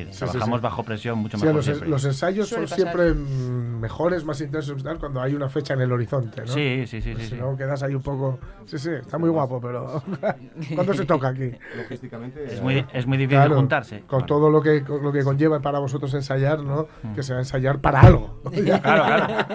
Decir, 0.06 0.14
Sí, 0.14 0.18
trabajamos 0.24 0.58
sí. 0.60 0.62
bajo 0.62 0.82
presión 0.82 1.18
mucho 1.18 1.36
Sí, 1.38 1.44
mejor 1.44 1.56
los, 1.56 1.64
siempre. 1.64 1.88
los 1.88 2.04
ensayos 2.04 2.48
Suele 2.48 2.66
son 2.66 2.76
pasar. 2.78 2.94
siempre 2.96 3.14
mm, 3.14 3.80
mejores, 3.80 4.24
más 4.24 4.40
intensos 4.40 4.82
cuando 4.98 5.20
hay 5.20 5.34
una 5.34 5.48
fecha 5.48 5.74
en 5.74 5.80
el 5.82 5.92
horizonte, 5.92 6.40
¿no? 6.42 6.46
Sí, 6.48 6.84
sí, 6.86 7.00
sí, 7.00 7.10
Pues 7.12 7.24
sí, 7.24 7.30
si 7.30 7.36
sí. 7.36 7.40
no, 7.40 7.56
quedas 7.56 7.82
ahí 7.82 7.94
un 7.94 8.02
poco... 8.02 8.38
Sí, 8.66 8.78
sí, 8.78 8.90
está 8.90 9.18
muy 9.18 9.28
guapo, 9.30 9.60
pero... 9.60 10.02
¿Cuándo 10.74 10.94
se 10.94 11.04
toca 11.04 11.28
aquí? 11.28 11.50
Logísticamente. 11.76 12.44
Es 12.44 12.60
muy, 12.62 12.84
es 12.92 13.06
muy 13.06 13.16
difícil 13.16 13.38
Claro, 13.38 13.56
juntarse. 13.56 14.02
Con 14.06 14.26
todo 14.26 14.50
lo 14.50 14.60
que, 14.62 14.82
con 14.82 15.02
lo 15.02 15.12
que 15.12 15.22
conlleva 15.22 15.60
para 15.60 15.78
vosotros 15.78 16.12
ensayar, 16.14 16.60
¿no? 16.60 16.88
Que 17.14 17.22
sea 17.22 17.38
ensayar 17.38 17.80
para 17.80 18.00
algo. 18.00 18.38
Mm. 18.48 18.64
Claro, 18.80 19.04
claro. 19.04 19.46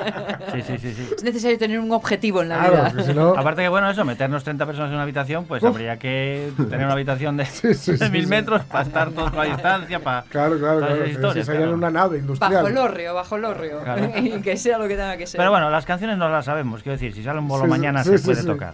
Sí, 0.54 0.62
sí, 0.62 0.78
sí, 0.78 0.94
sí. 0.94 1.10
Es 1.18 1.24
necesario 1.24 1.58
tener 1.58 1.80
un 1.80 1.92
objetivo 1.92 2.42
en 2.42 2.50
la 2.50 2.60
Claro, 2.60 2.74
vida. 2.74 2.94
que 2.96 3.04
si 3.04 3.14
no... 3.14 3.30
Aparte 3.36 3.62
que, 3.64 3.70
bueno, 3.70 3.90
eso, 3.90 4.06
meternos 4.06 4.44
30 4.44 4.66
personas 4.66 4.90
en 4.90 4.94
una 4.96 5.04
habitación, 5.04 5.46
pues 5.46 5.64
Uf. 5.64 5.70
habría 5.70 5.98
que 5.98 6.52
tener 6.58 6.86
una 6.86 6.94
habitación 6.94 7.38
de, 7.38 7.46
Sí, 7.46 7.74
sí, 7.74 7.92
de 7.94 7.98
sí, 7.98 8.12
mil 8.12 8.24
sí. 8.24 8.30
metros 8.30 8.64
para 8.66 8.84
estar 8.86 9.12
todos 9.12 9.34
a 9.36 9.44
distancia, 9.44 10.00
para... 10.00 10.24
Claro, 10.34 10.58
claro, 10.60 10.80
todas 10.80 10.90
claro. 10.90 11.04
que 11.06 11.10
historias, 11.12 11.34
se 11.34 11.40
ensayar 11.40 11.58
claro. 11.62 11.72
en 11.72 11.78
una 11.78 11.90
nave 11.92 12.18
industrial. 12.18 12.54
Bajo 12.54 12.68
el 12.68 12.78
hórreo, 12.78 13.14
bajo 13.14 13.36
el. 13.38 13.46
Claro. 13.84 14.12
y 14.18 14.42
que 14.42 14.58
sea 14.58 14.78
lo 14.78 14.88
que 14.90 14.96
tenga 14.96 15.16
que 15.16 15.28
ser. 15.28 15.38
Pero 15.38 15.52
bueno, 15.52 15.70
las 15.70 15.86
canciones 15.86 16.18
no 16.18 16.28
las 16.28 16.44
sabemos, 16.46 16.84
quiero 16.84 16.94
decir, 16.98 17.14
si 17.14 17.24
sale 17.24 17.40
un 17.40 17.48
bolo 17.48 17.64
Sí, 17.64 17.70
mañana 17.70 18.04
sí, 18.04 18.10
se 18.10 18.18
sí, 18.18 18.26
puede 18.26 18.42
sí. 18.42 18.48
tocar. 18.48 18.74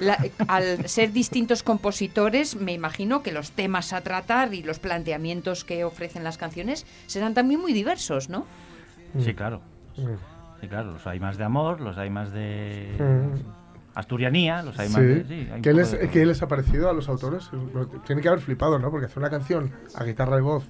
La- 0.00 0.18
al 0.48 0.86
ser 0.90 1.12
distintos 1.12 1.62
compositores, 1.62 2.56
me 2.56 2.72
imagino 2.74 3.22
que 3.22 3.32
los 3.32 3.52
temas 3.52 3.94
a 3.94 4.02
tratar 4.02 4.52
y 4.52 4.62
los 4.62 4.78
planteamientos 4.78 5.64
que 5.64 5.84
ofrecen 5.84 6.22
las 6.24 6.36
canciones 6.36 6.84
serán 7.06 7.32
también 7.32 7.60
muy 7.60 7.72
diversos, 7.72 8.28
¿no? 8.28 8.44
Sí, 9.18 9.32
claro. 9.32 9.62
Mm. 9.96 10.60
Sí, 10.60 10.68
claro, 10.68 10.92
los 10.92 11.06
hay 11.06 11.18
más 11.20 11.38
de 11.38 11.44
amor, 11.44 11.80
los 11.80 11.96
hay 11.96 12.10
más 12.10 12.32
de 12.32 12.94
Mm. 12.98 13.38
asturianía, 13.94 14.62
los 14.62 14.78
hay 14.78 14.88
Sí. 14.88 14.94
más 14.94 15.02
de... 15.02 15.24
Sí, 15.24 15.34
hay 15.34 15.52
un 15.56 15.62
¿Qué, 15.62 15.70
poco 15.70 15.80
les, 15.80 15.90
de 15.92 15.98
todo. 15.98 16.10
¿Qué 16.10 16.26
les 16.26 16.42
ha 16.42 16.48
parecido 16.48 16.90
a 16.90 16.92
los 16.92 17.08
autores? 17.08 17.48
Tiene 18.06 18.20
que 18.22 18.28
haber 18.28 18.40
flipado, 18.40 18.78
¿no? 18.78 18.90
Porque 18.90 19.06
hacer 19.06 19.18
una 19.18 19.30
canción 19.30 19.70
a 19.94 20.04
guitarra 20.04 20.38
y 20.38 20.42
voz, 20.42 20.64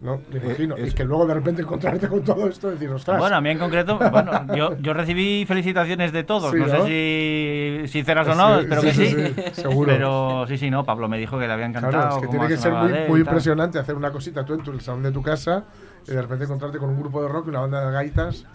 ¿no? 0.00 0.20
Me 0.32 0.38
imagino. 0.38 0.76
es- 0.76 0.92
Y 0.92 0.94
que 0.94 1.04
luego 1.04 1.26
de 1.26 1.34
repente 1.34 1.62
encontrarte 1.62 2.08
con 2.08 2.22
todo 2.24 2.48
esto 2.48 2.68
y 2.68 2.72
decir, 2.72 2.90
ostras. 2.90 3.18
Bueno, 3.18 3.36
a 3.36 3.40
mí 3.40 3.50
en 3.50 3.58
concreto, 3.58 3.98
bueno, 4.10 4.32
yo, 4.54 4.76
yo 4.78 4.94
recibí 4.94 5.44
felicitaciones 5.46 6.12
de 6.12 6.24
todos, 6.24 6.50
Sí, 6.52 6.56
no, 6.58 6.66
¿no? 6.66 6.84
sé 6.86 7.82
si 7.84 7.88
sinceras 7.92 8.26
o 8.28 8.34
no, 8.34 8.56
Sí, 8.56 8.60
espero 8.62 8.80
sí, 8.80 8.86
que 8.88 8.92
sí. 8.94 9.06
sí, 9.06 9.34
sí, 9.54 9.60
seguro. 9.62 9.92
Pero 9.92 10.44
sí, 10.48 10.58
sí, 10.58 10.70
no, 10.70 10.84
Pablo 10.84 11.08
me 11.08 11.18
dijo 11.18 11.38
que 11.38 11.46
le 11.46 11.52
había 11.52 11.66
encantado. 11.66 11.92
Claro, 11.92 12.16
es 12.16 12.22
que 12.22 12.28
tiene 12.28 12.48
que 12.48 12.56
ser 12.56 12.72
muy, 12.72 12.92
muy 13.08 13.20
impresionante 13.20 13.78
hacer 13.78 13.94
una 13.94 14.10
cosita 14.10 14.44
tú 14.44 14.54
en 14.54 14.62
tu, 14.62 14.70
el 14.72 14.80
salón 14.80 15.02
de 15.02 15.12
tu 15.12 15.22
casa 15.22 15.64
y 16.08 16.12
de 16.12 16.22
repente 16.22 16.44
encontrarte 16.44 16.78
con 16.78 16.88
un 16.90 16.98
grupo 16.98 17.22
de 17.22 17.28
rock 17.28 17.46
y 17.46 17.50
una 17.50 17.60
banda 17.60 17.84
de 17.86 17.92
gaitas 17.92 18.46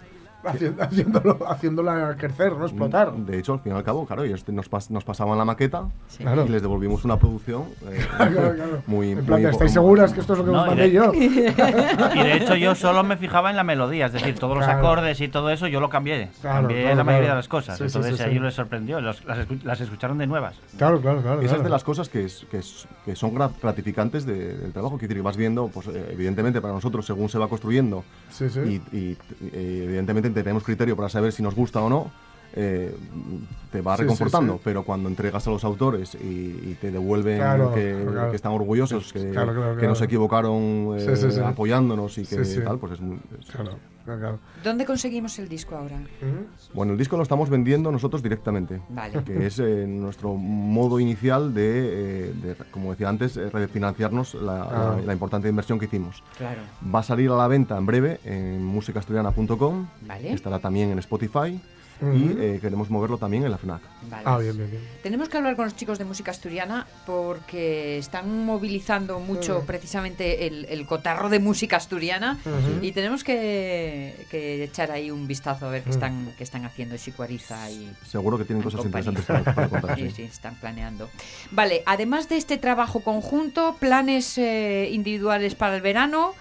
haci- 0.46 0.74
haciéndolo, 0.80 1.38
haciéndola 1.48 2.16
crecer, 2.18 2.52
¿no? 2.52 2.64
Explotar. 2.66 3.12
De 3.14 3.38
hecho, 3.38 3.54
al 3.54 3.60
fin 3.60 3.72
y 3.72 3.76
al 3.76 3.84
cabo, 3.84 4.06
claro, 4.06 4.24
ellos 4.24 4.46
nos, 4.48 4.70
pas- 4.70 4.90
nos 4.90 5.04
pasaban 5.04 5.36
la 5.38 5.44
maqueta 5.44 5.84
Claro. 6.18 6.44
y 6.46 6.48
les 6.48 6.62
devolvimos 6.62 7.04
una 7.04 7.18
producción 7.18 7.64
eh, 7.90 7.98
Claro, 8.16 8.54
claro. 8.54 8.82
muy... 8.86 9.12
en 9.12 9.24
plan, 9.24 9.42
muy- 9.42 9.50
¿estáis 9.50 9.72
seguras 9.72 10.12
que 10.12 10.20
esto 10.20 10.32
es 10.34 10.38
lo 10.40 10.44
que 10.44 10.50
No, 10.52 10.60
os 10.60 10.66
y 10.66 10.68
mandé 10.68 10.82
de- 10.84 10.92
yo? 10.92 11.12
Y 12.14 12.18
de 12.22 12.36
hecho 12.36 12.54
yo 12.56 12.74
solo 12.74 13.02
me 13.04 13.16
fijaba 13.16 13.50
en 13.50 13.56
la 13.56 13.64
melodía, 13.64 14.06
es 14.06 14.12
decir, 14.12 14.38
todos 14.38 14.56
los 14.56 14.66
acordes 14.66 15.20
y 15.20 15.28
todo 15.28 15.50
eso 15.50 15.66
yo 15.66 15.80
lo 15.80 15.88
cambié. 15.90 16.28
Claro, 16.40 16.60
cambié 16.62 16.82
claro, 16.82 16.96
la 16.96 17.04
mayoría 17.04 17.30
de 17.30 17.36
las 17.36 17.48
cosas. 17.48 17.76
Sí, 17.78 17.84
sí, 17.84 17.86
Entonces 17.88 18.16
sí, 18.16 18.22
a 18.22 18.26
sí. 18.26 18.32
ellos 18.32 18.44
les 18.44 18.54
sorprendió, 18.54 19.00
los- 19.00 19.24
las, 19.24 19.38
escu- 19.38 19.62
las 19.62 19.80
escucharon 19.80 20.18
de 20.18 20.26
nuevas. 20.26 20.56
Claro, 20.78 21.00
claro, 21.00 21.20
claro. 21.22 21.40
Esas 21.40 21.50
claro. 21.54 21.64
de 21.64 21.70
las 21.70 21.84
cosas 21.84 22.08
que, 22.08 22.24
es- 22.24 22.46
que, 22.50 22.58
es- 22.58 22.86
que 23.04 23.16
son 23.16 23.34
gra- 23.34 23.50
gratificantes 23.62 24.24
de- 24.26 24.56
del 24.56 24.72
trabajo, 24.72 24.96
que 24.98 25.06
decir, 25.06 25.16
que 25.16 25.22
vas 25.22 25.36
viendo, 25.36 25.68
pues 25.68 25.86
eh, 25.88 26.08
evidentemente 26.12 26.60
para 26.60 26.74
nosotros, 26.74 27.04
según 27.06 27.28
se 27.28 27.38
va 27.38 27.48
construyendo, 27.48 28.04
Sí, 28.30 28.48
sí. 28.48 28.82
y, 28.92 28.96
y, 28.96 29.18
eh, 29.52 29.96
evidentemente 30.36 30.42
tenemos 30.42 30.64
criterio 30.64 30.96
para 30.96 31.08
saber 31.08 31.32
si 31.32 31.42
nos 31.42 31.54
gusta 31.54 31.80
o 31.80 31.88
no, 31.88 32.10
eh, 32.54 32.94
te 33.72 33.80
va 33.80 33.96
Sí, 33.96 34.02
reconfortando, 34.02 34.54
sí. 34.54 34.60
pero 34.64 34.82
cuando 34.84 35.08
entregas 35.08 35.46
a 35.46 35.50
los 35.50 35.64
autores 35.64 36.14
y, 36.14 36.26
y 36.26 36.76
te 36.80 36.90
devuelven 36.90 37.38
Claro, 37.38 37.72
que, 37.74 38.04
claro. 38.10 38.30
que 38.30 38.36
están 38.36 38.52
orgullosos, 38.52 39.12
que, 39.12 39.30
Claro, 39.30 39.76
que 39.76 39.86
no 39.86 39.94
se 39.94 40.04
equivocaron 40.04 40.96
eh, 40.98 41.42
apoyándonos 41.44 42.18
y 42.18 42.24
que 42.26 42.36
tal, 42.62 42.78
pues 42.78 42.92
es 42.94 43.00
muy... 43.00 43.18
es- 43.40 43.48
Claro, 44.06 44.20
claro, 44.20 44.38
claro. 44.38 44.38
¿Dónde 44.62 44.84
conseguimos 44.86 45.36
el 45.40 45.48
disco 45.48 45.74
ahora? 45.76 45.96
Ujú. 45.96 46.46
Bueno, 46.74 46.92
el 46.92 46.98
disco 46.98 47.16
lo 47.16 47.24
estamos 47.24 47.50
vendiendo 47.50 47.90
nosotros 47.90 48.22
directamente, 48.22 48.80
Vale. 48.88 49.22
que 49.24 49.46
es 49.46 49.58
eh, 49.58 49.84
nuestro 49.88 50.34
modo 50.34 51.00
inicial 51.00 51.52
de, 51.52 52.28
eh, 52.28 52.32
de, 52.40 52.54
como 52.70 52.92
decía 52.92 53.08
antes, 53.08 53.36
eh, 53.36 53.50
refinanciarnos 53.50 54.34
la, 54.34 54.62
Ah. 54.62 54.96
la- 54.96 55.02
la 55.06 55.12
importante 55.12 55.48
inversión 55.48 55.78
que 55.80 55.86
hicimos. 55.86 56.22
Claro. 56.38 56.60
Va 56.94 57.00
a 57.00 57.02
salir 57.02 57.30
a 57.30 57.34
la 57.36 57.48
venta 57.48 57.76
en 57.76 57.84
breve 57.84 58.20
en 58.24 58.64
musicaasturiana.com, 58.64 59.86
Vale. 60.06 60.32
estará 60.32 60.60
también 60.60 60.90
en 60.90 60.98
Spotify 61.00 61.60
Ujú. 62.00 62.12
y 62.14 62.36
eh, 62.38 62.58
queremos 62.60 62.90
moverlo 62.90 63.16
también 63.18 63.44
en 63.44 63.50
la 63.50 63.58
FNAC. 63.58 63.80
Vale. 64.10 64.22
Ah, 64.26 64.38
bien, 64.38 64.56
bien, 64.56 64.70
bien. 64.70 64.82
Tenemos 65.02 65.28
que 65.28 65.36
hablar 65.38 65.56
con 65.56 65.64
los 65.64 65.74
chicos 65.76 65.98
de 65.98 66.04
música 66.04 66.30
asturiana 66.30 66.86
porque 67.06 67.98
están 67.98 68.44
movilizando 68.44 69.18
mucho 69.18 69.62
precisamente 69.66 70.46
el, 70.46 70.66
el 70.66 70.86
cotarro 70.86 71.28
de 71.28 71.38
música 71.38 71.76
asturiana 71.78 72.38
Ujú. 72.44 72.84
y 72.84 72.92
tenemos 72.92 73.24
que, 73.24 74.26
que 74.30 74.64
echar 74.64 74.90
ahí 74.90 75.10
un 75.10 75.26
vistazo 75.26 75.66
a 75.66 75.70
ver 75.70 75.82
qué 75.84 75.90
están, 75.90 76.32
qué 76.36 76.44
están 76.44 76.64
haciendo 76.66 76.96
Chicuariza 76.96 77.70
y 77.70 77.90
Seguro 78.06 78.36
que 78.38 78.44
tienen 78.44 78.62
cosas 78.62 78.80
compañía. 78.82 79.10
interesantes 79.10 79.44
para, 79.54 79.54
para 79.54 79.68
contar. 79.68 79.96
Sí, 79.98 80.08
sí. 80.10 80.16
sí, 80.16 80.22
están 80.24 80.54
planeando. 80.56 81.08
Vale, 81.50 81.82
además 81.86 82.28
de 82.28 82.36
este 82.36 82.58
trabajo 82.58 83.00
conjunto, 83.00 83.76
¿planes 83.80 84.36
eh, 84.38 84.88
individuales 84.92 85.54
para 85.54 85.76
el 85.76 85.80
verano? 85.82 86.32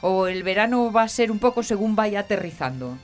¿O 0.00 0.26
el 0.26 0.42
verano 0.42 0.90
va 0.92 1.02
a 1.04 1.08
ser 1.08 1.30
un 1.30 1.38
poco 1.38 1.62
según 1.62 1.94
vaya 1.96 2.20
aterrizando? 2.20 2.98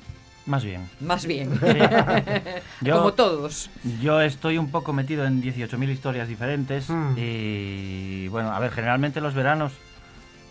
Más 0.47 0.64
bien. 0.64 0.88
Más 1.01 1.26
bien. 1.26 1.53
Sí. 1.61 1.66
Yo- 2.80 2.97
Como 2.99 3.12
todos. 3.12 3.70
Yo 4.03 4.20
estoy 4.20 4.59
un 4.59 4.70
poco 4.70 4.93
metido 4.93 5.24
en 5.26 5.43
18.000 5.43 5.91
historias 5.91 6.28
diferentes 6.28 6.88
Mm. 6.88 7.14
y 7.16 8.28
bueno, 8.28 8.53
a 8.53 8.59
ver, 8.59 8.70
generalmente 8.72 9.20
los 9.20 9.34
veranos 9.34 9.72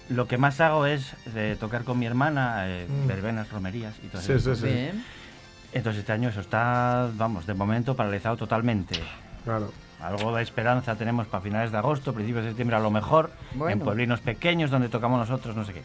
lo 0.09 0.27
que 0.27 0.37
más 0.37 0.59
hago 0.61 0.85
es 0.85 1.13
eh, 1.35 1.55
tocar 1.59 1.83
con 1.83 1.99
mi 1.99 2.05
hermana, 2.05 2.63
eh, 2.67 2.87
Mm. 2.87 3.07
verbenas, 3.07 3.49
romerías 3.51 3.93
y 4.03 4.07
todo 4.07 4.21
Sí, 4.21 4.31
eso. 4.33 4.55
sí. 4.55 4.65
Bien. 4.65 5.03
Entonces 5.71 5.99
este 5.99 6.11
año 6.13 6.29
eso 6.29 6.39
está, 6.41 7.09
vamos, 7.15 7.45
de 7.45 7.53
momento 7.53 7.95
paralizado 7.95 8.37
totalmente. 8.37 8.99
Claro. 9.43 9.71
Algo 10.01 10.35
de 10.35 10.41
esperanza 10.43 10.95
tenemos 10.95 11.27
para 11.27 11.41
finales 11.43 11.71
de 11.71 11.77
agosto, 11.77 12.13
principios 12.13 12.43
de 12.45 12.51
septiembre 12.51 12.77
a 12.77 12.79
lo 12.79 12.89
mejor, 12.89 13.31
Bueno. 13.53 13.73
en 13.73 13.79
pueblinos 13.79 14.19
pequeños 14.21 14.71
donde 14.71 14.87
tocamos 14.89 15.19
nosotros, 15.19 15.55
no 15.55 15.65
sé 15.65 15.73
qué. 15.73 15.83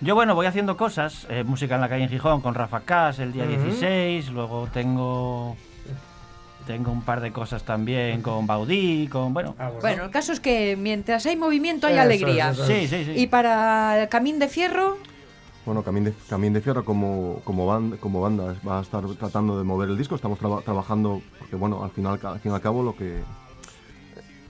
Yo, 0.00 0.14
bueno, 0.14 0.34
voy 0.34 0.46
haciendo 0.46 0.76
cosas, 0.76 1.26
eh, 1.28 1.44
música 1.44 1.74
en 1.74 1.80
la 1.82 1.88
calle 1.88 2.04
en 2.04 2.08
Gijón 2.10 2.40
con 2.40 2.54
Rafa 2.54 2.80
Cas 2.80 3.18
el 3.18 3.32
día 3.32 3.44
Ujú. 3.44 3.52
16, 3.52 4.30
luego 4.30 4.68
tengo 4.72 5.56
tengo 6.66 6.92
un 6.92 7.02
par 7.02 7.20
de 7.20 7.32
cosas 7.32 7.64
también 7.64 8.22
con 8.22 8.46
Baudí, 8.46 9.08
con, 9.08 9.34
bueno, 9.34 9.56
Ah, 9.58 9.70
Bueno, 9.80 10.04
el 10.04 10.10
caso 10.10 10.32
es 10.32 10.40
que 10.40 10.76
mientras 10.76 11.26
hay 11.26 11.36
movimiento 11.36 11.86
hay 11.86 11.94
Eso, 11.94 12.02
alegría. 12.02 12.50
eso, 12.50 12.64
sí, 12.64 12.86
sí, 12.86 13.04
sí. 13.04 13.12
Y 13.16 13.26
para 13.26 14.02
el 14.02 14.08
Camín 14.08 14.38
de 14.38 14.46
Fierro, 14.48 14.96
Bueno, 15.66 15.82
Camín 15.82 16.04
de, 16.04 16.14
Camín 16.28 16.52
de 16.52 16.60
Fierro 16.60 16.84
como, 16.84 17.40
como, 17.44 17.66
banda, 17.66 17.96
como 17.98 18.20
banda 18.22 18.54
va 18.66 18.78
a 18.78 18.82
estar 18.82 19.04
tratando 19.18 19.58
de 19.58 19.64
mover 19.64 19.88
el 19.90 19.98
disco. 19.98 20.14
Estamos 20.14 20.38
traba- 20.38 20.62
trabajando, 20.62 21.20
porque 21.38 21.56
bueno, 21.56 21.82
al 21.84 21.90
final, 21.90 22.18
al 22.22 22.40
fin 22.40 22.52
y 22.52 22.54
al 22.54 22.60
cabo, 22.60 22.82
lo 22.82 22.94
que 22.96 23.20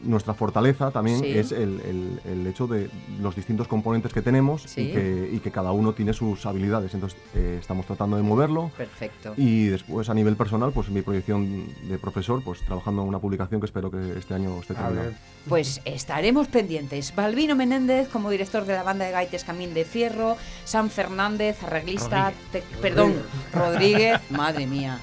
nuestra 0.03 0.35
fortaleza 0.35 0.91
también 0.91 1.21
Sí. 1.21 1.27
es 1.39 1.53
el, 1.53 1.81
el- 1.81 2.21
el 2.25 2.47
hecho 2.47 2.67
de 2.67 2.89
los 3.21 3.37
distintos 3.37 3.69
componentes 3.69 4.13
que 4.13 4.23
tenemos 4.23 4.63
Sí. 4.63 4.83
y, 4.83 4.93
que, 4.93 5.31
y 5.33 5.39
que 5.41 5.51
cada 5.51 5.73
uno 5.73 5.93
tiene 5.93 6.13
sus 6.13 6.47
habilidades. 6.47 6.95
Entonces, 6.95 7.19
eh, 7.35 7.59
estamos 7.61 7.87
tratando 7.87 8.17
de 8.17 8.23
moverlo. 8.23 8.71
perfecto. 8.77 9.35
Y 9.37 9.67
después, 9.67 10.09
a 10.09 10.15
nivel 10.15 10.37
personal, 10.37 10.73
pues 10.73 10.89
mi 10.89 11.03
proyección 11.03 11.67
de 11.89 11.99
profesor, 11.99 12.43
pues 12.43 12.61
trabajando 12.65 13.03
en 13.03 13.09
una 13.09 13.19
publicación 13.19 13.61
que 13.61 13.67
espero 13.67 13.91
que 13.91 14.19
este 14.19 14.35
año 14.35 14.59
esté 14.61 14.75
terminada. 14.75 15.13
Pues 15.49 15.81
estaremos 15.85 16.49
pendientes. 16.49 17.15
Balbino 17.15 17.55
Menéndez 17.57 18.09
como 18.09 18.31
director 18.31 18.65
de 18.65 18.75
la 18.75 18.83
banda 18.83 19.05
de 19.05 19.11
gaites 19.13 19.45
Camín 19.45 19.75
de 19.75 19.85
Fierro, 19.85 20.37
Sam 20.65 20.89
Fernández, 20.91 21.63
arreglista, 21.63 22.33
te- 22.53 22.63
perdón, 22.81 23.15
Rodríguez, 23.53 24.21
madre 24.31 24.67
mía, 24.67 24.99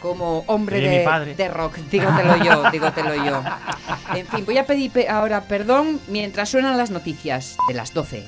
como 0.00 0.44
hombre 0.46 0.80
de, 1.36 1.48
rock, 1.48 1.76
dígotelo 1.90 2.36
yo, 2.42 2.70
dígotelo 2.72 3.14
yo. 3.24 3.42
En 4.14 4.26
fin, 4.26 4.44
voy 4.44 4.58
a 4.58 4.66
pedir 4.66 4.90
pe- 4.90 5.08
ahora 5.08 5.42
perdón 5.42 6.00
mientras 6.08 6.48
suenan 6.48 6.76
las 6.76 6.90
noticias 6.90 7.56
de 7.68 7.74
las 7.74 7.92
12. 7.94 8.26